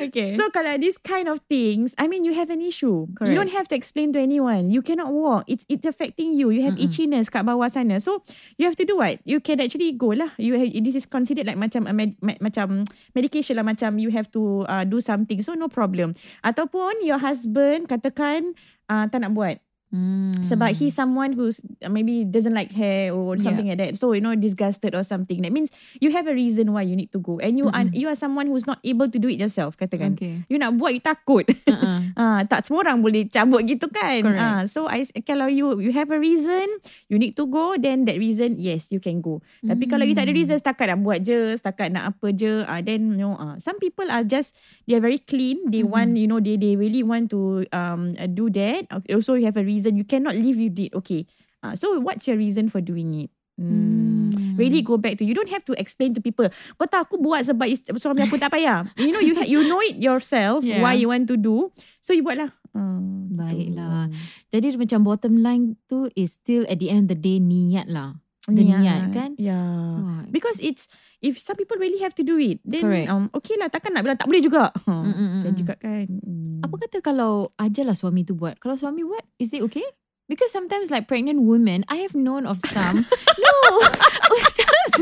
Okay. 0.00 0.36
So 0.36 0.48
kalau 0.50 0.80
this 0.80 0.96
kind 0.96 1.28
of 1.28 1.44
things, 1.48 1.92
I 2.00 2.08
mean 2.08 2.24
you 2.24 2.32
have 2.32 2.48
an 2.48 2.64
issue. 2.64 3.04
You 3.06 3.16
Correct. 3.16 3.36
don't 3.36 3.52
have 3.52 3.66
to 3.68 3.76
explain 3.76 4.12
to 4.16 4.20
anyone. 4.20 4.72
You 4.72 4.80
cannot 4.80 5.12
walk. 5.12 5.44
It's 5.46 5.64
it's 5.68 5.84
affecting 5.84 6.32
you. 6.32 6.48
You 6.50 6.64
have 6.66 6.80
Mm-mm. 6.80 6.88
itchiness 6.88 7.28
kat 7.28 7.44
bawah 7.44 7.68
sana. 7.68 8.00
So 8.00 8.24
you 8.56 8.64
have 8.64 8.76
to 8.80 8.86
do 8.88 8.98
what? 9.00 9.20
You 9.28 9.40
can 9.40 9.60
actually 9.60 9.92
go 9.92 10.16
lah. 10.16 10.32
You 10.40 10.56
have, 10.56 10.70
this 10.84 10.96
is 10.96 11.04
considered 11.04 11.46
like 11.46 11.60
macam 11.60 11.84
a 11.88 11.92
med, 11.92 12.16
med, 12.24 12.40
macam 12.40 12.88
medication 13.12 13.60
lah 13.60 13.66
macam 13.66 14.00
you 14.00 14.10
have 14.10 14.30
to 14.32 14.64
uh, 14.66 14.84
do 14.88 15.00
something. 15.00 15.44
So 15.44 15.52
no 15.54 15.68
problem. 15.68 16.16
Ataupun 16.42 17.04
your 17.04 17.20
husband 17.20 17.88
katakan 17.88 18.56
uh, 18.88 19.06
tak 19.08 19.22
nak 19.22 19.36
buat. 19.36 19.60
Hmm. 19.90 20.30
Sebab 20.38 20.70
he's 20.70 20.94
someone 20.94 21.34
who's 21.34 21.58
uh, 21.82 21.90
maybe 21.90 22.22
doesn't 22.22 22.54
like 22.54 22.70
hair 22.70 23.10
or 23.10 23.34
something 23.42 23.66
like 23.66 23.78
that. 23.82 23.98
So 23.98 24.14
you 24.14 24.22
know 24.22 24.38
disgusted 24.38 24.94
or 24.94 25.02
something. 25.02 25.42
That 25.42 25.50
means 25.50 25.74
you 25.98 26.14
have 26.14 26.30
a 26.30 26.34
reason 26.34 26.70
why 26.70 26.86
you 26.86 26.94
need 26.94 27.10
to 27.10 27.18
go, 27.18 27.42
and 27.42 27.58
you 27.58 27.66
are 27.74 27.82
Mm-mm. 27.82 27.98
you 27.98 28.06
are 28.06 28.14
someone 28.14 28.46
who's 28.46 28.70
not 28.70 28.78
able 28.86 29.10
to 29.10 29.18
do 29.18 29.26
it 29.26 29.42
yourself. 29.42 29.74
Katakan 29.74 30.14
Okay. 30.14 30.46
you 30.46 30.62
nak 30.62 30.78
buat 30.78 30.94
you 30.94 31.02
takut. 31.02 31.42
Uh-uh. 31.66 31.98
Ah, 32.20 32.46
tak 32.46 32.66
semua 32.66 32.86
orang 32.86 33.02
boleh 33.02 33.26
cabut 33.26 33.66
gitu 33.66 33.90
kan. 33.90 34.22
Correct. 34.22 34.38
Ah, 34.38 34.62
so 34.70 34.86
I 34.86 35.02
kalau 35.26 35.50
you 35.50 35.82
you 35.82 35.90
have 35.90 36.14
a 36.14 36.18
reason, 36.22 36.70
you 37.10 37.18
need 37.18 37.34
to 37.34 37.50
go, 37.50 37.74
then 37.74 38.06
that 38.06 38.14
reason 38.14 38.62
yes 38.62 38.94
you 38.94 39.02
can 39.02 39.18
go. 39.18 39.42
Tapi 39.60 39.90
kalau 39.90 40.06
you 40.06 40.14
tak 40.14 40.30
ada 40.30 40.34
Mm. 40.34 40.38
reason 40.38 40.54
setakat 40.54 40.86
nak 40.86 41.02
buat 41.02 41.18
je, 41.18 41.58
setakat 41.58 41.90
nak 41.90 42.14
apa 42.14 42.30
je, 42.30 42.62
ah 42.62 42.78
then 42.78 43.18
you 43.18 43.26
know, 43.26 43.34
ah 43.34 43.58
some 43.58 43.82
people 43.82 44.06
are 44.06 44.22
just 44.22 44.54
they 44.86 44.94
are 44.94 45.02
very 45.02 45.18
clean. 45.18 45.66
They 45.66 45.82
Mhm. 45.82 45.90
want 45.90 46.10
you 46.14 46.30
know 46.30 46.38
they 46.38 46.54
they 46.54 46.78
really 46.78 47.02
want 47.02 47.26
to 47.34 47.66
um 47.74 48.14
uh, 48.14 48.30
do 48.30 48.46
that. 48.54 48.86
Also 49.10 49.34
you 49.34 49.50
have 49.50 49.58
a 49.58 49.64
reason. 49.64 49.78
You 49.88 50.04
cannot 50.04 50.36
live 50.36 50.56
with 50.56 50.76
it. 50.76 50.92
Okay. 51.00 51.24
Ah, 51.60 51.72
so 51.72 51.96
what's 52.00 52.24
your 52.24 52.36
reason 52.36 52.68
for 52.68 52.80
doing 52.80 53.12
it? 53.14 53.30
Hmm. 53.60 54.56
Really 54.56 54.80
go 54.80 54.96
back 54.96 55.20
to 55.20 55.24
you 55.24 55.36
don't 55.36 55.52
have 55.52 55.64
to 55.68 55.76
explain 55.76 56.16
to 56.16 56.20
people. 56.20 56.48
Kau 56.76 56.88
tahu 56.88 57.00
aku 57.04 57.16
buat 57.20 57.44
sebab 57.44 57.68
suami 57.96 58.24
aku 58.24 58.40
tak 58.40 58.52
payah. 58.52 58.88
You 58.96 59.12
know 59.12 59.20
you 59.20 59.36
ha- 59.36 59.48
you 59.48 59.60
know 59.64 59.80
it 59.80 60.00
yourself 60.00 60.64
Yeah. 60.64 60.80
why 60.80 60.96
you 60.96 61.12
want 61.12 61.28
to 61.28 61.36
do. 61.36 61.68
So 62.00 62.16
you 62.16 62.24
buat 62.24 62.40
lah. 62.40 62.50
Hmm, 62.72 63.32
Baiklah. 63.36 64.08
gitu. 64.08 64.16
Jadi 64.56 64.66
macam 64.80 65.00
bottom 65.04 65.34
line 65.44 65.64
tu 65.88 66.08
is 66.16 66.36
still 66.40 66.64
at 66.72 66.80
the 66.80 66.88
end 66.88 67.08
of 67.12 67.16
the 67.16 67.20
day 67.20 67.36
niat 67.36 67.88
lah. 67.92 68.16
The 68.48 68.64
niat 68.64 69.12
kan? 69.12 69.30
Yeah. 69.36 70.24
Because 70.32 70.56
it's 70.64 70.88
if 71.20 71.36
some 71.36 71.60
people 71.60 71.76
really 71.76 72.00
have 72.00 72.16
to 72.16 72.24
do 72.24 72.40
it, 72.40 72.64
then 72.64 72.88
Correct. 72.88 73.12
um 73.12 73.28
okay 73.36 73.60
lah 73.60 73.68
takkan 73.68 73.92
nak 73.92 74.00
bilang 74.00 74.16
tak 74.16 74.28
boleh 74.32 74.40
juga. 74.40 74.72
Mm, 74.90 75.06
mm, 75.06 75.12
Hmm, 75.12 75.32
saya 75.36 75.52
mm, 75.52 75.58
juga 75.60 75.74
kan. 75.76 76.06
Hmm. 76.08 76.60
Apa 76.64 76.74
kata 76.88 76.98
kalau 77.04 77.52
ajalah 77.60 77.92
suami 77.92 78.24
tu 78.24 78.32
buat? 78.32 78.56
Kalau 78.58 78.80
suami 78.80 79.04
buat, 79.04 79.22
is 79.36 79.52
it 79.52 79.60
okay? 79.60 79.84
Because 80.26 80.48
sometimes 80.54 80.88
like 80.88 81.04
pregnant 81.10 81.44
women, 81.44 81.84
I 81.90 82.00
have 82.06 82.16
known 82.16 82.48
of 82.48 82.62
some. 82.70 83.04
no, 83.44 83.54
Ustaz. 84.38 84.92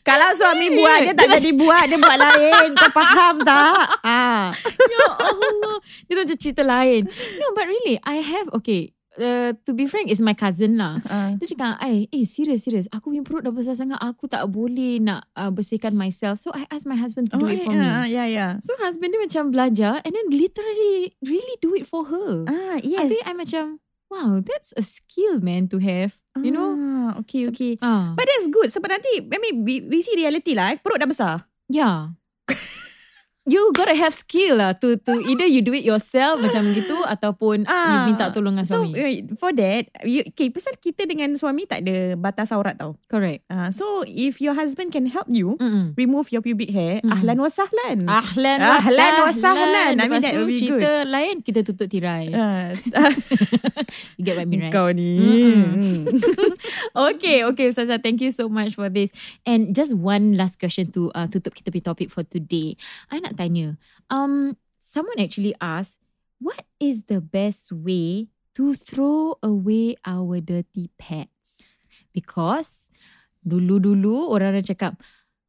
Kalau 0.00 0.28
suami 0.34 0.72
buat 0.74 1.06
dia 1.06 1.14
tak 1.14 1.28
jadi 1.38 1.50
buat, 1.54 1.84
dia 1.86 1.98
buat 2.00 2.18
lain. 2.18 2.72
Kau 2.74 2.90
faham 2.90 3.44
tak? 3.44 3.84
Ah. 4.02 4.56
ya 4.64 5.06
Allah. 5.22 5.76
Dia 6.08 6.14
macam 6.18 6.36
cerita 6.40 6.64
lain. 6.64 7.06
No, 7.38 7.46
but 7.52 7.68
really, 7.68 8.00
I 8.02 8.24
have, 8.24 8.48
okay. 8.56 8.96
Uh, 9.20 9.52
to 9.68 9.76
be 9.76 9.84
frank, 9.84 10.08
is 10.08 10.16
my 10.18 10.32
cousin 10.32 10.80
lah. 10.80 10.96
Ah. 11.04 11.36
Dia 11.36 11.52
cakap, 11.52 11.76
eh, 11.84 12.08
eh 12.08 12.24
serius, 12.24 12.64
serius. 12.64 12.88
Aku 12.88 13.12
punya 13.12 13.20
perut 13.20 13.44
dah 13.44 13.52
besar 13.52 13.76
sangat. 13.76 14.00
Aku 14.00 14.24
tak 14.24 14.48
boleh 14.48 14.96
nak 14.96 15.28
uh, 15.36 15.52
bersihkan 15.52 15.92
myself. 15.92 16.40
So, 16.40 16.48
I 16.56 16.64
ask 16.72 16.88
my 16.88 16.96
husband 16.96 17.28
to 17.30 17.36
do 17.36 17.44
it 17.44 17.60
for 17.62 17.76
me. 17.76 17.84
ah, 17.84 18.08
ya 18.08 18.24
ya. 18.24 18.56
So, 18.64 18.72
husband 18.80 19.12
dia 19.12 19.20
macam 19.20 19.52
belajar 19.52 20.00
and 20.00 20.16
then 20.16 20.26
literally 20.32 21.12
really 21.20 21.56
do 21.60 21.76
it 21.76 21.84
for 21.84 22.08
her. 22.08 22.48
Ah, 22.48 22.80
yes. 22.80 23.12
Habis 23.12 23.20
I 23.28 23.34
macam, 23.36 23.64
wow, 24.08 24.40
that's 24.40 24.72
a 24.74 24.82
skill, 24.82 25.44
man, 25.44 25.68
to 25.68 25.76
have. 25.84 26.16
You 26.40 26.54
know? 26.54 26.72
Ah, 26.72 27.20
okay 27.20 27.50
okay. 27.50 27.76
Ah, 27.84 28.14
But 28.16 28.24
that's 28.24 28.46
good 28.48 28.70
sebab 28.70 28.88
nanti 28.88 29.18
I 29.18 29.38
mean 29.42 29.66
we, 29.66 29.82
we 29.84 29.98
see 30.00 30.14
reality 30.16 30.54
lah. 30.56 30.72
eh. 30.72 30.78
Perut 30.80 30.96
dah 30.96 31.10
besar. 31.10 31.44
yeah. 31.68 32.14
you 33.44 33.72
gotta 33.72 33.96
have 33.96 34.12
skill 34.12 34.60
lah 34.60 34.76
to 34.76 35.00
to 35.00 35.16
either 35.24 35.44
you 35.44 35.60
do 35.60 35.72
it 35.72 35.80
yourself 35.80 36.36
macam 36.44 36.70
gitu 36.72 36.92
ataupun 37.02 37.64
you 37.64 37.72
Ah, 37.72 38.04
minta 38.04 38.28
tolong 38.28 38.52
dengan 38.52 38.66
So 38.68 38.84
suami. 38.84 38.92
wait, 38.94 39.20
for 39.36 39.50
that, 39.52 39.88
you, 40.04 40.20
okay, 40.28 40.52
pasal 40.52 40.76
kita 40.76 41.04
dengan 41.04 41.32
suami 41.32 41.64
tak 41.64 41.80
ada 41.82 42.14
batas 42.14 42.52
aurat 42.52 42.76
tau. 42.76 43.00
Correct. 43.06 43.42
Uh, 43.48 43.72
so 43.72 44.04
if 44.04 44.38
your 44.38 44.52
husband 44.52 44.90
can 44.90 45.06
help 45.06 45.24
you 45.26 45.56
Mm-mm. 45.56 45.96
remove 45.96 46.28
your 46.28 46.40
pubic 46.40 46.68
hair, 46.68 47.00
Mm. 47.00 47.10
ahlan 47.10 47.36
wa 47.38 47.48
sahlan. 47.48 47.98
Ahlan 48.04 48.58
wa 48.60 48.76
Ahlan 48.76 49.12
wa 49.18 49.32
sahlan. 49.32 49.32
sahlan. 49.32 49.92
I 49.96 50.06
mean, 50.06 50.20
that 50.20 50.34
will 50.34 50.46
be 50.46 50.60
cerita 50.60 51.04
lain 51.04 51.40
kita 51.40 51.64
tutup 51.64 51.88
tirai. 51.88 52.28
Uh, 52.28 52.76
you 54.16 54.22
get 54.22 54.36
what 54.36 54.44
I 54.44 54.48
mean, 54.48 54.68
right? 54.68 54.72
Kau 54.74 54.92
ni. 54.92 55.16
Mm-mm. 55.16 55.96
Okay, 57.10 57.42
okay 57.44 57.70
Ustazah. 57.70 57.98
Thank 57.98 58.20
you 58.20 58.30
so 58.30 58.48
much 58.48 58.74
for 58.74 58.88
this. 58.88 59.10
And 59.46 59.72
just 59.72 59.94
one 59.94 60.36
last 60.36 60.58
question 60.58 60.90
to 60.92 61.08
uh, 61.12 61.26
tutup 61.26 61.54
kita 61.54 61.70
punya 61.70 61.86
topic 61.86 62.10
for 62.10 62.22
today. 62.22 62.74
I 63.08 63.22
nak 63.22 63.38
tanya. 63.40 63.80
Um, 64.12 64.60
someone 64.84 65.16
actually 65.16 65.56
asked, 65.64 65.96
what 66.36 66.68
is 66.76 67.08
the 67.08 67.24
best 67.24 67.72
way 67.72 68.28
to 68.60 68.76
throw 68.76 69.40
away 69.40 69.96
our 70.04 70.44
dirty 70.44 70.92
pets? 71.00 71.72
Because 72.12 72.92
dulu-dulu 73.40 74.28
orang-orang 74.28 74.66
cakap, 74.68 75.00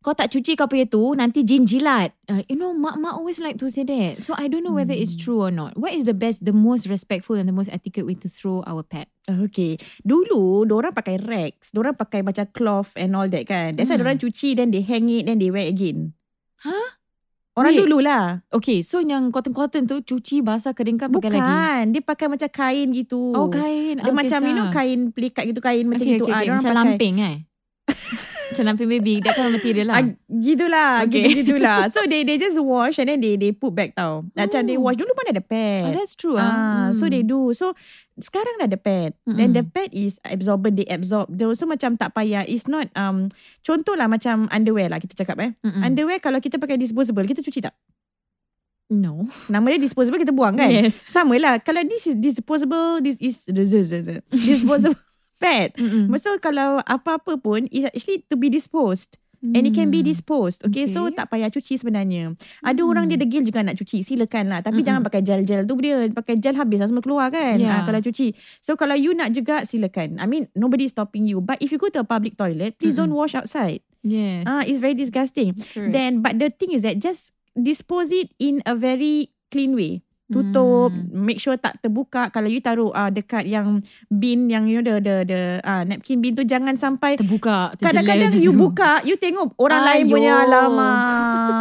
kau 0.01 0.17
tak 0.17 0.33
cuci 0.33 0.57
kau 0.57 0.65
punya 0.65 0.89
tu, 0.89 1.13
nanti 1.13 1.45
jin 1.45 1.67
jilat. 1.67 2.09
Uh, 2.25 2.41
you 2.49 2.57
know, 2.57 2.73
mak-mak 2.73 3.13
always 3.13 3.37
like 3.37 3.57
to 3.61 3.69
say 3.69 3.85
that. 3.85 4.21
So 4.23 4.33
I 4.33 4.47
don't 4.49 4.65
know 4.65 4.73
whether 4.73 4.95
it's 4.95 5.13
Hmm. 5.13 5.21
true 5.21 5.39
or 5.45 5.53
not. 5.53 5.77
What 5.77 5.93
is 5.93 6.09
the 6.09 6.17
best, 6.17 6.41
the 6.41 6.55
most 6.55 6.89
respectful 6.89 7.37
and 7.37 7.45
the 7.45 7.53
most 7.53 7.69
etiquette 7.69 8.09
way 8.09 8.17
to 8.21 8.29
throw 8.29 8.65
our 8.65 8.81
pets? 8.81 9.13
Okay. 9.29 9.77
Dulu, 10.01 10.65
orang 10.69 10.93
pakai 10.97 11.21
rags. 11.21 11.69
Orang 11.77 11.97
pakai 11.97 12.25
macam 12.25 12.49
cloth 12.55 12.93
and 12.97 13.13
all 13.13 13.29
that 13.29 13.45
kan. 13.45 13.77
That's 13.77 13.93
why 13.93 14.01
Hmm. 14.01 14.05
orang 14.09 14.17
cuci, 14.21 14.57
then 14.57 14.73
they 14.73 14.81
hang 14.81 15.05
it, 15.09 15.29
then 15.29 15.37
they 15.37 15.53
wear 15.53 15.69
again. 15.69 16.17
Huh? 16.61 16.97
Orang 17.51 17.75
Wait. 17.75 17.83
dulu 17.83 17.99
lah. 17.99 18.39
Okay, 18.47 18.79
so 18.79 19.03
yang 19.03 19.27
cotton-cotton 19.27 19.83
tu 19.83 19.99
cuci, 19.99 20.39
basah, 20.39 20.71
keringkan 20.71 21.11
pakai 21.11 21.35
Bukan. 21.35 21.35
lagi? 21.35 21.91
Dia 21.91 22.01
pakai 22.07 22.27
macam 22.31 22.47
kain 22.47 22.87
gitu. 22.95 23.35
Oh, 23.35 23.51
kain. 23.51 23.99
Dia 23.99 24.13
macam, 24.15 24.39
you 24.47 24.55
know, 24.55 24.71
kain 24.71 25.11
pelikat 25.11 25.43
gitu, 25.51 25.59
kain 25.59 25.83
macam 25.83 26.07
okay, 26.07 26.15
gitu. 26.15 26.31
Okay, 26.31 26.31
Ah, 26.31 26.39
okay. 26.47 26.51
Macam 26.55 26.71
pakai. 26.71 26.79
lamping 26.79 27.15
eh? 27.19 27.35
macam 28.51 28.63
lamping 28.67 28.89
baby. 28.89 29.19
That 29.19 29.33
kind 29.33 29.47
of 29.47 29.55
material 29.55 29.87
lah. 29.87 29.95
Ah, 29.97 30.05
gitulah, 30.29 30.91
Okay. 31.03 31.23
gitu-gitulah. 31.25 31.79
So 31.95 32.03
they 32.03 32.21
they 32.21 32.35
just 32.35 32.55
wash 32.55 32.99
and 32.99 33.07
then 33.07 33.17
they 33.17 33.35
they 33.35 33.51
put 33.51 33.71
back 33.71 33.95
tau. 33.95 34.27
Macam 34.31 34.61
they 34.63 34.75
Oh. 34.75 34.83
wash 34.83 34.95
dulu 34.95 35.11
pun 35.11 35.25
ada 35.25 35.39
pad. 35.39 35.87
oh, 35.87 35.93
that's 35.93 36.13
true. 36.13 36.35
Ah, 36.35 36.51
Ah, 36.51 36.87
so 36.91 37.07
Hmm. 37.07 37.11
they 37.11 37.23
do. 37.23 37.51
So 37.51 37.71
sekarang 38.15 38.59
dah 38.59 38.67
ada 38.67 38.75
pad. 38.75 39.15
Then 39.23 39.51
the 39.51 39.63
pad 39.63 39.89
is 39.91 40.19
absorbent, 40.21 40.75
they 40.75 40.85
absorb. 40.85 41.31
They 41.31 41.43
also 41.43 41.63
macam 41.63 41.95
tak 41.95 42.11
payah. 42.11 42.43
It's 42.43 42.67
not 42.67 42.91
um 42.93 43.31
contohlah 43.61 44.05
macam 44.05 44.45
underwear 44.47 44.87
lah 44.87 44.99
kita 44.99 45.15
cakap 45.15 45.39
eh. 45.39 45.51
Mm-mm. 45.63 45.81
Underwear 45.81 46.19
kalau 46.19 46.37
kita 46.37 46.59
pakai 46.59 46.75
disposable, 46.75 47.23
kita 47.23 47.39
cuci 47.39 47.63
tak? 47.63 47.73
No. 48.91 49.23
Nama 49.47 49.63
dia 49.71 49.79
disposable 49.81 50.19
kita 50.19 50.35
buang 50.35 50.59
kan? 50.59 50.67
Yes. 50.67 50.99
Sama 51.07 51.39
lah. 51.39 51.63
Kalau 51.63 51.79
this 51.87 52.05
is 52.05 52.15
disposable, 52.19 52.99
this 52.99 53.15
is 53.23 53.47
disposable 53.47 54.99
pad. 55.41 55.73
Mm-mm. 55.73 56.13
So 56.15 56.37
kalau 56.37 56.77
apa-apa 56.79 57.35
pun, 57.35 57.65
it's 57.67 57.83
actually 57.83 58.21
to 58.29 58.37
be 58.37 58.47
disposed. 58.47 59.17
And 59.41 59.65
it 59.65 59.73
can 59.73 59.89
be 59.89 60.05
Mm. 60.05 60.13
disposed. 60.13 60.61
Okay, 60.61 60.85
so 60.85 61.09
Okay. 61.09 61.17
tak 61.17 61.33
payah 61.33 61.49
cuci 61.49 61.73
sebenarnya. 61.73 62.37
Ada 62.61 62.77
Hmm. 62.77 62.89
orang 62.93 63.09
dia 63.09 63.17
degil 63.17 63.41
juga 63.41 63.65
nak 63.65 63.73
cuci. 63.73 64.05
Silakan 64.05 64.53
lah. 64.53 64.61
Tapi 64.61 64.77
Mm-mm. 64.77 64.85
jangan 64.85 65.01
pakai 65.01 65.25
gel-gel 65.25 65.65
tu 65.65 65.73
dia. 65.81 65.97
Pakai 66.13 66.37
gel 66.37 66.53
habis 66.53 66.77
lah 66.77 66.85
semua 66.85 67.01
keluar 67.01 67.33
kan. 67.33 67.57
Yeah. 67.57 67.73
Ah, 67.73 67.81
kalau 67.81 67.97
cuci. 67.99 68.37
So 68.61 68.77
kalau 68.77 68.93
you 68.93 69.17
nak 69.17 69.33
juga 69.33 69.65
silakan. 69.65 70.21
I 70.21 70.29
mean 70.29 70.45
nobody 70.53 70.85
is 70.85 70.93
stopping 70.93 71.25
you. 71.25 71.41
But 71.41 71.57
if 71.57 71.73
you 71.73 71.81
go 71.81 71.89
to 71.89 71.99
a 71.99 72.07
public 72.07 72.37
toilet, 72.37 72.77
please 72.77 72.93
Mm-mm. 72.93 73.09
don't 73.09 73.17
wash 73.17 73.33
outside. 73.33 73.81
Yes. 74.05 74.45
Ah, 74.45 74.61
It's 74.61 74.77
very 74.77 74.93
disgusting. 74.93 75.57
Correct. 75.73 75.89
Then 75.89 76.21
but 76.21 76.37
the 76.37 76.53
thing 76.53 76.69
is 76.69 76.85
that 76.85 77.01
just 77.01 77.33
dispose 77.57 78.13
it 78.13 78.29
in 78.37 78.61
a 78.61 78.77
very 78.77 79.33
clean 79.49 79.73
way. 79.73 80.05
Tutup, 80.31 80.89
Mm. 80.89 81.11
make 81.11 81.37
sure 81.37 81.53
tak 81.55 81.77
terbuka. 81.77 82.27
Kalau 82.27 82.47
you 82.47 82.57
taruh 82.57 82.89
uh, 82.89 83.07
dekat 83.07 83.43
yang 83.45 83.83
bin 84.07 84.47
yang 84.47 84.65
you 84.65 84.79
know 84.79 84.97
the 84.97 85.03
the 85.03 85.15
the 85.27 85.41
uh, 85.61 85.83
napkin 85.83 86.19
bin 86.19 86.33
tu 86.33 86.41
jangan 86.41 86.73
sampai 86.73 87.19
Terbuka. 87.19 87.75
Kadang-kadang 87.75 88.31
you 88.35 88.51
tu. 88.51 88.57
buka, 88.57 89.03
you 89.03 89.15
tengok 89.15 89.51
orang 89.59 89.83
lain 89.83 90.03
Ayo. 90.07 90.13
punya 90.15 90.35
lama. 90.43 90.89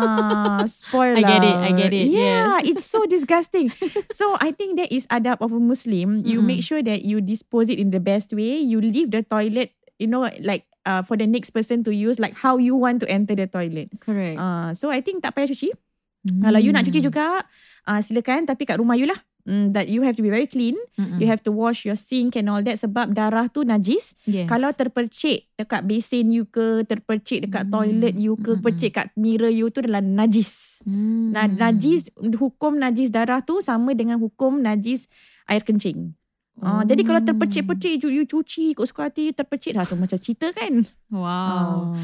Spoil 0.66 1.18
I 1.18 1.23
get 1.23 1.43
it. 1.43 1.57
I 1.57 1.71
get 1.73 1.93
it, 1.93 2.07
Yeah, 2.09 2.61
it's 2.68 2.87
so 2.87 3.05
disgusting. 3.05 3.71
so 4.12 4.39
I 4.39 4.53
think 4.53 4.79
that 4.79 4.89
is 4.89 5.07
adab 5.09 5.41
of 5.41 5.53
a 5.53 5.61
Muslim. 5.61 6.23
You 6.23 6.41
Mm-mm. 6.41 6.49
make 6.49 6.62
sure 6.62 6.83
that 6.83 7.03
you 7.03 7.21
dispose 7.21 7.68
it 7.68 7.79
in 7.79 7.91
the 7.91 8.01
best 8.01 8.33
way. 8.33 8.59
You 8.61 8.81
leave 8.81 9.11
the 9.11 9.23
toilet 9.23 9.75
you 9.99 10.07
know 10.07 10.25
like 10.41 10.64
uh, 10.87 11.03
for 11.03 11.16
the 11.16 11.27
next 11.27 11.51
person 11.51 11.85
to 11.85 11.93
use 11.93 12.16
like 12.16 12.33
how 12.33 12.57
you 12.57 12.73
want 12.75 13.01
to 13.05 13.07
enter 13.11 13.35
the 13.35 13.47
toilet. 13.47 13.91
Correct. 14.01 14.39
Uh, 14.39 14.73
so 14.73 14.89
I 14.89 15.01
think 15.01 15.21
tak 15.21 15.37
payah 15.37 15.51
cuci. 15.51 15.75
Hmm. 16.21 16.43
Kalau 16.43 16.61
you 16.61 16.71
nak 16.71 16.85
cuci 16.85 17.01
juga, 17.01 17.43
uh, 17.87 18.01
silakan 18.01 18.45
tapi 18.45 18.64
kat 18.64 18.77
rumah 18.77 18.95
you 18.95 19.09
lah. 19.09 19.16
Mm, 19.49 19.73
that 19.73 19.89
you 19.89 20.05
have 20.05 20.12
to 20.12 20.21
be 20.21 20.29
very 20.29 20.45
clean. 20.45 20.77
Mm-mm. 21.01 21.16
You 21.16 21.25
have 21.25 21.41
to 21.43 21.51
wash 21.51 21.89
your 21.89 21.97
sink 21.97 22.37
and 22.37 22.53
all 22.53 22.61
that 22.61 22.77
sebab 22.77 23.16
darah 23.16 23.49
tu 23.49 23.64
najis. 23.64 24.12
yes. 24.29 24.45
Kalau 24.45 24.68
terpercik 24.68 25.49
dekat 25.57 25.89
basin 25.89 26.29
you 26.29 26.45
ke, 26.45 26.85
terpercik 26.85 27.49
dekat 27.49 27.64
Hmm. 27.66 27.73
toilet 27.73 28.21
you 28.21 28.37
ke, 28.37 28.53
Mm-mm. 28.53 28.61
percik 28.61 28.91
kat 28.93 29.09
mirror 29.16 29.49
you 29.49 29.73
tu 29.73 29.81
adalah 29.81 30.05
najis. 30.05 30.85
Hmm. 30.85 31.33
Na, 31.33 31.49
najis 31.49 32.12
hukum 32.37 32.77
najis 32.77 33.09
darah 33.09 33.41
tu 33.41 33.64
sama 33.64 33.97
dengan 33.97 34.21
hukum 34.21 34.61
najis 34.61 35.09
air 35.49 35.64
kencing. 35.64 36.12
Oh. 36.61 36.68
Uh, 36.68 36.83
jadi 36.85 37.01
kalau 37.01 37.25
terpercik-percik 37.25 38.05
you, 38.05 38.12
you 38.12 38.25
cuci 38.29 38.77
ikut 38.77 38.85
suka 38.85 39.09
hati 39.09 39.33
terpercik 39.33 39.73
dah 39.73 39.89
tu 39.89 39.97
macam 39.97 40.21
cerita 40.21 40.53
kan. 40.53 40.85
Wow. 41.09 41.97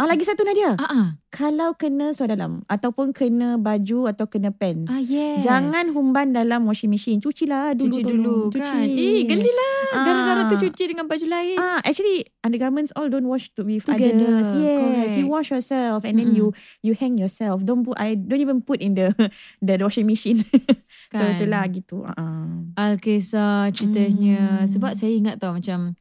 Ah 0.00 0.08
lagi 0.08 0.24
satu 0.24 0.48
Nadia. 0.48 0.80
Ah, 0.80 0.88
ah. 0.88 1.06
Kalau 1.28 1.76
kena 1.76 2.16
seluar 2.16 2.32
dalam 2.32 2.64
ataupun 2.72 3.12
kena 3.12 3.60
baju 3.60 4.08
atau 4.08 4.24
kena 4.32 4.48
pants. 4.48 4.88
Ah, 4.88 4.96
yes. 4.96 5.44
Jangan 5.44 5.92
humban 5.92 6.32
dalam 6.32 6.64
washing 6.64 6.88
machine. 6.88 7.20
Cucilah 7.20 7.76
dulu 7.76 7.92
cuci 7.92 8.02
tolong. 8.08 8.16
dulu 8.16 8.36
Cuci. 8.48 8.64
kan. 8.64 8.88
Eh, 8.88 9.20
gelilah. 9.28 9.76
Ah. 9.92 10.04
Darah-darah 10.08 10.44
tu 10.48 10.56
cuci 10.56 10.84
dengan 10.88 11.04
baju 11.04 11.26
lain. 11.28 11.56
Ah, 11.60 11.84
actually 11.84 12.24
undergarments 12.40 12.96
all 12.96 13.12
don't 13.12 13.28
wash 13.28 13.52
to 13.52 13.60
with 13.60 13.84
Together, 13.84 14.40
others. 14.40 14.48
Yes, 14.56 14.80
correct. 14.80 15.12
you 15.20 15.26
wash 15.28 15.52
yourself 15.52 16.00
and 16.08 16.16
then 16.16 16.32
Mm-mm. 16.32 16.38
you 16.40 16.46
you 16.80 16.96
hang 16.96 17.20
yourself. 17.20 17.60
Don't 17.60 17.84
put 17.84 18.00
I 18.00 18.16
don't 18.16 18.40
even 18.40 18.64
put 18.64 18.80
in 18.80 18.96
the 18.96 19.12
the 19.60 19.76
washing 19.84 20.08
machine. 20.08 20.40
so 21.12 21.20
Kan. 21.20 21.36
itulah 21.36 21.68
gitu. 21.68 22.08
Uh. 22.08 22.72
Alkisah 22.72 23.68
ceritanya. 23.76 24.64
Hmm. 24.64 24.70
Sebab 24.72 24.96
saya 24.96 25.12
ingat 25.12 25.36
tau 25.44 25.52
macam 25.52 25.92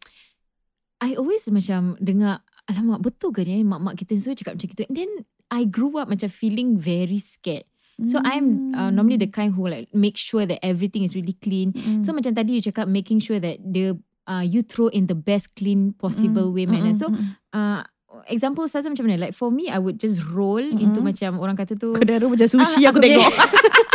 I 1.00 1.16
always 1.16 1.48
macam 1.48 1.96
dengar 2.04 2.44
alamak 2.70 3.02
betul 3.02 3.34
ke 3.34 3.42
ni 3.42 3.66
mak-mak 3.66 3.98
kita 3.98 4.14
semua 4.22 4.38
cakap 4.38 4.54
macam 4.56 4.68
gitu. 4.70 4.84
And 4.86 4.96
then 4.96 5.12
I 5.50 5.66
grew 5.66 5.98
up 5.98 6.06
macam 6.06 6.30
feeling 6.30 6.78
very 6.78 7.18
scared. 7.18 7.66
So 8.08 8.24
I'm 8.24 8.72
uh, 8.72 8.88
normally 8.88 9.20
the 9.20 9.28
kind 9.28 9.52
who 9.52 9.68
like 9.68 9.92
make 9.92 10.16
sure 10.16 10.48
that 10.48 10.64
everything 10.64 11.04
is 11.04 11.20
really 11.20 11.36
clean. 11.44 11.76
Mm. 11.76 12.08
So 12.08 12.16
macam 12.16 12.32
tadi 12.32 12.56
you 12.56 12.64
cakap 12.64 12.88
making 12.88 13.20
sure 13.20 13.44
that 13.44 13.60
the 13.60 14.00
uh, 14.24 14.40
you 14.40 14.64
throw 14.64 14.88
in 14.88 15.12
the 15.12 15.20
best 15.20 15.52
clean 15.60 15.92
possible 16.00 16.48
way 16.56 16.64
manner. 16.64 16.96
So 16.96 17.12
uh, 17.52 17.84
example 18.32 18.64
Ustazah 18.64 18.88
macam 18.88 19.04
mana? 19.04 19.20
Like 19.20 19.36
for 19.36 19.52
me 19.52 19.68
I 19.68 19.84
would 19.84 20.00
just 20.00 20.24
roll 20.32 20.64
into 20.64 21.04
Mm-mm. 21.04 21.12
macam 21.12 21.44
orang 21.44 21.60
kata 21.60 21.76
tu 21.76 21.92
dah 21.92 22.24
macam 22.24 22.48
sushi 22.48 22.88
Ah, 22.88 22.96
aku, 22.96 23.04
aku 23.04 23.04
tengok. 23.04 23.34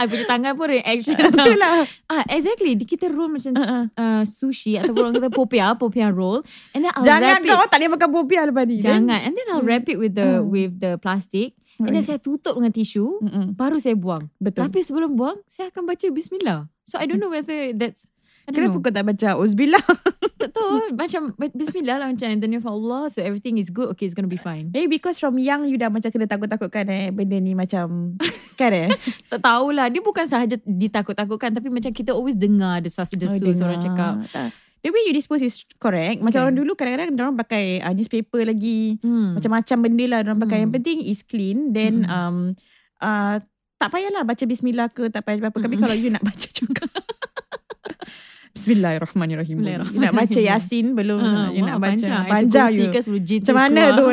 I 0.00 0.08
punya 0.08 0.24
tangan 0.24 0.56
pun 0.56 0.66
reaction 0.66 1.12
Betul 1.28 1.54
lah. 1.54 1.84
Ah, 2.08 2.24
exactly. 2.26 2.72
Di- 2.72 2.88
Kita 2.88 3.06
roll 3.06 3.28
macam 3.28 3.52
Uh-uh. 3.52 3.84
uh, 3.92 4.22
sushi 4.24 4.74
ataupun 4.74 5.00
orang 5.04 5.14
kata 5.20 5.28
popia, 5.28 5.76
popia 5.76 6.08
roll. 6.08 6.40
And 6.72 6.82
then 6.82 6.92
I'll 6.96 7.04
Jangan 7.04 7.20
wrap 7.22 7.44
it. 7.44 7.50
kau 7.52 7.64
tak 7.68 7.78
boleh 7.78 7.90
makan 7.92 8.08
popiah 8.10 8.44
lepas 8.48 8.64
ni. 8.64 8.80
Jangan. 8.80 9.18
And 9.20 9.32
then 9.36 9.46
I'll 9.48 9.60
wrap 9.60 9.84
it 9.84 9.96
with 9.96 10.16
the 10.16 10.40
Hmm. 10.40 10.48
with 10.48 10.72
the 10.76 10.96
plastic. 10.96 11.52
And 11.76 11.92
then 11.92 12.00
saya 12.00 12.16
tutup 12.16 12.56
dengan 12.56 12.72
tisu. 12.72 13.20
Mm-mm. 13.20 13.56
Baru 13.56 13.76
saya 13.76 13.96
buang. 13.96 14.28
Betul. 14.36 14.68
Tapi 14.68 14.80
sebelum 14.80 15.16
buang, 15.16 15.40
saya 15.48 15.68
akan 15.68 15.84
baca 15.84 16.06
Bismillah. 16.08 16.68
So 16.84 16.96
I 16.96 17.04
don't 17.04 17.16
know 17.16 17.32
whether 17.32 17.72
that's 17.72 18.04
Kenapa 18.50 18.74
know. 18.74 18.82
kau 18.82 18.92
tak 18.92 19.06
baca 19.06 19.28
Uzbillah? 19.36 19.84
Tak 20.40 20.56
tahu. 20.56 20.96
Macam 20.96 21.36
Bismillah 21.52 22.00
lah 22.00 22.08
macam 22.08 22.24
and 22.26 22.40
then 22.40 22.56
for 22.64 22.72
Allah. 22.72 23.12
So 23.12 23.20
everything 23.20 23.60
is 23.60 23.68
good. 23.68 23.92
Okay, 23.92 24.08
it's 24.08 24.16
gonna 24.16 24.24
be 24.24 24.40
fine. 24.40 24.72
Maybe 24.72 24.96
because 24.96 25.20
from 25.20 25.36
young 25.36 25.68
you 25.68 25.76
dah 25.76 25.92
macam 25.92 26.08
kena 26.08 26.24
takut-takutkan 26.24 26.88
eh 26.88 27.12
benda 27.12 27.36
ni 27.36 27.52
macam 27.52 28.16
kan 28.56 28.72
eh. 28.72 28.88
Tak 29.30 29.44
tahulah. 29.44 29.92
Dia 29.92 30.00
bukan 30.00 30.24
sahaja 30.24 30.56
ditakut-takutkan. 30.64 31.52
Tapi 31.52 31.68
macam 31.68 31.92
kita 31.92 32.16
always 32.16 32.40
dengar 32.40 32.80
desas-desus 32.80 33.60
Oh, 33.60 33.68
orang 33.68 33.84
cakap. 33.84 34.14
Tak. 34.32 34.48
The 34.80 34.88
way 34.88 35.04
you 35.04 35.12
dispose 35.12 35.44
is 35.44 35.60
correct. 35.76 36.24
Macam 36.24 36.40
Okay. 36.40 36.44
orang 36.48 36.56
dulu 36.56 36.72
kadang-kadang 36.72 37.12
orang 37.20 37.36
pakai 37.36 37.84
uh, 37.84 37.92
newspaper 37.92 38.40
lagi. 38.40 38.96
Hmm. 39.04 39.36
Macam-macam 39.36 39.76
benda 39.76 40.04
lah 40.08 40.18
orang 40.24 40.40
pakai. 40.40 40.56
Hmm. 40.56 40.64
Yang 40.64 40.72
penting 40.80 40.98
is 41.04 41.20
clean. 41.20 41.76
Then 41.76 42.08
Hmm. 42.08 42.16
um, 42.16 42.36
uh, 42.96 43.44
tak 43.76 43.92
payahlah 43.92 44.24
baca 44.24 44.44
bismillah 44.44 44.88
ke 44.88 45.08
tak 45.08 45.20
payah 45.20 45.40
apa-apa. 45.40 45.64
Tapi 45.64 45.76
Mm-mm. 45.76 45.84
kalau 45.84 45.96
you 45.96 46.08
nak 46.08 46.20
baca 46.20 46.48
juga. 46.48 46.84
Bismillahirrahmanirrahim. 48.60 49.56
Bismillahirrahmanirrahim. 49.56 50.04
Nak 50.04 50.28
baca 50.28 50.40
Yasin 50.44 50.86
belum? 50.92 51.20
Ah, 51.24 51.48
you 51.48 51.64
nak 51.64 51.80
wah, 51.80 51.88
baca. 51.88 51.96
panjang. 51.96 52.24
Panjang 52.28 52.70
Itu 52.76 52.84
ke 52.92 53.00
sebelum 53.00 53.24
Macam 53.24 53.56
mana 53.56 53.82
tu? 53.96 54.04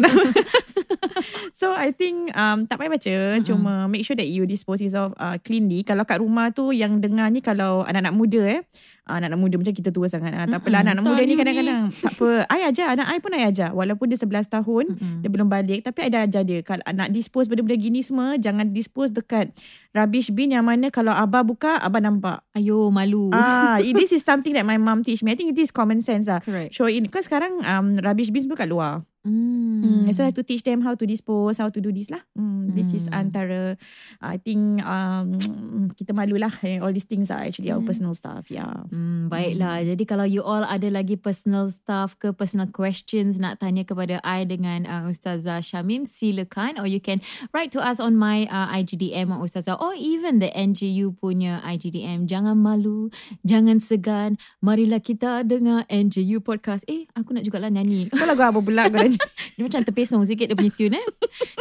so 1.60 1.76
I 1.76 1.92
think 1.92 2.32
um, 2.32 2.64
tak 2.64 2.80
payah 2.80 2.92
baca. 2.96 3.12
Mm-mm. 3.12 3.44
Cuma 3.44 3.74
make 3.92 4.08
sure 4.08 4.16
that 4.16 4.32
you 4.32 4.48
dispose 4.48 4.80
of 4.96 5.12
uh, 5.20 5.36
cleanly. 5.44 5.84
Kalau 5.84 6.08
kat 6.08 6.24
rumah 6.24 6.56
tu 6.56 6.72
yang 6.72 7.04
dengar 7.04 7.28
ni 7.28 7.44
kalau 7.44 7.84
anak-anak 7.84 8.16
muda 8.16 8.42
eh. 8.48 8.62
Anak-anak 9.08 9.40
muda 9.40 9.56
macam 9.56 9.74
kita 9.74 9.90
tua 9.90 10.12
sangat. 10.12 10.36
Uh, 10.36 10.46
tak 10.52 10.60
apalah 10.62 10.84
Mm-mm. 10.84 10.92
anak-anak 10.92 11.04
muda 11.08 11.24
ni 11.24 11.34
kadang-kadang. 11.40 11.82
tak 11.90 12.12
apa. 12.14 12.30
I 12.52 12.60
ajar. 12.68 12.88
Anak 12.94 13.08
I 13.08 13.18
pun 13.18 13.32
I 13.34 13.44
ajar. 13.48 13.70
Walaupun 13.72 14.06
dia 14.12 14.20
11 14.20 14.52
tahun. 14.52 14.86
Mm-mm. 14.94 15.16
Dia 15.24 15.30
belum 15.32 15.48
balik 15.48 15.80
Tapi 15.82 16.00
I 16.06 16.10
dah 16.12 16.22
ajar 16.28 16.44
dia 16.44 16.60
Kalau 16.62 16.84
nak 16.94 17.10
dispose 17.10 17.48
benda-benda 17.50 17.78
gini 17.80 18.04
semua 18.04 18.36
Jangan 18.38 18.70
dispose 18.70 19.10
dekat 19.10 19.50
Rubbish 19.92 20.30
bin 20.30 20.54
yang 20.54 20.68
mana 20.68 20.92
Kalau 20.92 21.10
Abah 21.10 21.42
buka 21.42 21.80
Abah 21.80 22.04
nampak 22.04 22.44
Ayo 22.54 22.92
malu. 22.92 23.32
Ah, 23.34 23.82
This 23.98 24.14
is 24.14 24.22
something 24.22 24.54
that 24.54 24.68
my 24.68 24.78
mum 24.78 25.02
teach 25.02 25.24
me 25.24 25.34
I 25.34 25.38
think 25.38 25.56
it 25.56 25.60
is 25.60 25.74
common 25.74 26.04
sense 26.04 26.30
lah 26.30 26.44
Correct. 26.44 26.76
Show 26.76 26.86
in 26.86 27.08
Because 27.10 27.26
sekarang 27.26 27.64
um, 27.66 27.98
Rubbish 27.98 28.30
bin 28.30 28.44
semua 28.44 28.60
kat 28.60 28.70
luar. 28.70 29.02
Mm. 29.28 30.08
So 30.16 30.24
I 30.24 30.32
have 30.32 30.40
to 30.40 30.46
teach 30.48 30.64
them 30.64 30.80
How 30.82 30.96
to 30.96 31.06
dispose 31.06 31.60
How 31.60 31.68
to 31.68 31.80
do 31.84 31.92
this 31.92 32.08
lah 32.08 32.24
mm, 32.34 32.72
This 32.72 32.96
is 32.96 33.06
Hmm. 33.12 33.28
antara 33.28 33.76
I 34.24 34.40
think 34.40 34.80
um, 34.82 35.36
Kita 36.00 36.16
malu 36.16 36.40
lah 36.40 36.52
eh, 36.64 36.80
All 36.80 36.96
these 36.96 37.06
things 37.06 37.28
are 37.28 37.44
actually 37.44 37.70
Our 37.70 37.84
Hmm. 37.84 37.90
personal 37.92 38.16
stuff 38.16 38.48
Yeah 38.48 38.88
Hmm, 38.88 39.28
baiklah. 39.28 39.84
Jadi 39.84 40.04
kalau 40.08 40.24
you 40.24 40.40
all 40.40 40.64
ada 40.64 40.88
lagi 40.88 41.20
personal 41.20 41.68
stuff 41.68 42.16
ke 42.16 42.32
personal 42.32 42.72
questions 42.72 43.36
nak 43.36 43.60
tanya 43.60 43.84
kepada 43.84 44.24
I 44.24 44.48
dengan 44.48 44.88
uh, 44.88 45.12
Ustazah 45.12 45.60
Shamim, 45.60 46.08
silakan. 46.08 46.80
Or 46.80 46.88
you 46.88 47.04
can 47.04 47.20
write 47.52 47.76
to 47.76 47.84
us 47.84 48.00
on 48.00 48.16
my 48.16 48.48
uh, 48.48 48.72
IGDM 48.72 49.34
or 49.34 49.44
Ustazah 49.44 49.76
or 49.76 49.92
even 49.98 50.40
the 50.40 50.48
NGU 50.56 51.20
punya 51.20 51.60
IGDM. 51.68 52.32
Jangan 52.32 52.56
malu, 52.56 53.12
jangan 53.44 53.84
segan. 53.84 54.40
Marilah 54.64 55.04
kita 55.04 55.44
dengar 55.44 55.84
NGU 55.92 56.40
podcast. 56.40 56.88
Eh, 56.88 57.10
aku 57.12 57.36
nak 57.36 57.44
jugalah 57.44 57.68
nyanyi. 57.68 58.08
Kau 58.14 58.24
lagu 58.24 58.44
apa 58.46 58.60
pula 58.64 58.88
kau 58.88 58.98
dah 58.98 59.10
Dia 59.58 59.66
macam 59.66 59.82
terpesong 59.82 60.22
sikit 60.30 60.54
dia 60.54 60.54
punya 60.54 60.70
tune 60.70 61.02
eh. 61.02 61.06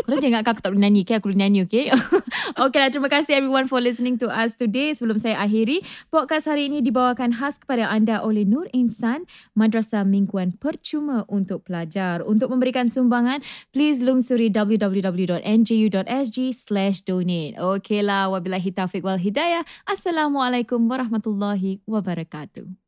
Korang 0.04 0.20
jangan 0.20 0.44
ingat 0.44 0.52
aku 0.52 0.60
tak 0.60 0.70
boleh 0.76 0.84
nyanyi. 0.84 1.00
Okay, 1.08 1.16
aku 1.16 1.32
boleh 1.32 1.40
nyanyi 1.40 1.64
okay. 1.64 1.88
okay 2.68 2.78
lah, 2.84 2.92
terima 2.92 3.08
kasih 3.08 3.40
everyone 3.40 3.64
for 3.72 3.80
listening 3.80 4.20
to 4.20 4.28
us 4.28 4.52
today. 4.52 4.92
Sebelum 4.92 5.16
saya 5.16 5.40
akhiri, 5.40 5.80
podcast 6.12 6.44
hari 6.44 6.68
ini 6.68 6.84
dibawakan 6.84 7.32
khas 7.32 7.56
kepada 7.56 7.88
anda 7.88 8.20
oleh 8.20 8.44
Nur 8.44 8.68
Insan, 8.76 9.24
Madrasah 9.56 10.04
Mingguan 10.04 10.52
Percuma 10.60 11.24
untuk 11.32 11.64
Pelajar. 11.64 12.20
Untuk 12.20 12.52
memberikan 12.52 12.92
sumbangan, 12.92 13.40
please 13.72 14.04
lungsuri 14.04 14.52
www.nju.sg 14.52 16.38
slash 16.52 17.00
donate. 17.00 17.56
Okay 17.56 18.04
lah, 18.04 18.28
wabillahi 18.28 18.76
taufiq 18.76 19.00
wal 19.00 19.16
hidayah. 19.16 19.64
Assalamualaikum 19.88 20.84
warahmatullahi 20.84 21.80
wabarakatuh. 21.88 22.85